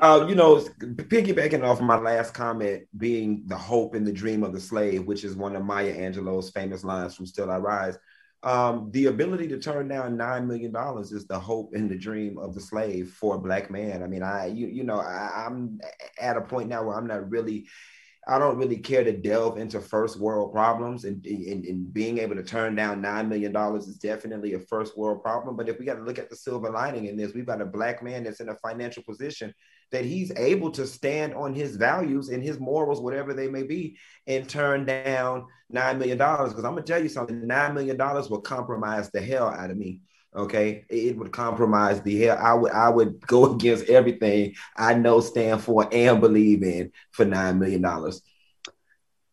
Uh, 0.00 0.26
you 0.28 0.34
know, 0.34 0.56
piggybacking 0.80 1.64
off 1.64 1.80
my 1.80 1.98
last 1.98 2.34
comment, 2.34 2.84
being 2.96 3.42
the 3.46 3.56
hope 3.56 3.94
and 3.94 4.06
the 4.06 4.12
dream 4.12 4.42
of 4.42 4.52
the 4.52 4.60
slave, 4.60 5.06
which 5.06 5.24
is 5.24 5.36
one 5.36 5.56
of 5.56 5.64
Maya 5.64 5.94
Angelou's 5.94 6.50
famous 6.50 6.84
lines 6.84 7.14
from 7.14 7.26
Still 7.26 7.50
I 7.50 7.58
Rise 7.58 7.98
um, 8.42 8.90
the 8.92 9.06
ability 9.06 9.48
to 9.48 9.58
turn 9.58 9.88
down 9.88 10.16
nine 10.16 10.46
million 10.46 10.72
dollars 10.72 11.12
is 11.12 11.26
the 11.26 11.38
hope 11.38 11.70
and 11.74 11.90
the 11.90 11.98
dream 11.98 12.38
of 12.38 12.54
the 12.54 12.60
slave 12.60 13.10
for 13.18 13.34
a 13.34 13.40
black 13.40 13.70
man. 13.70 14.02
I 14.02 14.06
mean, 14.06 14.22
I 14.22 14.46
you 14.46 14.68
you 14.68 14.84
know 14.84 15.00
I, 15.00 15.44
I'm 15.46 15.80
at 16.20 16.36
a 16.36 16.42
point 16.42 16.68
now 16.68 16.84
where 16.84 16.96
I'm 16.96 17.06
not 17.06 17.30
really. 17.30 17.66
I 18.30 18.38
don't 18.38 18.58
really 18.58 18.76
care 18.76 19.04
to 19.04 19.16
delve 19.16 19.56
into 19.56 19.80
first 19.80 20.20
world 20.20 20.52
problems 20.52 21.04
and, 21.04 21.24
and, 21.24 21.64
and 21.64 21.94
being 21.94 22.18
able 22.18 22.36
to 22.36 22.42
turn 22.42 22.74
down 22.74 23.00
$9 23.00 23.26
million 23.26 23.56
is 23.78 23.96
definitely 23.96 24.52
a 24.52 24.58
first 24.58 24.98
world 24.98 25.22
problem. 25.22 25.56
But 25.56 25.70
if 25.70 25.78
we 25.78 25.86
got 25.86 25.94
to 25.94 26.02
look 26.02 26.18
at 26.18 26.28
the 26.28 26.36
silver 26.36 26.68
lining 26.68 27.06
in 27.06 27.16
this, 27.16 27.32
we've 27.32 27.46
got 27.46 27.62
a 27.62 27.64
black 27.64 28.02
man 28.02 28.24
that's 28.24 28.40
in 28.40 28.50
a 28.50 28.54
financial 28.56 29.02
position 29.02 29.54
that 29.90 30.04
he's 30.04 30.32
able 30.36 30.70
to 30.72 30.86
stand 30.86 31.34
on 31.34 31.54
his 31.54 31.76
values 31.76 32.28
and 32.28 32.42
his 32.42 32.60
morals, 32.60 33.00
whatever 33.00 33.32
they 33.32 33.48
may 33.48 33.62
be, 33.62 33.96
and 34.26 34.48
turn 34.48 34.84
down 34.84 35.46
$9 35.72 35.98
million. 35.98 36.18
Because 36.18 36.64
I'm 36.64 36.72
going 36.72 36.84
to 36.84 36.92
tell 36.92 37.02
you 37.02 37.08
something 37.08 37.42
$9 37.42 37.74
million 37.74 37.96
will 37.96 38.40
compromise 38.40 39.10
the 39.10 39.20
hell 39.20 39.48
out 39.48 39.70
of 39.70 39.76
me. 39.76 40.00
Okay, 40.36 40.84
it 40.90 41.16
would 41.16 41.32
compromise 41.32 42.02
the 42.02 42.20
hell. 42.20 42.38
I 42.38 42.52
would 42.52 42.72
I 42.72 42.90
would 42.90 43.26
go 43.26 43.52
against 43.54 43.88
everything 43.88 44.54
I 44.76 44.94
know, 44.94 45.20
stand 45.20 45.62
for, 45.62 45.88
and 45.90 46.20
believe 46.20 46.62
in 46.62 46.92
for 47.12 47.24
nine 47.24 47.58
million 47.58 47.80
dollars. 47.80 48.22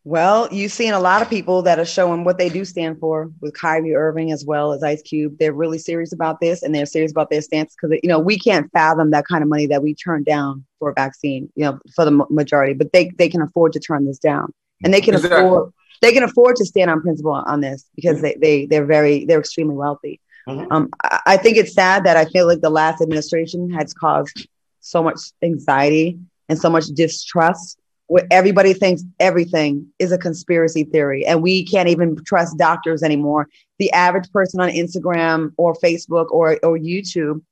Well, 0.06 0.46
you've 0.52 0.70
seen 0.70 0.94
a 0.94 1.00
lot 1.00 1.20
of 1.20 1.28
people 1.28 1.62
that 1.62 1.80
are 1.80 1.84
showing 1.84 2.22
what 2.22 2.38
they 2.38 2.48
do 2.48 2.64
stand 2.64 3.00
for 3.00 3.28
with 3.40 3.54
Kyrie 3.54 3.96
Irving 3.96 4.30
as 4.30 4.44
well 4.44 4.72
as 4.72 4.84
Ice 4.84 5.02
Cube. 5.02 5.36
They're 5.36 5.52
really 5.52 5.78
serious 5.78 6.12
about 6.12 6.38
this 6.40 6.62
and 6.62 6.72
they're 6.72 6.86
serious 6.86 7.10
about 7.10 7.28
their 7.28 7.42
stance 7.42 7.74
because, 7.74 7.98
you 8.04 8.08
know, 8.08 8.20
we 8.20 8.38
can't 8.38 8.70
fathom 8.70 9.10
that 9.10 9.26
kind 9.26 9.42
of 9.42 9.48
money 9.48 9.66
that 9.66 9.82
we 9.82 9.96
turn 9.96 10.22
down 10.22 10.64
for 10.78 10.90
a 10.90 10.94
vaccine, 10.94 11.50
you 11.56 11.64
know, 11.64 11.80
for 11.92 12.04
the 12.04 12.24
majority, 12.30 12.72
but 12.72 12.92
they, 12.92 13.10
they 13.18 13.28
can 13.28 13.42
afford 13.42 13.72
to 13.72 13.80
turn 13.80 14.06
this 14.06 14.20
down 14.20 14.52
and 14.84 14.94
they 14.94 15.00
can 15.00 15.14
exactly. 15.14 15.44
afford, 15.44 15.72
they 16.00 16.12
can 16.12 16.22
afford 16.22 16.54
to 16.54 16.64
stand 16.64 16.88
on 16.88 17.02
principle 17.02 17.32
on 17.32 17.60
this 17.60 17.84
because 17.96 18.22
they, 18.22 18.36
they, 18.40 18.66
they're 18.66 18.86
very, 18.86 19.24
they're 19.24 19.40
extremely 19.40 19.74
wealthy. 19.74 20.20
Mm-hmm. 20.48 20.70
Um, 20.70 20.88
I, 21.02 21.20
I 21.26 21.36
think 21.36 21.56
it's 21.56 21.74
sad 21.74 22.04
that 22.04 22.16
I 22.16 22.26
feel 22.26 22.46
like 22.46 22.60
the 22.60 22.70
last 22.70 23.02
administration 23.02 23.72
has 23.72 23.92
caused 23.92 24.46
so 24.78 25.02
much 25.02 25.18
anxiety 25.42 26.20
and 26.48 26.56
so 26.56 26.70
much 26.70 26.86
distrust 26.94 27.80
where 28.08 28.26
everybody 28.30 28.72
thinks 28.72 29.02
everything 29.18 29.86
is 29.98 30.12
a 30.12 30.18
conspiracy 30.18 30.84
theory 30.84 31.26
and 31.26 31.42
we 31.42 31.64
can't 31.64 31.88
even 31.88 32.16
trust 32.24 32.56
doctors 32.56 33.02
anymore. 33.02 33.48
The 33.78 33.90
average 33.92 34.30
person 34.32 34.60
on 34.60 34.68
Instagram 34.70 35.52
or 35.56 35.74
Facebook 35.74 36.30
or, 36.30 36.58
or 36.62 36.78
YouTube 36.78 37.42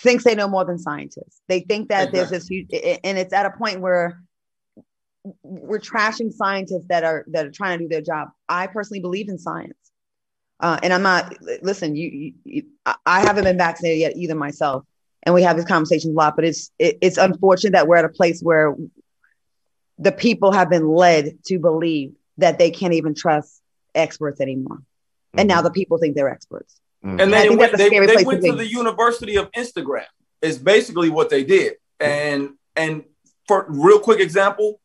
thinks 0.00 0.24
they 0.24 0.34
know 0.34 0.48
more 0.48 0.64
than 0.64 0.78
scientists. 0.78 1.40
They 1.48 1.60
think 1.60 1.88
that 1.88 2.08
exactly. 2.08 2.18
there's 2.18 2.30
this 2.30 2.46
huge, 2.48 2.68
and 3.04 3.18
it's 3.18 3.32
at 3.32 3.46
a 3.46 3.50
point 3.50 3.80
where 3.80 4.20
we're 5.42 5.78
trashing 5.78 6.32
scientists 6.32 6.86
that 6.88 7.04
are 7.04 7.24
that 7.28 7.46
are 7.46 7.50
trying 7.50 7.78
to 7.78 7.84
do 7.84 7.88
their 7.88 8.00
job. 8.00 8.28
I 8.48 8.66
personally 8.66 9.00
believe 9.00 9.28
in 9.28 9.38
science, 9.38 9.78
uh, 10.60 10.78
and 10.82 10.92
I'm 10.92 11.02
not. 11.02 11.36
Listen, 11.62 11.94
you, 11.94 12.32
you, 12.44 12.64
I 13.06 13.20
haven't 13.20 13.44
been 13.44 13.58
vaccinated 13.58 14.00
yet 14.00 14.16
either 14.16 14.34
myself, 14.34 14.84
and 15.22 15.34
we 15.34 15.42
have 15.42 15.56
these 15.56 15.64
conversations 15.64 16.12
a 16.12 16.16
lot. 16.16 16.34
But 16.34 16.46
it's 16.46 16.70
it, 16.78 16.98
it's 17.00 17.18
unfortunate 17.18 17.72
that 17.72 17.86
we're 17.86 17.96
at 17.96 18.04
a 18.04 18.08
place 18.08 18.40
where 18.40 18.74
the 20.02 20.12
people 20.12 20.52
have 20.52 20.70
been 20.70 20.88
led 20.88 21.38
to 21.46 21.58
believe 21.58 22.14
that 22.38 22.58
they 22.58 22.70
can't 22.70 22.94
even 22.94 23.14
trust 23.14 23.60
experts 23.94 24.40
anymore. 24.40 24.78
Mm-hmm. 24.78 25.40
And 25.40 25.48
now 25.48 25.56
mm-hmm. 25.56 25.64
the 25.64 25.70
people 25.70 25.98
think 25.98 26.16
they're 26.16 26.30
experts. 26.30 26.80
Mm-hmm. 27.04 27.20
And 27.20 27.32
then 27.32 27.56
went, 27.56 27.76
they, 27.76 27.88
they 27.88 28.24
went 28.24 28.42
to, 28.42 28.50
to 28.50 28.56
the 28.56 28.66
University 28.66 29.36
of 29.36 29.50
Instagram. 29.52 30.04
Is 30.40 30.58
basically 30.58 31.08
what 31.08 31.30
they 31.30 31.44
did. 31.44 31.74
And 32.00 32.54
and 32.74 33.04
for 33.46 33.64
real 33.68 34.00
quick 34.00 34.18
example, 34.18 34.80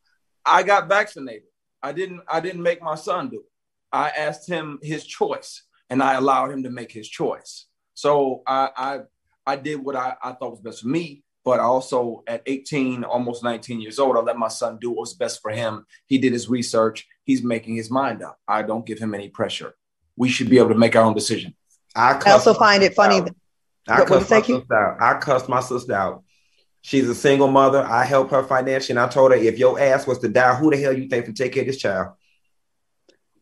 I 0.46 0.62
got 0.62 0.88
vaccinated. 0.88 1.48
I 1.82 1.90
didn't 1.92 2.20
I 2.28 2.38
didn't 2.38 2.62
make 2.62 2.80
my 2.80 2.94
son 2.94 3.28
do 3.28 3.40
it. 3.40 3.52
I 3.92 4.10
asked 4.10 4.48
him 4.48 4.78
his 4.82 5.04
choice 5.04 5.64
and 5.90 6.00
I 6.00 6.14
allowed 6.14 6.52
him 6.52 6.62
to 6.62 6.70
make 6.70 6.92
his 6.92 7.08
choice. 7.08 7.66
So 7.94 8.42
I 8.46 8.70
I, 8.76 9.00
I 9.46 9.56
did 9.56 9.84
what 9.84 9.96
I, 9.96 10.14
I 10.22 10.32
thought 10.32 10.52
was 10.52 10.60
best 10.60 10.82
for 10.82 10.88
me. 10.88 11.24
But 11.48 11.60
also 11.60 12.22
at 12.26 12.42
18, 12.44 13.04
almost 13.04 13.42
19 13.42 13.80
years 13.80 13.98
old, 13.98 14.18
I 14.18 14.20
let 14.20 14.36
my 14.36 14.48
son 14.48 14.76
do 14.78 14.90
what 14.90 14.98
was 14.98 15.14
best 15.14 15.40
for 15.40 15.50
him. 15.50 15.86
He 16.04 16.18
did 16.18 16.34
his 16.34 16.46
research. 16.46 17.08
He's 17.24 17.42
making 17.42 17.74
his 17.74 17.90
mind 17.90 18.22
up. 18.22 18.38
I 18.46 18.60
don't 18.60 18.84
give 18.84 18.98
him 18.98 19.14
any 19.14 19.30
pressure. 19.30 19.74
We 20.14 20.28
should 20.28 20.50
be 20.50 20.58
able 20.58 20.68
to 20.68 20.74
make 20.74 20.94
our 20.94 21.04
own 21.04 21.14
decision. 21.14 21.56
I, 21.96 22.20
I 22.26 22.32
also 22.32 22.52
find 22.52 22.82
it 22.82 22.94
funny. 22.94 23.20
That, 23.20 23.34
I, 23.88 24.04
cussed 24.04 24.30
my 24.30 24.42
sister 24.42 24.74
out. 24.74 24.96
I 25.00 25.18
cussed 25.18 25.48
my 25.48 25.60
sister 25.60 25.94
out. 25.94 26.22
She's 26.82 27.08
a 27.08 27.14
single 27.14 27.48
mother. 27.48 27.82
I 27.82 28.04
help 28.04 28.30
her 28.32 28.42
financially. 28.42 28.98
And 28.98 29.00
I 29.00 29.08
told 29.08 29.32
her, 29.32 29.38
if 29.38 29.58
your 29.58 29.80
ass 29.80 30.06
was 30.06 30.18
to 30.18 30.28
die, 30.28 30.54
who 30.54 30.70
the 30.70 30.76
hell 30.76 30.92
you 30.92 31.08
think 31.08 31.24
can 31.24 31.34
take 31.34 31.54
care 31.54 31.62
of 31.62 31.68
this 31.68 31.78
child? 31.78 32.12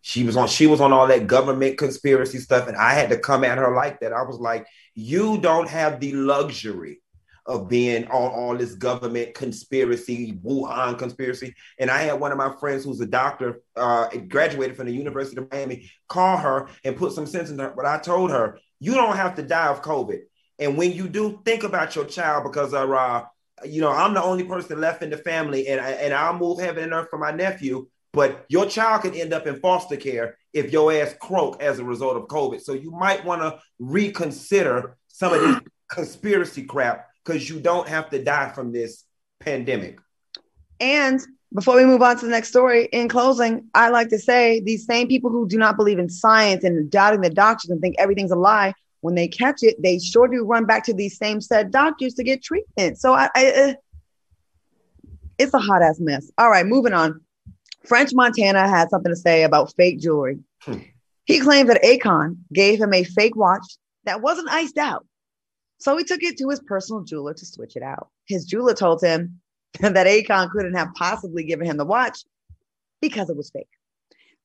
She 0.00 0.22
was 0.22 0.36
on, 0.36 0.46
she 0.46 0.68
was 0.68 0.80
on 0.80 0.92
all 0.92 1.08
that 1.08 1.26
government 1.26 1.76
conspiracy 1.76 2.38
stuff, 2.38 2.68
and 2.68 2.76
I 2.76 2.92
had 2.92 3.10
to 3.10 3.18
come 3.18 3.42
at 3.42 3.58
her 3.58 3.74
like 3.74 3.98
that. 3.98 4.12
I 4.12 4.22
was 4.22 4.38
like, 4.38 4.64
you 4.94 5.38
don't 5.38 5.68
have 5.68 5.98
the 5.98 6.12
luxury 6.12 7.00
of 7.46 7.68
being 7.68 8.06
all, 8.08 8.28
all 8.28 8.56
this 8.56 8.74
government 8.74 9.34
conspiracy, 9.34 10.38
Wuhan 10.44 10.98
conspiracy. 10.98 11.54
And 11.78 11.90
I 11.90 12.02
had 12.02 12.18
one 12.20 12.32
of 12.32 12.38
my 12.38 12.54
friends 12.58 12.84
who's 12.84 13.00
a 13.00 13.06
doctor, 13.06 13.60
uh, 13.76 14.08
graduated 14.28 14.76
from 14.76 14.86
the 14.86 14.94
University 14.94 15.36
of 15.38 15.50
Miami, 15.50 15.90
call 16.08 16.36
her 16.36 16.68
and 16.84 16.96
put 16.96 17.12
some 17.12 17.26
sense 17.26 17.50
in 17.50 17.58
her. 17.58 17.72
But 17.74 17.86
I 17.86 17.98
told 17.98 18.30
her, 18.30 18.58
you 18.80 18.94
don't 18.94 19.16
have 19.16 19.36
to 19.36 19.42
die 19.42 19.68
of 19.68 19.82
COVID. 19.82 20.20
And 20.58 20.76
when 20.76 20.92
you 20.92 21.08
do, 21.08 21.40
think 21.44 21.62
about 21.62 21.94
your 21.94 22.06
child 22.06 22.44
because 22.44 22.74
uh, 22.74 23.24
you 23.64 23.80
know, 23.80 23.90
I'm 23.90 24.14
the 24.14 24.22
only 24.22 24.44
person 24.44 24.80
left 24.80 25.02
in 25.02 25.10
the 25.10 25.16
family, 25.16 25.68
and 25.68 25.80
I, 25.80 25.90
and 25.92 26.12
I'll 26.12 26.36
move 26.36 26.60
heaven 26.60 26.84
and 26.84 26.92
earth 26.92 27.08
for 27.10 27.18
my 27.18 27.30
nephew. 27.30 27.88
But 28.12 28.46
your 28.48 28.66
child 28.66 29.02
could 29.02 29.14
end 29.14 29.34
up 29.34 29.46
in 29.46 29.60
foster 29.60 29.96
care 29.96 30.36
if 30.52 30.72
your 30.72 30.92
ass 30.92 31.14
croak 31.20 31.62
as 31.62 31.78
a 31.78 31.84
result 31.84 32.16
of 32.16 32.28
COVID. 32.28 32.62
So 32.62 32.72
you 32.72 32.90
might 32.90 33.24
want 33.24 33.42
to 33.42 33.58
reconsider 33.78 34.96
some 35.08 35.34
of 35.34 35.40
this 35.40 35.60
conspiracy 35.90 36.64
crap 36.64 37.06
because 37.26 37.48
you 37.48 37.60
don't 37.60 37.88
have 37.88 38.08
to 38.10 38.22
die 38.22 38.50
from 38.50 38.72
this 38.72 39.04
pandemic. 39.40 39.98
And 40.78 41.20
before 41.54 41.76
we 41.76 41.84
move 41.84 42.02
on 42.02 42.18
to 42.18 42.24
the 42.24 42.30
next 42.30 42.48
story, 42.48 42.88
in 42.92 43.08
closing, 43.08 43.68
I 43.74 43.88
like 43.88 44.08
to 44.10 44.18
say 44.18 44.60
these 44.60 44.86
same 44.86 45.08
people 45.08 45.30
who 45.30 45.48
do 45.48 45.58
not 45.58 45.76
believe 45.76 45.98
in 45.98 46.08
science 46.08 46.64
and 46.64 46.90
doubting 46.90 47.22
the 47.22 47.30
doctors 47.30 47.70
and 47.70 47.80
think 47.80 47.96
everything's 47.98 48.30
a 48.30 48.36
lie, 48.36 48.74
when 49.00 49.14
they 49.14 49.28
catch 49.28 49.62
it, 49.62 49.80
they 49.82 49.98
sure 49.98 50.28
do 50.28 50.44
run 50.44 50.64
back 50.64 50.84
to 50.84 50.94
these 50.94 51.16
same 51.16 51.40
said 51.40 51.70
doctors 51.70 52.14
to 52.14 52.24
get 52.24 52.42
treatment. 52.42 52.98
So 52.98 53.12
I, 53.14 53.28
I 53.34 53.46
uh, 53.46 53.74
it's 55.38 55.54
a 55.54 55.58
hot 55.58 55.82
ass 55.82 56.00
mess. 56.00 56.30
All 56.38 56.50
right, 56.50 56.66
moving 56.66 56.92
on. 56.92 57.20
French 57.84 58.12
Montana 58.14 58.68
had 58.68 58.90
something 58.90 59.12
to 59.12 59.16
say 59.16 59.44
about 59.44 59.72
fake 59.76 60.00
jewelry. 60.00 60.38
Hmm. 60.62 60.78
He 61.24 61.40
claimed 61.40 61.68
that 61.68 61.82
Akon 61.82 62.38
gave 62.52 62.80
him 62.80 62.92
a 62.92 63.04
fake 63.04 63.36
watch 63.36 63.64
that 64.04 64.22
wasn't 64.22 64.48
iced 64.50 64.78
out 64.78 65.06
so 65.78 65.96
he 65.96 66.04
took 66.04 66.22
it 66.22 66.38
to 66.38 66.48
his 66.48 66.60
personal 66.60 67.02
jeweler 67.02 67.34
to 67.34 67.46
switch 67.46 67.76
it 67.76 67.82
out. 67.82 68.08
His 68.26 68.44
jeweler 68.44 68.74
told 68.74 69.02
him 69.02 69.40
that 69.80 70.06
Akon 70.06 70.50
couldn't 70.50 70.74
have 70.74 70.94
possibly 70.94 71.44
given 71.44 71.66
him 71.66 71.76
the 71.76 71.84
watch 71.84 72.24
because 73.00 73.30
it 73.30 73.36
was 73.36 73.50
fake. 73.50 73.68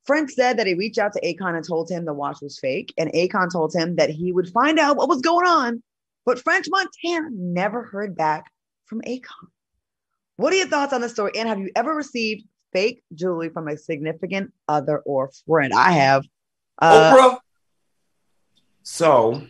Frank 0.04 0.32
said 0.32 0.58
that 0.58 0.68
he 0.68 0.74
reached 0.74 0.98
out 0.98 1.14
to 1.14 1.22
Akon 1.22 1.56
and 1.56 1.66
told 1.66 1.90
him 1.90 2.06
the 2.06 2.14
watch 2.14 2.42
was 2.42 2.60
fake, 2.60 2.94
and 2.98 3.12
Akon 3.14 3.52
told 3.52 3.74
him 3.74 3.98
that 3.98 4.10
he 4.10 4.32
would 4.32 4.50
find 4.50 4.80
out 4.80 4.98
what 4.98 5.10
was 5.10 5.22
going 5.22 5.48
on. 5.48 5.84
But 6.26 6.40
French 6.40 6.68
Montana 6.70 7.30
never 7.32 7.84
heard 7.84 8.16
back 8.16 8.52
from 8.86 9.02
Akon. 9.02 9.48
What 10.38 10.54
are 10.54 10.58
your 10.58 10.68
thoughts 10.68 10.94
on 10.94 11.02
the 11.02 11.10
story? 11.10 11.34
And 11.38 11.48
have 11.48 11.60
you 11.60 11.70
ever 11.76 11.94
received 11.94 12.48
fake 12.74 13.04
jewelry 13.14 13.50
from 13.50 13.68
a 13.68 13.78
significant 13.78 14.52
other 14.68 15.00
or 15.00 15.32
friend? 15.48 15.72
I 15.74 15.92
have. 15.92 16.26
Uh, 16.80 17.14
Oprah. 17.14 17.40
So 18.84 19.44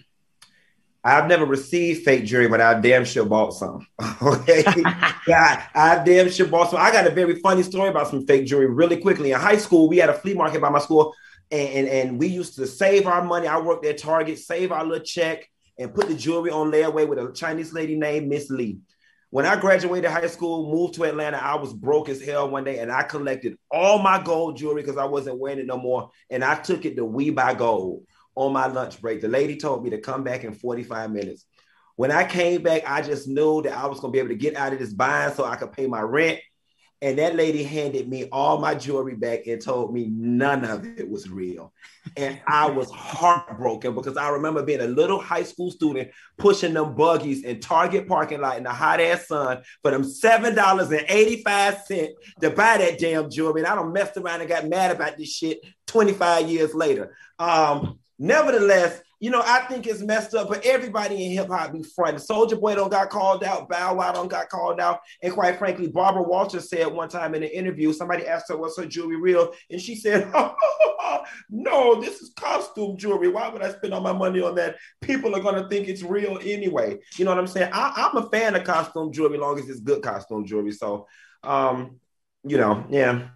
I've 1.04 1.28
never 1.28 1.46
received 1.46 2.04
fake 2.04 2.26
jewelry, 2.26 2.48
but 2.48 2.62
I 2.62 2.80
damn 2.80 3.06
sure 3.06 3.26
bought 3.26 3.52
some. 3.56 3.88
okay. 4.22 4.64
yeah, 5.28 5.68
I 5.74 6.02
damn 6.06 6.30
sure 6.30 6.46
bought 6.46 6.70
some. 6.70 6.80
I 6.80 6.92
got 6.92 7.08
a 7.08 7.12
very 7.12 7.40
funny 7.40 7.64
story 7.64 7.90
about 7.90 8.10
some 8.10 8.26
fake 8.28 8.46
jewelry 8.46 8.68
really 8.68 8.98
quickly. 8.98 9.32
In 9.32 9.40
high 9.40 9.58
school, 9.58 9.90
we 9.90 9.98
had 9.98 10.10
a 10.10 10.14
flea 10.14 10.36
market 10.36 10.62
by 10.62 10.70
my 10.70 10.80
school, 10.80 11.16
and, 11.50 11.70
and, 11.70 11.88
and 11.88 12.20
we 12.20 12.28
used 12.28 12.56
to 12.58 12.68
save 12.68 13.08
our 13.08 13.24
money. 13.24 13.48
I 13.48 13.60
worked 13.60 13.86
at 13.86 13.98
Target, 13.98 14.38
save 14.38 14.72
our 14.72 14.86
little 14.86 15.04
check, 15.04 15.50
and 15.80 15.94
put 15.94 16.08
the 16.08 16.16
jewelry 16.16 16.52
on 16.52 16.72
layaway 16.72 17.08
with 17.08 17.18
a 17.18 17.32
Chinese 17.34 17.74
lady 17.74 17.96
named 17.96 18.28
Miss 18.28 18.52
Lee. 18.52 18.78
When 19.32 19.46
I 19.46 19.56
graduated 19.56 20.12
high 20.12 20.28
school, 20.28 20.72
moved 20.72 20.96
to 20.96 21.06
Atlanta, 21.06 21.38
I 21.38 21.56
was 21.56 21.74
broke 21.74 22.10
as 22.10 22.22
hell 22.22 22.50
one 22.50 22.66
day, 22.66 22.78
and 22.80 22.92
I 22.92 23.04
collected 23.04 23.58
all 23.72 23.98
my 23.98 24.22
gold 24.22 24.58
jewelry 24.58 24.84
because 24.84 24.98
I 24.98 25.06
wasn't 25.06 25.40
wearing 25.40 25.60
it 25.60 25.66
no 25.66 25.78
more, 25.78 26.12
and 26.30 26.44
I 26.44 26.56
took 26.56 26.86
it 26.86 26.96
to 26.98 27.06
We 27.06 27.32
Buy 27.32 27.56
Gold 27.56 28.06
on 28.36 28.54
my 28.54 28.68
lunch 28.68 29.02
break. 29.02 29.22
The 29.22 29.28
lady 29.28 29.58
told 29.58 29.84
me 29.84 29.90
to 29.92 30.00
come 30.00 30.24
back 30.24 30.44
in 30.44 30.54
45 30.54 31.12
minutes. 31.12 31.46
When 31.96 32.12
I 32.12 32.24
came 32.24 32.64
back, 32.64 32.90
I 32.90 33.02
just 33.02 33.28
knew 33.28 33.62
that 33.64 33.78
I 33.78 33.88
was 33.88 34.00
going 34.00 34.12
to 34.12 34.16
be 34.16 34.20
able 34.20 34.30
to 34.30 34.36
get 34.36 34.56
out 34.56 34.74
of 34.74 34.80
this 34.80 34.94
bind 34.94 35.34
so 35.34 35.46
I 35.46 35.56
could 35.56 35.72
pay 35.72 35.88
my 35.88 36.02
rent. 36.02 36.40
And 37.04 37.18
that 37.18 37.36
lady 37.36 37.64
handed 37.64 38.08
me 38.08 38.26
all 38.32 38.60
my 38.60 38.76
jewelry 38.76 39.16
back 39.16 39.48
and 39.48 39.60
told 39.60 39.92
me 39.92 40.06
none 40.08 40.64
of 40.64 40.86
it 40.86 41.10
was 41.10 41.28
real. 41.28 41.74
And 42.16 42.40
I 42.48 42.70
was 42.70 42.92
heartbroken 42.92 43.96
because 43.96 44.18
I 44.18 44.30
remember 44.30 44.62
being 44.62 44.82
a 44.82 44.88
little 44.88 45.20
high 45.20 45.42
school 45.42 45.72
student 45.72 46.12
pushing 46.38 46.76
them 46.76 46.94
buggies 46.94 47.44
in 47.44 47.60
Target 47.60 48.08
parking 48.08 48.42
lot 48.42 48.58
in 48.58 48.64
the 48.64 48.72
hot 48.72 49.02
ass 49.02 49.28
sun 49.28 49.64
for 49.82 49.90
them 49.90 50.04
$7.85 50.04 52.10
to 52.42 52.50
buy 52.52 52.78
that 52.78 53.00
damn 53.00 53.32
jewelry. 53.32 53.62
And 53.62 53.68
I 53.68 53.74
don't 53.74 53.94
messed 53.94 54.18
around 54.18 54.42
and 54.42 54.50
got 54.50 54.70
mad 54.70 54.92
about 54.92 55.18
this 55.18 55.34
shit 55.34 55.60
25 55.88 56.50
years 56.50 56.76
later. 56.76 57.16
Um, 57.40 57.98
Nevertheless, 58.22 59.02
you 59.20 59.32
know, 59.32 59.42
I 59.44 59.62
think 59.62 59.88
it's 59.88 60.04
messed 60.04 60.36
up, 60.36 60.48
but 60.48 60.64
everybody 60.64 61.26
in 61.26 61.32
hip 61.32 61.48
hop 61.48 61.74
be 61.74 61.82
frightened. 61.82 62.22
Soulja 62.22 62.60
Boy 62.60 62.76
don't 62.76 62.92
got 62.92 63.10
called 63.10 63.44
out, 63.44 63.68
Bow 63.68 63.96
Wow 63.96 64.12
don't 64.12 64.28
got 64.28 64.48
called 64.48 64.80
out, 64.80 65.00
and 65.24 65.34
quite 65.34 65.58
frankly, 65.58 65.88
Barbara 65.88 66.22
Walters 66.22 66.70
said 66.70 66.86
one 66.86 67.10
time 67.10 67.34
in 67.34 67.42
an 67.42 67.50
interview, 67.50 67.92
somebody 67.92 68.28
asked 68.28 68.50
her 68.50 68.58
what's 68.58 68.78
her 68.78 68.86
jewelry 68.86 69.16
real, 69.16 69.52
and 69.72 69.82
she 69.82 69.96
said, 69.96 70.32
"No, 71.50 72.00
this 72.00 72.22
is 72.22 72.32
costume 72.38 72.96
jewelry. 72.96 73.30
Why 73.30 73.50
would 73.50 73.64
I 73.64 73.72
spend 73.72 73.92
all 73.92 74.02
my 74.02 74.14
money 74.14 74.40
on 74.40 74.54
that? 74.54 74.76
People 75.02 75.36
are 75.36 75.42
gonna 75.42 75.68
think 75.68 75.88
it's 75.88 76.04
real 76.04 76.38
anyway." 76.44 77.00
You 77.18 77.26
know 77.26 77.32
what 77.32 77.40
I'm 77.40 77.48
saying? 77.48 77.72
I, 77.74 78.08
am 78.14 78.24
a 78.24 78.30
fan 78.30 78.54
of 78.54 78.66
costume 78.66 79.12
jewelry, 79.12 79.40
long 79.40 79.58
as 79.58 79.68
it's 79.68 79.80
good 79.80 80.04
costume 80.04 80.46
jewelry. 80.46 80.74
So, 80.74 81.08
um, 81.42 82.00
you 82.44 82.58
know, 82.58 82.86
yeah. 82.88 83.30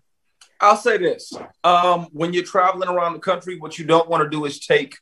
I'll 0.61 0.77
say 0.77 0.97
this: 0.97 1.33
um, 1.63 2.07
when 2.11 2.33
you're 2.33 2.43
traveling 2.43 2.89
around 2.89 3.13
the 3.13 3.19
country, 3.19 3.57
what 3.57 3.77
you 3.77 3.85
don't 3.85 4.09
want 4.09 4.23
to 4.23 4.29
do 4.29 4.45
is 4.45 4.59
take 4.59 4.97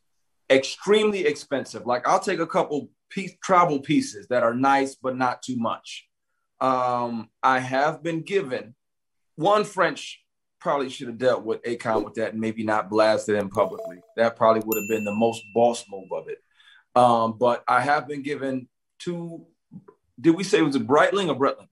extremely 0.49 1.25
expensive. 1.25 1.85
Like 1.85 2.07
I'll 2.07 2.19
take 2.19 2.39
a 2.39 2.47
couple 2.47 2.89
piece, 3.09 3.33
travel 3.43 3.79
pieces 3.79 4.27
that 4.27 4.43
are 4.43 4.53
nice 4.53 4.95
but 4.95 5.15
not 5.15 5.41
too 5.41 5.57
much. 5.57 6.07
Um, 6.59 7.29
I 7.41 7.59
have 7.59 8.03
been 8.03 8.21
given 8.21 8.75
one 9.35 9.63
French 9.63 10.23
probably 10.59 10.89
should 10.89 11.07
have 11.07 11.17
dealt 11.17 11.43
with 11.43 11.61
Akon 11.63 12.05
with 12.05 12.13
that 12.15 12.31
and 12.31 12.39
maybe 12.39 12.63
not 12.63 12.89
blasted 12.89 13.35
him 13.35 13.49
publicly. 13.49 13.97
That 14.15 14.37
probably 14.37 14.61
would 14.65 14.77
have 14.77 14.87
been 14.87 15.03
the 15.03 15.13
most 15.13 15.43
boss 15.53 15.83
move 15.91 16.09
of 16.11 16.29
it. 16.29 16.37
Um, 16.95 17.37
but 17.37 17.63
I 17.67 17.81
have 17.81 18.07
been 18.07 18.23
given 18.23 18.69
two. 18.97 19.45
Did 20.19 20.35
we 20.35 20.43
say 20.43 20.59
it 20.59 20.63
was 20.63 20.77
a 20.77 20.79
Breitling 20.79 21.27
or 21.27 21.35
Breitling? 21.35 21.67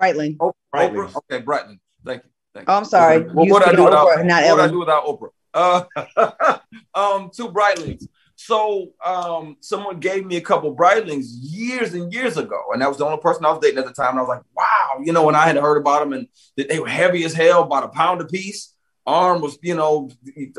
Breitling. 0.00 0.36
Oh, 0.38 0.54
Breitling. 0.74 1.10
Oprah? 1.10 1.16
Okay, 1.16 1.44
Breitling. 1.44 1.78
Thank 2.04 2.24
you. 2.24 2.30
Thank. 2.54 2.68
Oh, 2.68 2.74
I'm 2.74 2.84
sorry. 2.84 3.22
What 3.22 3.48
would 3.48 3.62
I 3.62 3.74
do 3.74 3.84
without? 3.84 4.08
Oprah, 4.08 4.26
not 4.26 4.44
what 4.44 4.60
I 4.60 4.68
do 4.68 4.78
without 4.80 5.04
Oprah? 5.04 5.30
Uh, 5.52 6.58
um, 6.94 7.30
two 7.34 7.48
Breitlings. 7.48 8.06
So 8.36 8.92
um, 9.04 9.58
someone 9.60 10.00
gave 10.00 10.24
me 10.24 10.36
a 10.36 10.40
couple 10.40 10.74
Breitlings 10.74 11.26
years 11.42 11.92
and 11.94 12.12
years 12.12 12.36
ago, 12.38 12.60
and 12.72 12.80
that 12.80 12.88
was 12.88 12.98
the 12.98 13.04
only 13.04 13.18
person 13.18 13.44
I 13.44 13.50
was 13.50 13.60
dating 13.60 13.78
at 13.78 13.86
the 13.86 13.92
time. 13.92 14.10
And 14.10 14.18
I 14.18 14.22
was 14.22 14.28
like, 14.28 14.42
wow, 14.56 15.02
you 15.04 15.12
know, 15.12 15.24
when 15.24 15.34
I 15.34 15.46
had 15.46 15.56
heard 15.56 15.76
about 15.76 16.00
them 16.00 16.12
and 16.12 16.26
that 16.56 16.68
they 16.68 16.78
were 16.78 16.88
heavy 16.88 17.24
as 17.24 17.34
hell, 17.34 17.62
about 17.62 17.84
a 17.84 17.88
pound 17.88 18.20
a 18.20 18.26
piece. 18.26 18.74
Arm 19.06 19.40
was, 19.40 19.58
you 19.62 19.74
know, 19.74 20.10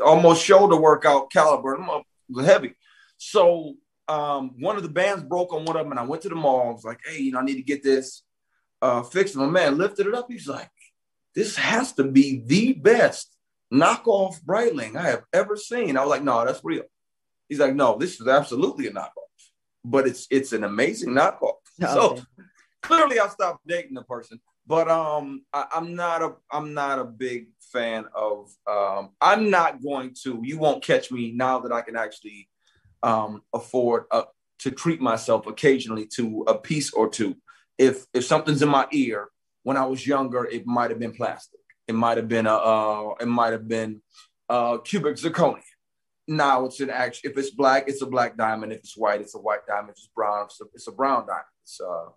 almost 0.04 0.44
shoulder 0.44 0.76
workout 0.76 1.30
caliber. 1.32 1.76
Them 1.76 1.88
was 2.28 2.44
heavy. 2.44 2.74
So 3.16 3.74
um, 4.08 4.60
one 4.60 4.76
of 4.76 4.82
the 4.82 4.88
bands 4.88 5.22
broke 5.22 5.52
on 5.52 5.64
one 5.64 5.76
of 5.76 5.84
them, 5.84 5.92
and 5.92 6.00
I 6.00 6.04
went 6.04 6.22
to 6.22 6.28
the 6.28 6.34
mall. 6.34 6.68
I 6.68 6.72
was 6.72 6.84
like, 6.84 7.00
hey, 7.06 7.18
you 7.18 7.32
know, 7.32 7.38
I 7.38 7.44
need 7.44 7.56
to 7.56 7.62
get 7.62 7.82
this 7.82 8.22
uh, 8.80 9.02
fixed. 9.02 9.36
My 9.36 9.46
man 9.46 9.78
lifted 9.78 10.06
it 10.06 10.14
up. 10.14 10.26
He's 10.28 10.48
like, 10.48 10.68
this 11.34 11.56
has 11.56 11.92
to 11.94 12.04
be 12.04 12.42
the 12.46 12.74
best 12.74 13.36
knockoff 13.72 14.42
Breitling 14.42 14.96
I 14.96 15.08
have 15.10 15.24
ever 15.32 15.56
seen. 15.56 15.96
I 15.96 16.02
was 16.02 16.10
like, 16.10 16.22
no, 16.22 16.44
that's 16.44 16.60
real. 16.62 16.84
He's 17.48 17.58
like, 17.58 17.74
no, 17.74 17.96
this 17.98 18.20
is 18.20 18.28
absolutely 18.28 18.86
a 18.86 18.92
knockoff, 18.92 19.10
but 19.84 20.06
it's 20.06 20.26
it's 20.30 20.52
an 20.52 20.64
amazing 20.64 21.10
knockoff. 21.10 21.56
Okay. 21.82 21.92
So 21.92 22.22
clearly, 22.82 23.18
I 23.18 23.28
stopped 23.28 23.66
dating 23.66 23.94
the 23.94 24.02
person, 24.02 24.40
but 24.66 24.88
um, 24.88 25.44
I, 25.52 25.66
I'm 25.74 25.94
not 25.94 26.22
a 26.22 26.34
I'm 26.50 26.74
not 26.74 26.98
a 26.98 27.04
big 27.04 27.48
fan 27.60 28.06
of. 28.14 28.50
Um, 28.66 29.10
I'm 29.20 29.50
not 29.50 29.82
going 29.82 30.14
to. 30.22 30.40
You 30.42 30.58
won't 30.58 30.84
catch 30.84 31.10
me 31.10 31.32
now 31.32 31.60
that 31.60 31.72
I 31.72 31.80
can 31.82 31.96
actually 31.96 32.48
um, 33.02 33.42
afford 33.52 34.04
uh, 34.10 34.24
to 34.60 34.70
treat 34.70 35.00
myself 35.00 35.46
occasionally 35.46 36.06
to 36.16 36.44
a 36.46 36.56
piece 36.56 36.92
or 36.92 37.08
two. 37.08 37.36
If 37.78 38.06
if 38.14 38.24
something's 38.24 38.62
in 38.62 38.68
my 38.68 38.86
ear, 38.92 39.28
when 39.62 39.76
I 39.76 39.86
was 39.86 40.06
younger, 40.06 40.44
it 40.44 40.66
might 40.66 40.90
have 40.90 40.98
been 40.98 41.12
plastic. 41.12 41.60
It 41.88 41.94
might 41.94 42.16
have 42.16 42.28
been 42.28 42.46
a. 42.46 42.54
Uh, 42.54 43.14
it 43.20 43.28
might 43.28 43.52
have 43.52 43.68
been 43.68 44.02
uh, 44.48 44.78
cubic 44.78 45.16
zirconia. 45.16 45.62
Now 46.28 46.66
it's 46.66 46.80
an 46.80 46.90
action. 46.90 47.30
If 47.30 47.36
it's 47.36 47.50
black, 47.50 47.88
it's 47.88 48.02
a 48.02 48.06
black 48.06 48.36
diamond. 48.36 48.72
If 48.72 48.78
it's 48.78 48.96
white, 48.96 49.20
it's 49.20 49.34
a 49.34 49.38
white 49.38 49.66
diamond. 49.66 49.90
If 49.90 49.96
it's 49.96 50.10
brown, 50.14 50.46
it's 50.46 50.60
a, 50.60 50.64
it's 50.74 50.88
a 50.88 50.92
brown 50.92 51.26
diamond. 51.26 51.44
It's, 51.64 51.80
uh, 51.80 52.10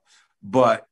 but 0.44 0.86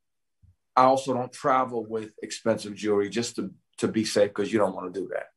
I 0.75 0.83
also 0.85 1.13
don't 1.13 1.31
travel 1.31 1.85
with 1.85 2.11
expensive 2.23 2.75
jewelry 2.75 3.09
just 3.09 3.35
to 3.35 3.51
to 3.77 3.87
be 3.87 4.05
safe 4.05 4.29
because 4.29 4.51
you 4.51 4.59
don't 4.59 4.75
want 4.75 4.93
to 4.93 4.99
do 4.99 5.09
that. 5.13 5.27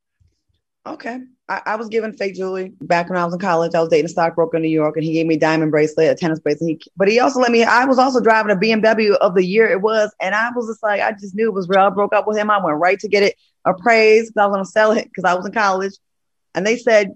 Okay. 0.86 1.20
I, 1.48 1.62
I 1.66 1.76
was 1.76 1.88
given 1.88 2.12
fake 2.12 2.34
jewelry 2.34 2.72
back 2.80 3.08
when 3.08 3.18
I 3.18 3.24
was 3.24 3.34
in 3.34 3.40
college. 3.40 3.74
I 3.74 3.80
was 3.80 3.88
dating 3.88 4.06
a 4.06 4.08
stockbroker 4.08 4.56
in 4.56 4.62
New 4.62 4.68
York, 4.68 4.96
and 4.96 5.04
he 5.04 5.12
gave 5.12 5.26
me 5.26 5.34
a 5.34 5.38
diamond 5.38 5.70
bracelet, 5.70 6.10
a 6.10 6.14
tennis 6.14 6.38
bracelet. 6.38 6.68
He, 6.68 6.90
but 6.96 7.08
he 7.08 7.18
also 7.20 7.40
let 7.40 7.50
me. 7.50 7.64
I 7.64 7.84
was 7.84 7.98
also 7.98 8.20
driving 8.20 8.52
a 8.52 8.56
BMW 8.58 9.14
of 9.16 9.34
the 9.34 9.44
year 9.44 9.68
it 9.68 9.80
was, 9.80 10.12
and 10.20 10.34
I 10.34 10.50
was 10.54 10.68
just 10.68 10.82
like, 10.82 11.00
I 11.00 11.12
just 11.12 11.34
knew 11.34 11.48
it 11.48 11.54
was 11.54 11.68
real. 11.68 11.80
I 11.80 11.90
broke 11.90 12.12
up 12.14 12.26
with 12.26 12.36
him. 12.36 12.50
I 12.50 12.62
went 12.64 12.78
right 12.78 12.98
to 13.00 13.08
get 13.08 13.22
it 13.22 13.34
appraised 13.64 14.32
because 14.34 14.42
I 14.42 14.46
was 14.46 14.54
going 14.54 14.64
to 14.64 14.70
sell 14.70 14.92
it 14.92 15.04
because 15.04 15.24
I 15.24 15.34
was 15.34 15.46
in 15.46 15.52
college, 15.52 15.92
and 16.54 16.66
they 16.66 16.76
said, 16.76 17.14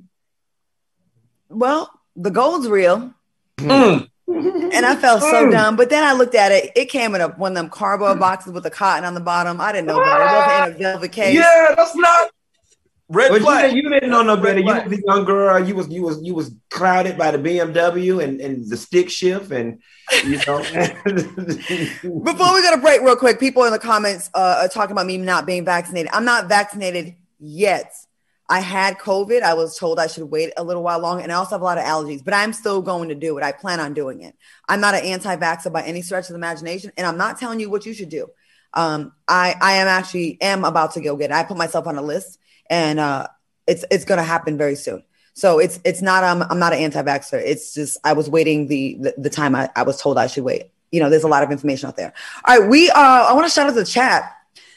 "Well, 1.48 1.90
the 2.16 2.30
gold's 2.30 2.68
real." 2.68 3.12
Mm. 3.58 4.08
And 4.26 4.86
I 4.86 4.94
felt 4.94 5.22
so 5.22 5.46
Mm. 5.46 5.50
dumb. 5.50 5.76
But 5.76 5.90
then 5.90 6.04
I 6.04 6.12
looked 6.12 6.36
at 6.36 6.52
it. 6.52 6.70
It 6.76 6.88
came 6.88 7.14
in 7.16 7.20
a, 7.20 7.28
one 7.28 7.52
of 7.52 7.56
them 7.56 7.68
cardboard 7.68 8.20
boxes 8.20 8.52
with 8.52 8.64
a 8.64 8.70
cotton 8.70 9.04
on 9.04 9.14
the 9.14 9.20
bottom. 9.20 9.60
I 9.60 9.72
didn't 9.72 9.88
know 9.88 9.98
better. 9.98 10.22
It 10.22 10.32
wasn't 10.32 10.66
in 10.66 10.74
a 10.74 10.78
velvet 10.92 11.12
case. 11.12 11.34
Yeah, 11.36 11.74
that's 11.76 11.96
not 11.96 12.30
red 13.10 13.28
But 13.30 13.40
you, 13.40 13.46
flag. 13.46 13.62
didn't- 13.62 13.76
you 13.76 13.90
didn't 13.90 14.10
know 14.10 14.22
no 14.22 14.36
better. 14.36 14.60
You 14.60 14.66
was 14.66 14.92
a 14.92 15.02
young 15.06 15.24
girl. 15.24 15.58
You 15.68 15.74
was 15.74 15.88
you 15.88 16.02
was 16.02 16.22
you 16.22 16.34
was 16.34 16.52
clouded 16.70 17.18
by 17.18 17.30
the 17.32 17.38
BMW 17.38 18.22
and, 18.24 18.40
and 18.40 18.68
the 18.68 18.76
stick 18.76 19.10
shift 19.10 19.50
and 19.50 19.80
you 20.24 20.38
know. 20.46 20.58
Before 21.04 22.54
we 22.54 22.62
go 22.62 22.70
to 22.74 22.80
break, 22.80 23.02
real 23.02 23.16
quick, 23.16 23.38
people 23.40 23.64
in 23.64 23.72
the 23.72 23.78
comments 23.78 24.30
uh, 24.34 24.60
are 24.62 24.68
talking 24.68 24.92
about 24.92 25.06
me 25.06 25.18
not 25.18 25.44
being 25.46 25.64
vaccinated. 25.64 26.10
I'm 26.12 26.24
not 26.24 26.48
vaccinated 26.48 27.14
yet. 27.38 27.92
I 28.48 28.58
had 28.60 28.98
COVID. 28.98 29.42
I 29.42 29.54
was 29.54 29.78
told 29.78 30.00
I 30.00 30.08
should 30.08 30.28
wait 30.28 30.52
a 30.56 30.64
little 30.64 30.82
while 30.82 30.98
longer, 30.98 31.22
and 31.22 31.30
I 31.30 31.36
also 31.36 31.54
have 31.54 31.60
a 31.60 31.64
lot 31.64 31.78
of 31.78 31.84
allergies, 31.84 32.24
but 32.24 32.34
I'm 32.34 32.52
still 32.52 32.82
going 32.82 33.08
to 33.10 33.14
do 33.14 33.38
it. 33.38 33.44
I 33.44 33.52
plan 33.52 33.78
on 33.78 33.94
doing 33.94 34.22
it. 34.22 34.34
I'm 34.68 34.80
not 34.80 34.94
an 34.96 35.04
anti 35.04 35.36
vaxxer 35.36 35.72
by 35.72 35.82
any 35.82 36.02
stretch 36.02 36.24
of 36.24 36.30
the 36.30 36.34
imagination, 36.34 36.90
and 36.96 37.06
I'm 37.06 37.16
not 37.16 37.38
telling 37.38 37.60
you 37.60 37.70
what 37.70 37.86
you 37.86 37.94
should 37.94 38.08
do. 38.08 38.26
Um, 38.74 39.12
I, 39.28 39.54
I 39.60 39.72
am 39.74 39.86
actually 39.86 40.36
am 40.40 40.64
about 40.64 40.94
to 40.94 41.00
go 41.00 41.14
get 41.16 41.30
it. 41.30 41.34
I 41.34 41.44
put 41.44 41.56
myself 41.56 41.86
on 41.86 41.96
a 41.96 42.02
list, 42.02 42.39
and 42.70 42.98
uh, 42.98 43.26
it's 43.66 43.84
it's 43.90 44.06
going 44.06 44.18
to 44.18 44.24
happen 44.24 44.56
very 44.56 44.76
soon. 44.76 45.02
So 45.34 45.58
it's 45.58 45.78
it's 45.84 46.00
not 46.00 46.24
um, 46.24 46.42
I'm 46.48 46.58
not 46.58 46.72
an 46.72 46.78
anti 46.78 47.02
vaxxer. 47.02 47.42
It's 47.44 47.74
just 47.74 47.98
I 48.04 48.14
was 48.14 48.30
waiting 48.30 48.68
the 48.68 48.96
the, 49.00 49.14
the 49.18 49.30
time 49.30 49.54
I, 49.54 49.68
I 49.76 49.82
was 49.82 50.00
told 50.00 50.16
I 50.16 50.26
should 50.26 50.44
wait 50.44 50.70
you 50.90 51.00
know, 51.00 51.10
there's 51.10 51.24
a 51.24 51.28
lot 51.28 51.42
of 51.42 51.50
information 51.50 51.88
out 51.88 51.96
there. 51.96 52.12
All 52.44 52.58
right, 52.58 52.68
we 52.68 52.90
uh, 52.90 52.94
I 52.94 53.32
want 53.32 53.46
to 53.46 53.52
shout 53.52 53.66
out 53.66 53.74
to 53.74 53.80
the 53.80 53.84
chat. 53.84 54.36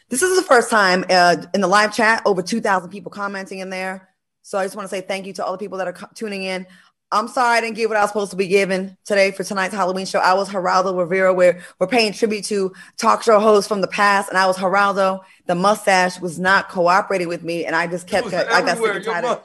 This 0.09 0.21
is 0.21 0.35
the 0.35 0.43
first 0.43 0.69
time 0.69 1.05
uh, 1.09 1.37
in 1.53 1.61
the 1.61 1.67
live 1.67 1.93
chat, 1.93 2.21
over 2.25 2.41
2,000 2.41 2.89
people 2.89 3.11
commenting 3.11 3.59
in 3.59 3.69
there. 3.69 4.09
So 4.43 4.57
I 4.57 4.65
just 4.65 4.75
want 4.75 4.87
to 4.87 4.95
say 4.95 5.01
thank 5.01 5.25
you 5.25 5.33
to 5.33 5.45
all 5.45 5.53
the 5.53 5.57
people 5.57 5.77
that 5.79 5.87
are 5.87 5.93
co- 5.93 6.09
tuning 6.13 6.43
in. 6.43 6.67
I'm 7.13 7.27
sorry 7.27 7.57
I 7.57 7.61
didn't 7.61 7.75
get 7.75 7.87
what 7.87 7.97
I 7.97 8.01
was 8.01 8.09
supposed 8.09 8.31
to 8.31 8.37
be 8.37 8.47
given 8.47 8.97
today 9.05 9.31
for 9.31 9.43
tonight's 9.43 9.73
Halloween 9.73 10.05
show. 10.05 10.19
I 10.19 10.33
was 10.33 10.49
Geraldo 10.49 10.97
Rivera. 10.97 11.33
We're, 11.33 11.61
we're 11.79 11.87
paying 11.87 12.11
tribute 12.11 12.45
to 12.45 12.73
talk 12.97 13.21
show 13.23 13.39
hosts 13.39 13.67
from 13.67 13.81
the 13.81 13.87
past, 13.87 14.29
and 14.29 14.37
I 14.37 14.47
was 14.47 14.57
Geraldo. 14.57 15.21
The 15.45 15.55
mustache 15.55 16.19
was 16.19 16.39
not 16.39 16.69
cooperating 16.69 17.27
with 17.27 17.43
me, 17.43 17.65
and 17.65 17.75
I 17.75 17.87
just 17.87 18.07
kept. 18.07 18.25
was 18.25 18.33
I 18.33 18.61
got 18.61 18.77
sick 18.77 18.95
and 18.95 19.05
Your, 19.05 19.13
tired. 19.13 19.25
Of, 19.25 19.43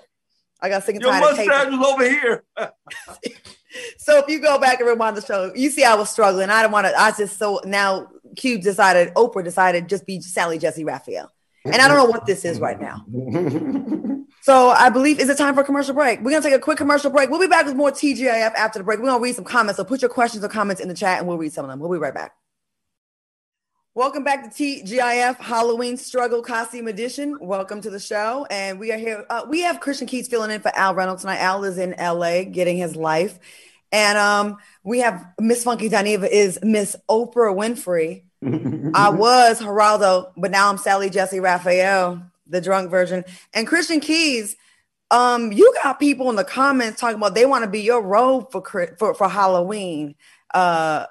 I 0.60 0.68
got 0.70 0.82
sick 0.84 0.94
and 0.94 1.02
your 1.02 1.12
tired 1.12 1.24
of 1.24 1.36
taping. 1.36 1.48
mustache 1.48 1.78
was 1.78 1.86
over 1.86 2.08
here. 2.08 2.44
So 3.98 4.18
if 4.18 4.28
you 4.28 4.40
go 4.40 4.58
back 4.58 4.80
and 4.80 4.88
rewind 4.88 5.16
the 5.16 5.20
show, 5.20 5.52
you 5.54 5.70
see 5.70 5.84
I 5.84 5.94
was 5.94 6.10
struggling. 6.10 6.50
I 6.50 6.62
didn't 6.62 6.72
want 6.72 6.86
to. 6.86 6.98
I 6.98 7.12
just 7.12 7.38
so 7.38 7.60
now 7.64 8.08
Cube 8.36 8.62
decided, 8.62 9.14
Oprah 9.14 9.44
decided 9.44 9.88
just 9.88 10.06
be 10.06 10.20
Sally 10.20 10.58
Jessy 10.58 10.84
Raphael, 10.84 11.30
and 11.64 11.76
I 11.76 11.88
don't 11.88 11.96
know 11.96 12.06
what 12.06 12.26
this 12.26 12.44
is 12.44 12.61
right 12.61 12.80
now. 12.80 13.04
So 14.48 14.70
I 14.70 14.88
believe 14.88 15.18
is 15.18 15.28
it 15.28 15.36
time 15.36 15.54
for 15.54 15.61
a 15.61 15.64
commercial 15.64 15.92
break? 15.92 16.20
We're 16.20 16.30
gonna 16.30 16.42
take 16.42 16.54
a 16.54 16.59
quick 16.59 16.78
commercial 16.78 17.11
break. 17.11 17.28
We'll 17.28 17.38
be 17.38 17.48
back 17.48 17.66
with 17.66 17.74
more 17.74 17.90
TGIF 17.90 18.54
after 18.54 18.78
the 18.78 18.84
break. 18.84 18.98
We're 18.98 19.06
gonna 19.06 19.22
read 19.22 19.34
some 19.34 19.44
comments. 19.44 19.76
So 19.76 19.84
put 19.84 20.00
your 20.00 20.09
questions 20.09 20.42
or 20.42 20.48
comments 20.48 20.80
in 20.80 20.88
the 20.88 20.94
chat, 20.94 21.18
and 21.18 21.28
we'll 21.28 21.36
read 21.36 21.52
some 21.52 21.66
of 21.66 21.70
them. 21.70 21.80
We'll 21.80 21.90
be 21.90 21.98
right 21.98 22.14
back. 22.14 22.32
Welcome 23.94 24.24
back 24.24 24.44
to 24.44 24.48
TGIF 24.48 25.36
Halloween 25.38 25.96
Struggle 25.96 26.40
Costume 26.40 26.86
Edition. 26.86 27.36
Welcome 27.40 27.80
to 27.82 27.90
the 27.90 27.98
show, 27.98 28.46
and 28.48 28.78
we 28.78 28.92
are 28.92 28.96
here. 28.96 29.26
Uh, 29.28 29.44
we 29.48 29.61
have 29.62 29.80
Christian 29.80 30.06
Keys 30.06 30.28
filling 30.28 30.50
in 30.50 30.61
for 30.61 30.70
Al 30.74 30.94
Reynolds 30.94 31.22
tonight. 31.22 31.40
Al 31.40 31.64
is 31.64 31.76
in 31.76 31.94
LA 31.98 32.44
getting 32.44 32.78
his 32.78 32.96
life, 32.96 33.38
and 33.92 34.16
um, 34.16 34.56
we 34.84 35.00
have 35.00 35.26
Miss 35.40 35.64
Funky 35.64 35.90
Dineva 35.90 36.26
is 36.26 36.59
Miss 36.62 36.96
Oprah 37.11 37.54
Winfrey. 37.54 38.22
I 38.43 39.11
was 39.11 39.61
Geraldo, 39.61 40.32
but 40.36 40.51
now 40.51 40.68
I'm 40.68 40.78
Sally 40.78 41.11
Jessy 41.11 41.41
Raphael, 41.41 42.22
the 42.47 42.61
drunk 42.61 42.91
version. 42.91 43.24
And 43.55 43.66
Christian 43.66 44.01
Keys, 44.01 44.57
um, 45.11 45.53
you 45.53 45.72
got 45.82 45.99
people 45.99 46.30
in 46.30 46.36
the 46.36 46.45
comments 46.45 47.01
talking 47.01 47.16
about 47.16 47.34
they 47.34 47.47
want 47.47 47.64
to 47.64 47.70
be 47.70 47.80
your 47.80 48.03
robe 48.03 48.53
for 48.53 48.62
for, 48.99 49.14
for 49.14 49.28
Halloween. 49.28 50.14
Uh, 50.53 51.07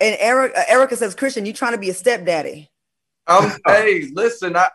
and 0.00 0.16
Eric, 0.18 0.52
uh, 0.56 0.62
Erica 0.68 0.96
says, 0.96 1.14
Christian, 1.14 1.46
you 1.46 1.52
trying 1.52 1.72
to 1.72 1.78
be 1.78 1.90
a 1.90 1.94
stepdaddy? 1.94 2.70
Um, 3.26 3.52
hey, 3.66 4.10
listen, 4.12 4.56
I 4.56 4.68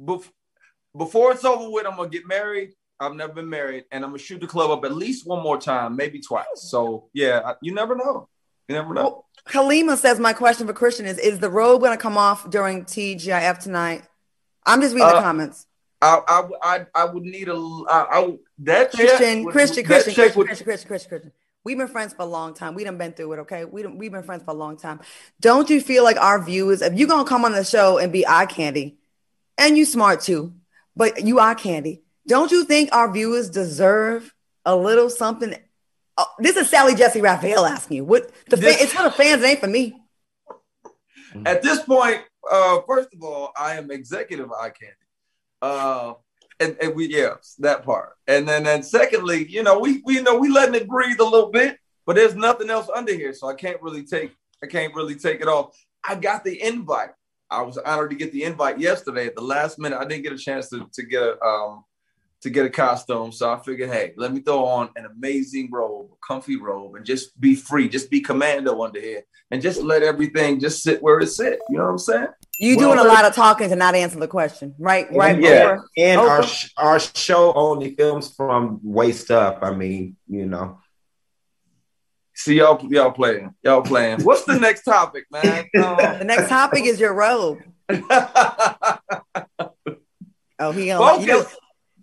bef- 0.00 0.30
before 0.96 1.32
it's 1.32 1.44
over 1.44 1.70
with, 1.70 1.86
I'm 1.86 1.96
gonna 1.96 2.08
get 2.08 2.26
married. 2.26 2.72
I've 3.00 3.14
never 3.14 3.32
been 3.32 3.48
married, 3.48 3.84
and 3.90 4.04
I'm 4.04 4.10
gonna 4.10 4.18
shoot 4.18 4.40
the 4.40 4.46
club 4.46 4.70
up 4.70 4.84
at 4.84 4.94
least 4.94 5.26
one 5.26 5.42
more 5.42 5.58
time, 5.58 5.96
maybe 5.96 6.20
twice. 6.20 6.46
So 6.54 7.08
yeah, 7.12 7.40
I- 7.44 7.54
you 7.62 7.72
never 7.74 7.96
know. 7.96 8.28
You 8.68 8.74
never 8.74 8.94
know. 8.94 9.02
Well, 9.02 9.24
Halima 9.46 9.96
says, 9.96 10.18
my 10.20 10.32
question 10.34 10.66
for 10.66 10.72
Christian 10.74 11.06
is, 11.06 11.18
is 11.18 11.38
the 11.38 11.48
robe 11.50 11.80
going 11.80 11.96
to 11.96 12.00
come 12.00 12.18
off 12.18 12.48
during 12.50 12.84
TGIF 12.84 13.58
tonight? 13.58 14.02
I'm 14.66 14.80
just 14.82 14.94
reading 14.94 15.08
the 15.08 15.16
Uh, 15.16 15.22
comments. 15.22 15.66
I, 16.00 16.20
I 16.28 16.42
I 16.62 16.86
I 16.94 17.04
would 17.06 17.24
need 17.24 17.48
a 17.48 17.54
I, 17.56 18.06
I 18.20 18.38
that 18.60 18.92
Christian, 18.92 19.42
would- 19.44 19.52
Christian, 19.52 19.82
that 19.84 19.88
Christian, 20.04 20.14
Christian, 20.14 20.38
would- 20.38 20.46
Christian, 20.46 20.64
Christian, 20.66 20.88
Christian, 20.88 21.08
Christian. 21.08 21.32
We've 21.64 21.76
been 21.78 21.88
friends 21.88 22.12
for 22.14 22.22
a 22.22 22.26
long 22.26 22.54
time. 22.54 22.74
We 22.74 22.84
done 22.84 22.98
been 22.98 23.12
through 23.14 23.32
it, 23.32 23.38
okay? 23.40 23.64
We 23.64 23.82
done, 23.82 23.98
we've 23.98 24.12
been 24.12 24.22
friends 24.22 24.44
for 24.44 24.52
a 24.52 24.54
long 24.54 24.76
time. 24.76 25.00
Don't 25.40 25.68
you 25.68 25.80
feel 25.80 26.04
like 26.04 26.16
our 26.16 26.40
viewers, 26.40 26.82
if 26.82 26.94
you're 26.94 27.08
gonna 27.08 27.24
come 27.28 27.44
on 27.44 27.50
the 27.52 27.64
show 27.64 27.98
and 27.98 28.12
be 28.12 28.24
eye 28.28 28.46
candy, 28.46 28.98
and 29.56 29.76
you 29.76 29.84
smart 29.84 30.20
too, 30.20 30.52
but 30.94 31.24
you 31.24 31.40
eye 31.40 31.54
candy, 31.54 32.02
don't 32.28 32.52
you 32.52 32.64
think 32.64 32.90
our 32.94 33.10
viewers 33.10 33.50
deserve 33.50 34.32
a 34.64 34.76
little 34.76 35.10
something? 35.10 35.56
Oh, 36.20 36.26
this 36.40 36.56
is 36.56 36.68
Sally 36.68 36.96
Jessy 36.96 37.20
Raphael 37.20 37.64
asking 37.64 37.98
you. 37.98 38.04
What 38.04 38.32
the 38.50 38.56
fan, 38.56 38.74
it's 38.80 38.92
for 38.92 39.04
the 39.04 39.10
fans, 39.12 39.44
ain't 39.44 39.60
for 39.60 39.68
me. 39.68 40.00
At 41.46 41.62
this 41.62 41.80
point, 41.84 42.22
uh, 42.50 42.80
first 42.88 43.10
of 43.14 43.22
all, 43.22 43.52
I 43.56 43.74
am 43.76 43.92
executive 43.92 44.50
eye 44.50 44.70
candy. 44.70 44.94
Uh, 45.62 46.14
and, 46.58 46.76
and 46.82 46.96
we 46.96 47.06
yeah, 47.06 47.34
that 47.60 47.84
part. 47.84 48.14
And 48.26 48.48
then 48.48 48.66
and 48.66 48.84
secondly, 48.84 49.46
you 49.48 49.62
know, 49.62 49.78
we 49.78 50.02
we 50.04 50.14
you 50.14 50.22
know 50.22 50.36
we 50.36 50.48
letting 50.48 50.74
it 50.74 50.88
breathe 50.88 51.20
a 51.20 51.24
little 51.24 51.50
bit, 51.52 51.78
but 52.04 52.16
there's 52.16 52.34
nothing 52.34 52.68
else 52.68 52.90
under 52.92 53.14
here, 53.14 53.32
so 53.32 53.48
I 53.48 53.54
can't 53.54 53.80
really 53.80 54.02
take 54.02 54.34
I 54.60 54.66
can't 54.66 54.92
really 54.96 55.14
take 55.14 55.40
it 55.40 55.46
off. 55.46 55.76
I 56.02 56.16
got 56.16 56.42
the 56.42 56.60
invite. 56.60 57.10
I 57.48 57.62
was 57.62 57.78
honored 57.78 58.10
to 58.10 58.16
get 58.16 58.32
the 58.32 58.42
invite 58.42 58.80
yesterday 58.80 59.26
at 59.26 59.36
the 59.36 59.42
last 59.42 59.78
minute. 59.78 60.00
I 60.00 60.04
didn't 60.04 60.24
get 60.24 60.32
a 60.32 60.38
chance 60.38 60.68
to, 60.70 60.86
to 60.92 61.02
get 61.04 61.22
a 61.22 61.40
um, 61.40 61.84
to 62.42 62.50
get 62.50 62.66
a 62.66 62.70
costume. 62.70 63.32
So 63.32 63.52
I 63.52 63.58
figured, 63.58 63.90
hey, 63.90 64.14
let 64.16 64.32
me 64.32 64.40
throw 64.40 64.64
on 64.64 64.90
an 64.96 65.06
amazing 65.06 65.70
robe, 65.72 66.10
a 66.12 66.16
comfy 66.26 66.56
robe, 66.56 66.94
and 66.94 67.04
just 67.04 67.38
be 67.40 67.54
free, 67.54 67.88
just 67.88 68.10
be 68.10 68.20
commando 68.20 68.82
under 68.82 69.00
here, 69.00 69.22
and 69.50 69.60
just 69.60 69.82
let 69.82 70.02
everything 70.02 70.60
just 70.60 70.82
sit 70.82 71.02
where 71.02 71.18
it 71.18 71.26
sit. 71.28 71.58
You 71.68 71.78
know 71.78 71.84
what 71.84 71.90
I'm 71.90 71.98
saying? 71.98 72.28
You 72.60 72.76
well, 72.76 72.94
doing 72.94 73.06
a 73.06 73.08
lot 73.08 73.24
of 73.24 73.34
talking 73.34 73.68
to 73.68 73.76
not 73.76 73.94
answer 73.94 74.20
the 74.20 74.28
question, 74.28 74.74
right? 74.78 75.06
Right. 75.12 75.40
Yeah. 75.40 75.48
Over, 75.48 75.88
and 75.96 76.20
over. 76.20 76.30
our 76.30 76.44
our 76.76 77.00
show 77.00 77.52
only 77.54 77.94
films 77.94 78.34
from 78.34 78.80
waist 78.82 79.30
up. 79.30 79.58
I 79.62 79.72
mean, 79.72 80.16
you 80.28 80.46
know. 80.46 80.80
See 82.34 82.58
y'all, 82.58 82.80
y'all 82.88 83.10
playing, 83.10 83.52
y'all 83.64 83.82
playing. 83.82 84.22
What's 84.22 84.44
the 84.44 84.60
next 84.60 84.84
topic, 84.84 85.24
man? 85.32 85.66
Um, 85.76 85.96
the 86.18 86.24
next 86.24 86.48
topic 86.48 86.84
is 86.84 87.00
your 87.00 87.12
robe. 87.12 87.58
oh, 90.60 90.70
he 90.72 90.92
on. 90.92 91.20
You 91.20 91.26
know, 91.26 91.46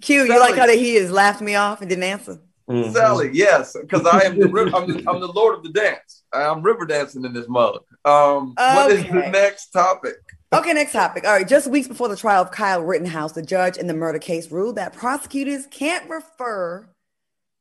Q, 0.06 0.24
you 0.24 0.40
like 0.40 0.56
how 0.56 0.70
he 0.70 0.96
has 0.96 1.10
laughed 1.10 1.42
me 1.42 1.56
off 1.56 1.82
and 1.82 1.90
didn't 1.90 2.04
answer. 2.04 2.40
Mm-hmm. 2.70 2.94
Sally, 2.94 3.32
yes, 3.34 3.76
because 3.80 4.06
I 4.06 4.22
am 4.22 4.40
the 4.40 4.46
I'm, 4.48 4.88
the 4.88 5.04
I'm 5.08 5.20
the 5.20 5.32
Lord 5.32 5.56
of 5.56 5.64
the 5.64 5.70
dance. 5.70 6.24
I'm 6.32 6.62
river 6.62 6.86
dancing 6.86 7.26
in 7.26 7.34
this 7.34 7.48
mug. 7.48 7.84
Um, 8.06 8.54
okay. 8.58 8.76
What 8.76 8.92
is 8.92 9.04
the 9.04 9.30
next 9.32 9.70
topic? 9.70 10.16
Okay, 10.54 10.74
next 10.74 10.94
topic. 10.94 11.26
All 11.26 11.34
right, 11.34 11.48
just 11.48 11.68
weeks 11.68 11.88
before 11.88 12.08
the 12.08 12.16
trial 12.16 12.44
of 12.44 12.52
Kyle 12.52 12.82
Rittenhouse, 12.82 13.32
the 13.32 13.42
judge 13.42 13.78
in 13.78 13.88
the 13.88 13.94
murder 13.94 14.20
case 14.20 14.52
ruled 14.52 14.76
that 14.76 14.94
prosecutors 14.94 15.68
can't 15.68 16.08
refer 16.10 16.88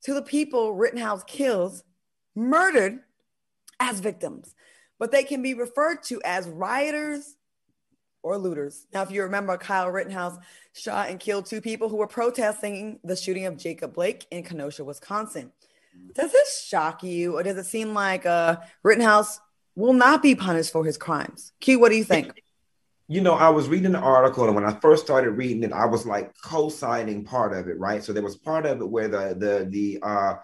to 0.04 0.14
the 0.14 0.22
people 0.22 0.74
Rittenhouse 0.74 1.24
kills 1.24 1.82
murdered 2.36 3.00
as 3.80 4.00
victims, 4.00 4.54
but 4.98 5.12
they 5.12 5.24
can 5.24 5.42
be 5.42 5.54
referred 5.54 6.02
to 6.04 6.20
as 6.24 6.46
rioters 6.46 7.36
or 8.24 8.38
looters. 8.38 8.86
Now, 8.92 9.02
if 9.02 9.10
you 9.10 9.22
remember, 9.22 9.56
Kyle 9.58 9.90
Rittenhouse 9.90 10.38
shot 10.72 11.10
and 11.10 11.20
killed 11.20 11.46
two 11.46 11.60
people 11.60 11.88
who 11.88 11.96
were 11.96 12.06
protesting 12.06 12.98
the 13.04 13.14
shooting 13.14 13.44
of 13.44 13.56
Jacob 13.58 13.92
Blake 13.94 14.26
in 14.30 14.42
Kenosha, 14.42 14.82
Wisconsin. 14.82 15.52
Does 16.14 16.32
this 16.32 16.64
shock 16.64 17.04
you, 17.04 17.36
or 17.36 17.42
does 17.44 17.56
it 17.56 17.66
seem 17.66 17.94
like 17.94 18.26
uh, 18.26 18.56
Rittenhouse 18.82 19.38
will 19.76 19.92
not 19.92 20.22
be 20.22 20.34
punished 20.34 20.72
for 20.72 20.84
his 20.84 20.96
crimes? 20.96 21.52
Q, 21.60 21.78
what 21.78 21.90
do 21.90 21.96
you 21.96 22.02
think? 22.02 22.32
You 23.06 23.20
know, 23.20 23.34
I 23.34 23.50
was 23.50 23.68
reading 23.68 23.92
the 23.92 23.98
article, 23.98 24.46
and 24.46 24.54
when 24.54 24.64
I 24.64 24.72
first 24.80 25.04
started 25.04 25.32
reading 25.32 25.62
it, 25.62 25.72
I 25.72 25.84
was 25.84 26.06
like 26.06 26.34
co-signing 26.42 27.24
part 27.24 27.52
of 27.52 27.68
it, 27.68 27.78
right? 27.78 28.02
So 28.02 28.12
there 28.12 28.22
was 28.22 28.36
part 28.36 28.64
of 28.64 28.80
it 28.80 28.88
where 28.88 29.08
the 29.08 29.36
the 29.38 29.68
the 29.68 29.98
uh, 30.02 30.34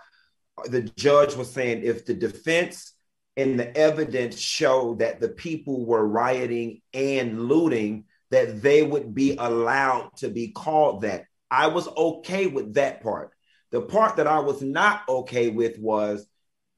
the 0.67 0.83
judge 0.83 1.35
was 1.35 1.51
saying 1.51 1.83
if 1.83 2.05
the 2.05 2.15
defense 2.15 2.93
and 3.41 3.59
the 3.59 3.77
evidence 3.77 4.39
showed 4.39 4.99
that 4.99 5.21
the 5.21 5.29
people 5.29 5.87
were 5.87 6.07
rioting 6.07 6.83
and 6.93 7.49
looting, 7.49 8.05
that 8.31 8.61
they 8.63 8.83
would 8.83 9.15
be 9.15 9.37
allowed 9.39 10.11
to 10.19 10.29
be 10.29 10.49
called 10.49 11.03
that. 11.03 11.25
I 11.51 11.69
was 11.69 11.89
okay 11.89 12.47
with 12.47 12.75
that 12.75 13.03
part. 13.03 13.31
The 13.71 13.81
part 13.81 14.17
that 14.17 14.27
I 14.27 14.41
was 14.41 14.63
not 14.63 15.03
okay 15.09 15.49
with 15.49 15.79
was 15.79 16.27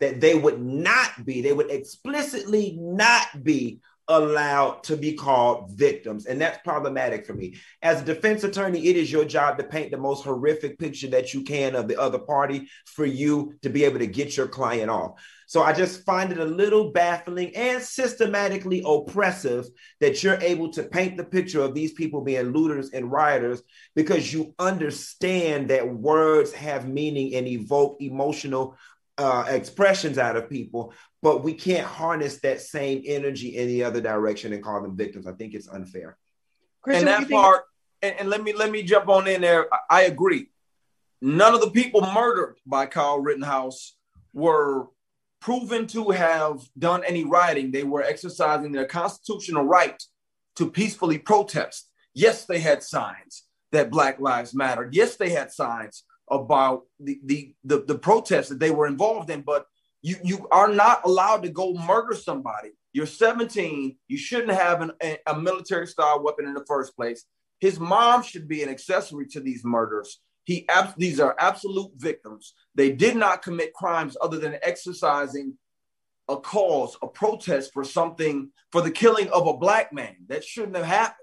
that 0.01 0.21
they 0.21 0.35
would 0.35 0.63
not 0.63 1.25
be, 1.25 1.43
they 1.43 1.53
would 1.53 1.71
explicitly 1.71 2.77
not 2.79 3.43
be 3.43 3.81
allowed 4.09 4.83
to 4.85 4.97
be 4.97 5.15
called 5.15 5.71
victims. 5.71 6.27
And 6.27 6.41
that's 6.41 6.59
problematic 6.65 7.25
for 7.25 7.35
me. 7.35 7.57
As 7.83 8.03
a 8.03 8.05
defense 8.05 8.45
attorney, 8.45 8.87
it 8.89 8.97
is 8.97 9.13
your 9.13 9.25
job 9.25 9.59
to 9.59 9.65
paint 9.65 9.91
the 9.91 9.97
most 9.97 10.25
horrific 10.25 10.79
picture 10.79 11.09
that 11.09 11.33
you 11.33 11.43
can 11.43 11.75
of 11.75 11.89
the 11.89 12.01
other 12.01 12.19
party 12.19 12.69
for 12.87 13.07
you 13.07 13.55
to 13.63 13.71
be 13.71 13.85
able 13.85 14.01
to 14.01 14.07
get 14.07 14.37
your 14.37 14.49
client 14.49 14.91
off. 14.91 15.13
So 15.47 15.63
I 15.63 15.73
just 15.73 16.05
find 16.05 16.33
it 16.33 16.39
a 16.39 16.45
little 16.45 16.93
baffling 16.93 17.55
and 17.55 17.83
systematically 17.83 18.83
oppressive 18.87 19.67
that 20.01 20.23
you're 20.23 20.41
able 20.41 20.71
to 20.71 20.83
paint 20.83 21.17
the 21.17 21.25
picture 21.25 21.61
of 21.61 21.75
these 21.75 21.93
people 21.93 22.23
being 22.23 22.53
looters 22.53 22.91
and 22.91 23.13
rioters 23.13 23.63
because 23.95 24.33
you 24.33 24.55
understand 24.59 25.69
that 25.69 25.87
words 25.87 26.53
have 26.53 26.89
meaning 26.89 27.35
and 27.35 27.47
evoke 27.47 27.99
emotional 28.01 28.77
uh, 29.19 29.45
expressions 29.49 30.19
out 30.19 30.37
of 30.37 30.49
people, 30.49 30.95
but 31.23 31.45
we 31.45 31.55
can't 31.55 31.87
harness 31.87 32.41
that 32.41 32.61
same 32.61 33.03
energy 33.07 33.57
in 33.57 33.69
the 33.69 33.85
other 33.85 34.01
direction 34.01 34.53
and 34.53 34.63
call 34.63 34.83
them 34.83 34.97
victims. 34.97 35.27
I 35.27 35.33
think 35.33 35.55
it's 35.55 35.69
unfair. 35.69 36.19
Christian, 36.83 37.07
and 37.07 37.25
that 37.25 37.31
part, 37.31 37.63
and, 38.03 38.17
and, 38.19 38.29
let 38.29 38.43
me 38.43 38.53
let 38.53 38.71
me 38.71 38.83
jump 38.83 39.09
on 39.09 39.29
in 39.29 39.41
there. 39.41 39.73
I, 39.73 39.79
I 39.91 40.03
agree. 40.03 40.49
None 41.21 41.55
of 41.55 41.61
the 41.61 41.71
people 41.71 42.01
murdered 42.01 42.57
by 42.67 42.87
Kyle 42.87 43.21
Rittenhouse 43.21 43.95
were 44.33 44.89
proven 45.41 45.87
to 45.89 46.11
have 46.11 46.61
done 46.77 47.05
any 47.05 47.25
rioting. 47.25 47.71
They 47.71 47.85
were 47.85 48.03
exercising 48.03 48.73
their 48.73 48.87
constitutional 48.87 49.65
right 49.65 50.03
to 50.57 50.69
peacefully 50.69 51.19
protest. 51.19 51.89
Yes, 52.15 52.45
they 52.45 52.59
had 52.59 52.83
signs 52.83 53.45
that 53.71 53.91
Black 53.91 54.19
Lives 54.19 54.55
Matter. 54.55 54.89
Yes, 54.93 55.17
they 55.17 55.31
had 55.31 55.53
signs 55.53 56.03
about 56.29 56.83
the 56.99 57.21
the 57.25 57.55
the, 57.63 57.85
the 57.87 57.99
protests 57.99 58.49
that 58.49 58.59
they 58.59 58.73
were 58.73 58.89
involved 58.89 59.31
in, 59.31 59.43
but 59.43 59.67
you 60.03 60.17
you 60.23 60.49
are 60.51 60.69
not 60.69 61.05
allowed 61.05 61.45
to 61.45 61.49
go 61.49 61.75
murder 61.75 62.15
somebody. 62.15 62.71
You're 62.93 63.07
17. 63.07 63.97
You 64.09 64.19
shouldn't 64.19 64.53
have 64.53 64.83
an, 64.83 64.93
a, 65.03 65.19
a 65.27 65.41
military 65.41 65.87
style 65.87 66.23
weapon 66.23 66.45
in 66.45 66.55
the 66.55 66.65
first 66.67 66.95
place. 66.95 67.25
His 67.61 67.81
mom 67.81 68.23
should 68.23 68.49
be 68.49 68.63
an 68.63 68.69
accessory 68.69 69.27
to 69.29 69.41
these 69.41 69.65
murders. 69.65 70.21
He 70.45 70.69
these 70.97 71.21
are 71.21 71.37
absolute 71.39 71.93
victims. 71.97 72.55
They 72.75 72.91
did 72.91 73.17
not 73.17 73.43
commit 73.43 73.73
crimes 73.73 74.17
other 74.21 74.39
than 74.39 74.59
exercising 74.63 75.57
a 76.29 76.37
cause, 76.37 76.97
a 77.03 77.07
protest 77.07 77.73
for 77.73 77.85
something 77.85 78.51
for 78.73 78.81
the 78.81 78.91
killing 78.91 79.29
of 79.29 79.47
a 79.47 79.57
black 79.57 79.93
man. 79.93 80.17
That 80.29 80.45
shouldn't 80.45 80.77
have 80.77 80.87
happened. 80.87 81.19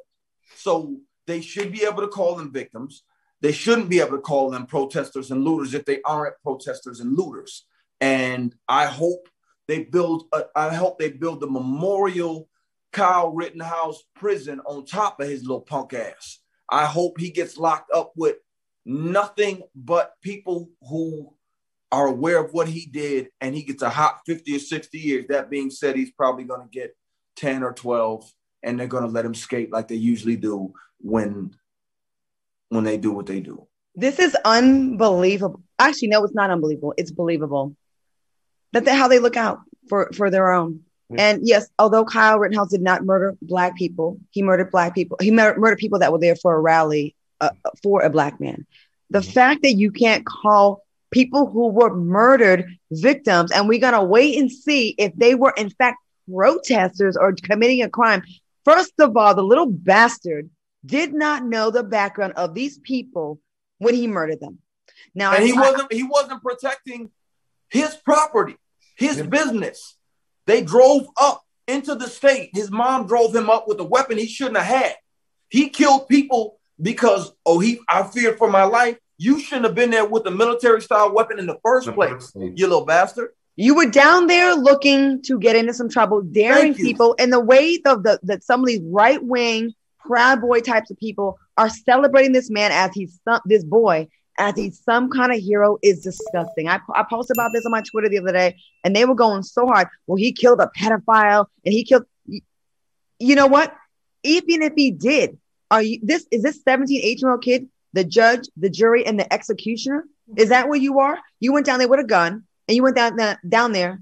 So 0.55 0.97
they 1.27 1.41
should 1.41 1.71
be 1.71 1.83
able 1.83 2.01
to 2.01 2.07
call 2.07 2.35
them 2.35 2.53
victims. 2.53 3.03
They 3.41 3.51
shouldn't 3.51 3.89
be 3.89 3.99
able 3.99 4.17
to 4.17 4.21
call 4.21 4.49
them 4.49 4.65
protesters 4.65 5.31
and 5.31 5.43
looters 5.43 5.73
if 5.73 5.85
they 5.85 6.01
aren't 6.03 6.41
protesters 6.41 6.99
and 7.01 7.17
looters. 7.17 7.65
And 8.01 8.55
I 8.67 8.85
hope 8.85 9.27
they 9.67 9.83
build. 9.83 10.23
A, 10.33 10.43
I 10.55 10.73
hope 10.73 10.99
they 10.99 11.09
build 11.11 11.41
the 11.41 11.49
memorial 11.49 12.49
Kyle 12.91 13.31
Rittenhouse 13.31 14.03
prison 14.15 14.59
on 14.65 14.85
top 14.85 15.19
of 15.19 15.27
his 15.27 15.41
little 15.41 15.61
punk 15.61 15.93
ass. 15.93 16.39
I 16.69 16.85
hope 16.85 17.19
he 17.19 17.31
gets 17.31 17.57
locked 17.57 17.91
up 17.93 18.13
with 18.15 18.37
nothing 18.85 19.63
but 19.75 20.13
people 20.21 20.69
who 20.87 21.33
are 21.91 22.07
aware 22.07 22.43
of 22.43 22.53
what 22.53 22.67
he 22.67 22.85
did 22.85 23.29
and 23.41 23.55
he 23.55 23.63
gets 23.63 23.81
a 23.81 23.89
hot 23.89 24.21
50 24.25 24.55
or 24.55 24.59
60 24.59 24.97
years. 24.97 25.25
That 25.29 25.49
being 25.49 25.71
said, 25.71 25.95
he's 25.95 26.11
probably 26.11 26.43
going 26.43 26.61
to 26.61 26.67
get 26.71 26.95
10 27.37 27.63
or 27.63 27.73
12 27.73 28.31
and 28.63 28.79
they're 28.79 28.87
going 28.87 29.05
to 29.05 29.09
let 29.09 29.25
him 29.25 29.33
skate 29.33 29.71
like 29.71 29.87
they 29.87 29.95
usually 29.95 30.35
do 30.35 30.73
when 30.99 31.55
when 32.69 32.83
they 32.83 32.97
do 32.97 33.11
what 33.11 33.25
they 33.25 33.39
do. 33.39 33.67
This 33.95 34.19
is 34.19 34.35
unbelievable. 34.45 35.61
Actually, 35.79 36.09
no, 36.09 36.23
it's 36.23 36.35
not 36.35 36.51
unbelievable. 36.51 36.93
It's 36.97 37.11
believable 37.11 37.75
that 38.73 38.85
they, 38.85 38.95
how 38.95 39.07
they 39.07 39.19
look 39.19 39.37
out 39.37 39.59
for 39.87 40.09
for 40.13 40.29
their 40.29 40.51
own. 40.51 40.81
And 41.17 41.47
yes, 41.47 41.67
although 41.79 42.05
Kyle 42.05 42.37
Rittenhouse 42.37 42.69
did 42.69 42.81
not 42.81 43.03
murder 43.03 43.35
black 43.41 43.75
people, 43.75 44.19
he 44.29 44.43
murdered 44.43 44.69
black 44.69 44.93
people. 44.93 45.17
He 45.19 45.31
mur- 45.31 45.57
murdered 45.57 45.79
people 45.79 45.97
that 45.99 46.11
were 46.11 46.19
there 46.19 46.35
for 46.35 46.53
a 46.53 46.59
rally 46.59 47.15
uh, 47.41 47.49
for 47.81 48.03
a 48.03 48.11
black 48.11 48.39
man. 48.39 48.67
The 49.09 49.19
mm-hmm. 49.19 49.31
fact 49.31 49.63
that 49.63 49.73
you 49.73 49.91
can't 49.91 50.23
call 50.23 50.83
people 51.09 51.49
who 51.49 51.69
were 51.69 51.95
murdered 51.95 52.65
victims, 52.91 53.51
and 53.51 53.67
we're 53.67 53.79
gonna 53.79 54.03
wait 54.03 54.37
and 54.37 54.51
see 54.51 54.93
if 54.99 55.11
they 55.15 55.33
were 55.33 55.53
in 55.57 55.71
fact 55.71 55.97
protesters 56.31 57.17
or 57.17 57.33
committing 57.33 57.81
a 57.81 57.89
crime. 57.89 58.21
First 58.63 58.93
of 58.99 59.17
all, 59.17 59.33
the 59.33 59.41
little 59.41 59.65
bastard 59.65 60.49
did 60.85 61.13
not 61.13 61.43
know 61.43 61.71
the 61.71 61.83
background 61.83 62.33
of 62.35 62.53
these 62.53 62.77
people 62.77 63.39
when 63.79 63.95
he 63.95 64.05
murdered 64.07 64.39
them. 64.39 64.59
Now, 65.15 65.33
and 65.33 65.43
he 65.43 65.53
I, 65.53 65.59
wasn't 65.59 65.91
he 65.91 66.03
wasn't 66.03 66.43
protecting 66.43 67.09
his 67.69 67.95
property, 67.95 68.57
his 68.95 69.17
yeah. 69.17 69.23
business. 69.23 69.95
They 70.45 70.61
drove 70.61 71.07
up 71.19 71.43
into 71.67 71.95
the 71.95 72.07
state. 72.07 72.51
His 72.53 72.71
mom 72.71 73.07
drove 73.07 73.35
him 73.35 73.49
up 73.49 73.67
with 73.67 73.79
a 73.79 73.83
weapon 73.83 74.17
he 74.17 74.27
shouldn't 74.27 74.57
have 74.57 74.65
had. 74.65 74.95
He 75.49 75.69
killed 75.69 76.07
people 76.07 76.59
because 76.81 77.31
oh 77.45 77.59
he 77.59 77.79
I 77.87 78.03
feared 78.03 78.37
for 78.37 78.49
my 78.49 78.63
life. 78.63 78.97
You 79.17 79.39
shouldn't 79.39 79.65
have 79.65 79.75
been 79.75 79.91
there 79.91 80.05
with 80.05 80.25
a 80.27 80.31
military 80.31 80.81
style 80.81 81.13
weapon 81.13 81.39
in 81.39 81.45
the 81.45 81.59
first 81.63 81.87
the 81.87 81.93
place, 81.93 82.31
first 82.31 82.35
you 82.35 82.67
little 82.67 82.85
bastard. 82.85 83.29
You 83.55 83.75
were 83.75 83.87
down 83.87 84.27
there 84.27 84.55
looking 84.55 85.21
to 85.23 85.37
get 85.37 85.57
into 85.57 85.73
some 85.73 85.89
trouble, 85.89 86.21
daring 86.21 86.73
people, 86.73 87.15
and 87.19 87.33
the 87.33 87.41
way 87.41 87.77
of 87.85 88.03
the 88.03 88.19
that 88.23 88.43
some 88.43 88.61
of 88.61 88.67
these 88.67 88.81
right 88.81 89.21
wing 89.21 89.73
proud 89.99 90.41
boy 90.41 90.61
types 90.61 90.89
of 90.89 90.97
people 90.97 91.37
are 91.57 91.69
celebrating 91.69 92.31
this 92.31 92.49
man 92.49 92.71
as 92.71 92.91
he's 92.93 93.19
some, 93.25 93.41
this 93.45 93.63
boy 93.63 94.07
as 94.37 94.55
he's 94.55 94.81
some 94.83 95.09
kind 95.09 95.31
of 95.31 95.39
hero 95.39 95.77
is 95.81 96.01
disgusting. 96.01 96.69
I, 96.69 96.79
I 96.93 97.03
posted 97.09 97.35
about 97.35 97.51
this 97.53 97.65
on 97.65 97.71
my 97.71 97.81
Twitter 97.81 98.09
the 98.09 98.19
other 98.19 98.31
day, 98.31 98.57
and 98.83 98.95
they 98.95 99.05
were 99.05 99.15
going 99.15 99.43
so 99.43 99.67
hard. 99.67 99.87
Well, 100.07 100.17
he 100.17 100.31
killed 100.31 100.59
a 100.61 100.69
pedophile, 100.77 101.47
and 101.65 101.73
he 101.73 101.83
killed. 101.83 102.05
You 102.25 103.35
know 103.35 103.47
what? 103.47 103.75
Even 104.23 104.61
if 104.61 104.73
he 104.75 104.91
did, 104.91 105.37
are 105.71 105.81
you 105.81 105.99
this 106.01 106.25
is 106.31 106.43
this 106.43 106.61
17, 106.63 107.01
18 107.01 107.17
year 107.19 107.31
old 107.31 107.43
kid, 107.43 107.67
the 107.93 108.03
judge, 108.03 108.47
the 108.55 108.69
jury, 108.69 109.05
and 109.05 109.19
the 109.19 109.31
executioner? 109.31 110.05
Is 110.37 110.49
that 110.49 110.69
where 110.69 110.79
you 110.79 110.99
are? 110.99 111.17
You 111.39 111.53
went 111.53 111.65
down 111.65 111.79
there 111.79 111.87
with 111.87 111.99
a 111.99 112.05
gun 112.05 112.43
and 112.67 112.75
you 112.75 112.83
went 112.83 112.95
down, 112.95 113.17
down 113.47 113.71
there 113.71 113.99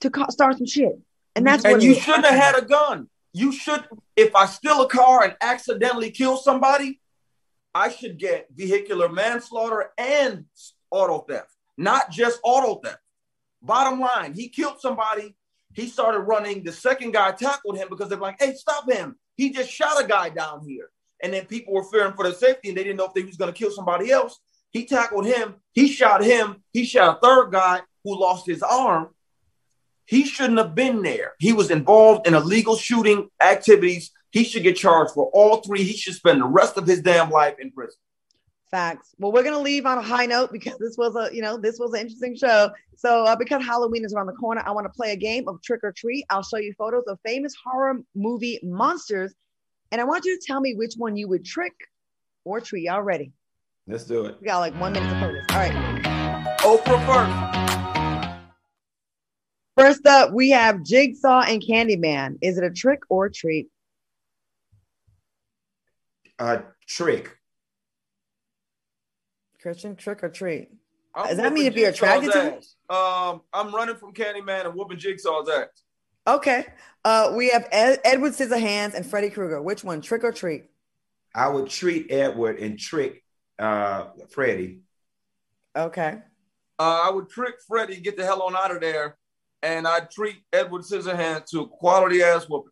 to 0.00 0.10
start 0.30 0.58
some 0.58 0.66
shit. 0.66 0.98
And 1.34 1.46
that's 1.46 1.64
and 1.64 1.82
you 1.82 1.94
shouldn't 1.94 2.26
have 2.26 2.38
had 2.38 2.62
a 2.62 2.66
gun. 2.66 3.08
you 3.32 3.52
should, 3.52 3.84
if 4.16 4.34
I 4.36 4.46
steal 4.46 4.82
a 4.82 4.88
car 4.88 5.24
and 5.24 5.34
accidentally 5.40 6.10
kill 6.10 6.36
somebody, 6.36 7.00
I 7.74 7.88
should 7.90 8.18
get 8.18 8.48
vehicular 8.54 9.08
manslaughter 9.08 9.90
and 9.96 10.44
auto 10.90 11.20
theft, 11.20 11.54
not 11.76 12.10
just 12.10 12.40
auto 12.42 12.80
theft. 12.80 12.98
Bottom 13.62 14.00
line, 14.00 14.34
he 14.34 14.48
killed 14.48 14.80
somebody. 14.80 15.34
He 15.74 15.86
started 15.86 16.20
running. 16.20 16.64
The 16.64 16.72
second 16.72 17.12
guy 17.12 17.32
tackled 17.32 17.78
him 17.78 17.88
because 17.88 18.08
they're 18.08 18.18
like, 18.18 18.40
hey, 18.40 18.54
stop 18.54 18.90
him. 18.90 19.16
He 19.36 19.50
just 19.50 19.70
shot 19.70 20.02
a 20.02 20.06
guy 20.06 20.28
down 20.28 20.64
here. 20.66 20.90
And 21.22 21.32
then 21.32 21.46
people 21.46 21.72
were 21.72 21.84
fearing 21.84 22.12
for 22.14 22.24
their 22.24 22.34
safety 22.34 22.68
and 22.68 22.76
they 22.76 22.82
didn't 22.82 22.98
know 22.98 23.06
if 23.06 23.14
they 23.14 23.22
was 23.22 23.36
going 23.36 23.52
to 23.52 23.58
kill 23.58 23.70
somebody 23.70 24.10
else. 24.10 24.38
He 24.70 24.84
tackled 24.84 25.26
him. 25.26 25.54
He 25.72 25.88
shot 25.88 26.24
him. 26.24 26.62
He 26.72 26.84
shot 26.84 27.16
a 27.16 27.20
third 27.26 27.52
guy 27.52 27.80
who 28.04 28.18
lost 28.18 28.46
his 28.46 28.62
arm. 28.62 29.08
He 30.06 30.24
shouldn't 30.24 30.58
have 30.58 30.74
been 30.74 31.02
there. 31.02 31.32
He 31.38 31.52
was 31.52 31.70
involved 31.70 32.26
in 32.26 32.34
illegal 32.34 32.76
shooting 32.76 33.28
activities. 33.40 34.10
He 34.32 34.44
should 34.44 34.62
get 34.62 34.76
charged 34.76 35.12
for 35.12 35.30
all 35.34 35.58
three. 35.58 35.84
He 35.84 35.92
should 35.92 36.14
spend 36.14 36.40
the 36.40 36.46
rest 36.46 36.78
of 36.78 36.86
his 36.86 37.02
damn 37.02 37.30
life 37.30 37.56
in 37.60 37.70
prison. 37.70 37.98
Facts. 38.70 39.14
Well, 39.18 39.30
we're 39.30 39.42
gonna 39.42 39.60
leave 39.60 39.84
on 39.84 39.98
a 39.98 40.02
high 40.02 40.24
note 40.24 40.50
because 40.50 40.78
this 40.78 40.96
was 40.96 41.14
a, 41.14 41.28
you 41.34 41.42
know, 41.42 41.58
this 41.58 41.78
was 41.78 41.92
an 41.92 42.00
interesting 42.00 42.34
show. 42.34 42.70
So, 42.96 43.24
uh, 43.24 43.36
because 43.36 43.62
Halloween 43.62 44.06
is 44.06 44.14
around 44.14 44.28
the 44.28 44.32
corner, 44.32 44.62
I 44.64 44.70
want 44.70 44.86
to 44.86 44.90
play 44.90 45.12
a 45.12 45.16
game 45.16 45.46
of 45.48 45.60
trick 45.60 45.80
or 45.82 45.92
treat. 45.92 46.24
I'll 46.30 46.42
show 46.42 46.56
you 46.56 46.72
photos 46.78 47.04
of 47.08 47.18
famous 47.22 47.54
horror 47.62 48.00
movie 48.14 48.58
monsters, 48.62 49.34
and 49.90 50.00
I 50.00 50.04
want 50.04 50.24
you 50.24 50.38
to 50.38 50.46
tell 50.46 50.62
me 50.62 50.74
which 50.74 50.94
one 50.96 51.14
you 51.14 51.28
would 51.28 51.44
trick 51.44 51.74
or 52.44 52.58
treat. 52.62 52.84
Y'all 52.84 53.02
ready? 53.02 53.32
Let's 53.86 54.04
do 54.04 54.24
it. 54.24 54.38
We 54.40 54.46
got 54.46 54.60
like 54.60 54.74
one 54.80 54.94
minute 54.94 55.10
to 55.10 55.18
play 55.18 55.32
this. 55.32 55.44
All 55.50 55.58
right. 55.58 56.58
Oprah 56.60 57.06
first. 57.06 58.42
First 59.76 60.06
up, 60.06 60.32
we 60.32 60.48
have 60.50 60.82
Jigsaw 60.82 61.42
and 61.42 61.62
Candyman. 61.62 62.38
Is 62.40 62.56
it 62.56 62.64
a 62.64 62.70
trick 62.70 63.00
or 63.10 63.26
a 63.26 63.32
treat? 63.32 63.68
Uh, 66.38 66.58
trick. 66.86 67.36
Christian, 69.60 69.96
trick 69.96 70.24
or 70.24 70.28
treat? 70.28 70.70
I'm 71.14 71.28
Does 71.28 71.36
that 71.36 71.52
mean 71.52 71.64
whooping 71.64 71.66
if 71.66 71.76
you're 71.76 71.90
attracted 71.90 72.32
to 72.32 72.42
him? 72.42 72.54
Um, 72.88 73.42
I'm 73.52 73.74
running 73.74 73.96
from 73.96 74.12
Candyman 74.12 74.66
and 74.66 74.74
whooping 74.74 74.98
Jigsaw's 74.98 75.48
ass. 75.48 75.68
Okay. 76.26 76.66
Uh, 77.04 77.32
we 77.36 77.50
have 77.50 77.68
Ed- 77.70 78.00
Edward 78.04 78.32
Scissorhands 78.32 78.94
and 78.94 79.04
Freddy 79.04 79.30
Krueger. 79.30 79.60
Which 79.60 79.84
one, 79.84 80.00
trick 80.00 80.24
or 80.24 80.32
treat? 80.32 80.64
I 81.34 81.48
would 81.48 81.68
treat 81.68 82.10
Edward 82.10 82.58
and 82.58 82.78
trick 82.78 83.22
uh 83.58 84.06
Freddy. 84.30 84.80
Okay. 85.76 86.18
Uh, 86.78 87.02
I 87.06 87.10
would 87.10 87.28
trick 87.28 87.54
Freddy, 87.66 88.00
get 88.00 88.16
the 88.16 88.24
hell 88.24 88.42
on 88.42 88.56
out 88.56 88.74
of 88.74 88.80
there, 88.80 89.16
and 89.62 89.86
I'd 89.86 90.10
treat 90.10 90.36
Edward 90.52 90.82
Scissorhands 90.82 91.46
to 91.50 91.60
a 91.60 91.68
quality 91.68 92.22
ass 92.22 92.46
whooping. 92.48 92.71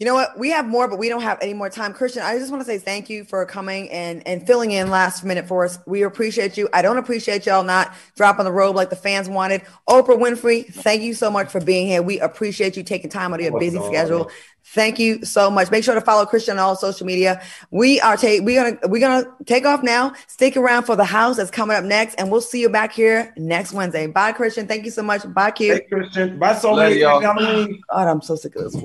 You 0.00 0.06
know 0.06 0.14
what? 0.14 0.38
We 0.38 0.48
have 0.48 0.66
more, 0.66 0.88
but 0.88 0.98
we 0.98 1.10
don't 1.10 1.20
have 1.20 1.36
any 1.42 1.52
more 1.52 1.68
time. 1.68 1.92
Christian, 1.92 2.22
I 2.22 2.38
just 2.38 2.50
want 2.50 2.62
to 2.62 2.64
say 2.64 2.78
thank 2.78 3.10
you 3.10 3.22
for 3.22 3.44
coming 3.44 3.90
and 3.90 4.26
and 4.26 4.46
filling 4.46 4.70
in 4.70 4.88
last 4.88 5.24
minute 5.24 5.46
for 5.46 5.62
us. 5.62 5.78
We 5.86 6.04
appreciate 6.04 6.56
you. 6.56 6.70
I 6.72 6.80
don't 6.80 6.96
appreciate 6.96 7.44
y'all 7.44 7.62
not 7.62 7.92
dropping 8.16 8.46
the 8.46 8.52
robe 8.52 8.74
like 8.74 8.88
the 8.88 8.96
fans 8.96 9.28
wanted. 9.28 9.60
Oprah 9.86 10.18
Winfrey, 10.18 10.72
thank 10.72 11.02
you 11.02 11.12
so 11.12 11.30
much 11.30 11.50
for 11.50 11.60
being 11.60 11.86
here. 11.86 12.00
We 12.00 12.18
appreciate 12.18 12.78
you 12.78 12.82
taking 12.82 13.10
time 13.10 13.34
out 13.34 13.40
of 13.40 13.44
your 13.44 13.60
busy 13.60 13.76
What's 13.76 13.88
schedule. 13.88 14.22
up? 14.22 14.30
Thank 14.64 14.98
you 14.98 15.22
so 15.22 15.50
much. 15.50 15.70
Make 15.70 15.84
sure 15.84 15.94
to 15.94 16.00
follow 16.00 16.24
Christian 16.24 16.58
on 16.58 16.60
all 16.60 16.76
social 16.76 17.06
media. 17.06 17.42
We 17.70 18.00
are 18.00 18.16
take 18.16 18.42
we're 18.42 18.64
gonna 18.64 18.78
we're 18.88 19.00
gonna 19.06 19.30
take 19.44 19.66
off 19.66 19.82
now. 19.82 20.14
Stick 20.28 20.56
around 20.56 20.84
for 20.84 20.96
the 20.96 21.04
house 21.04 21.36
that's 21.36 21.50
coming 21.50 21.76
up 21.76 21.84
next, 21.84 22.14
and 22.14 22.30
we'll 22.30 22.40
see 22.40 22.62
you 22.62 22.70
back 22.70 22.92
here 22.92 23.34
next 23.36 23.74
Wednesday. 23.74 24.06
Bye, 24.06 24.32
Christian. 24.32 24.66
Thank 24.66 24.86
you 24.86 24.92
so 24.92 25.02
much. 25.02 25.30
Bye, 25.34 25.50
Q. 25.50 25.74
Hey 25.74 25.86
Christian, 25.92 26.38
buy 26.38 26.54
so 26.54 26.72
Later, 26.72 26.88
many 26.88 27.00
y'all. 27.02 27.20
God, 27.90 28.08
I'm 28.08 28.22
so 28.22 28.34
sick 28.34 28.56
of 28.56 28.72
this. 28.72 28.82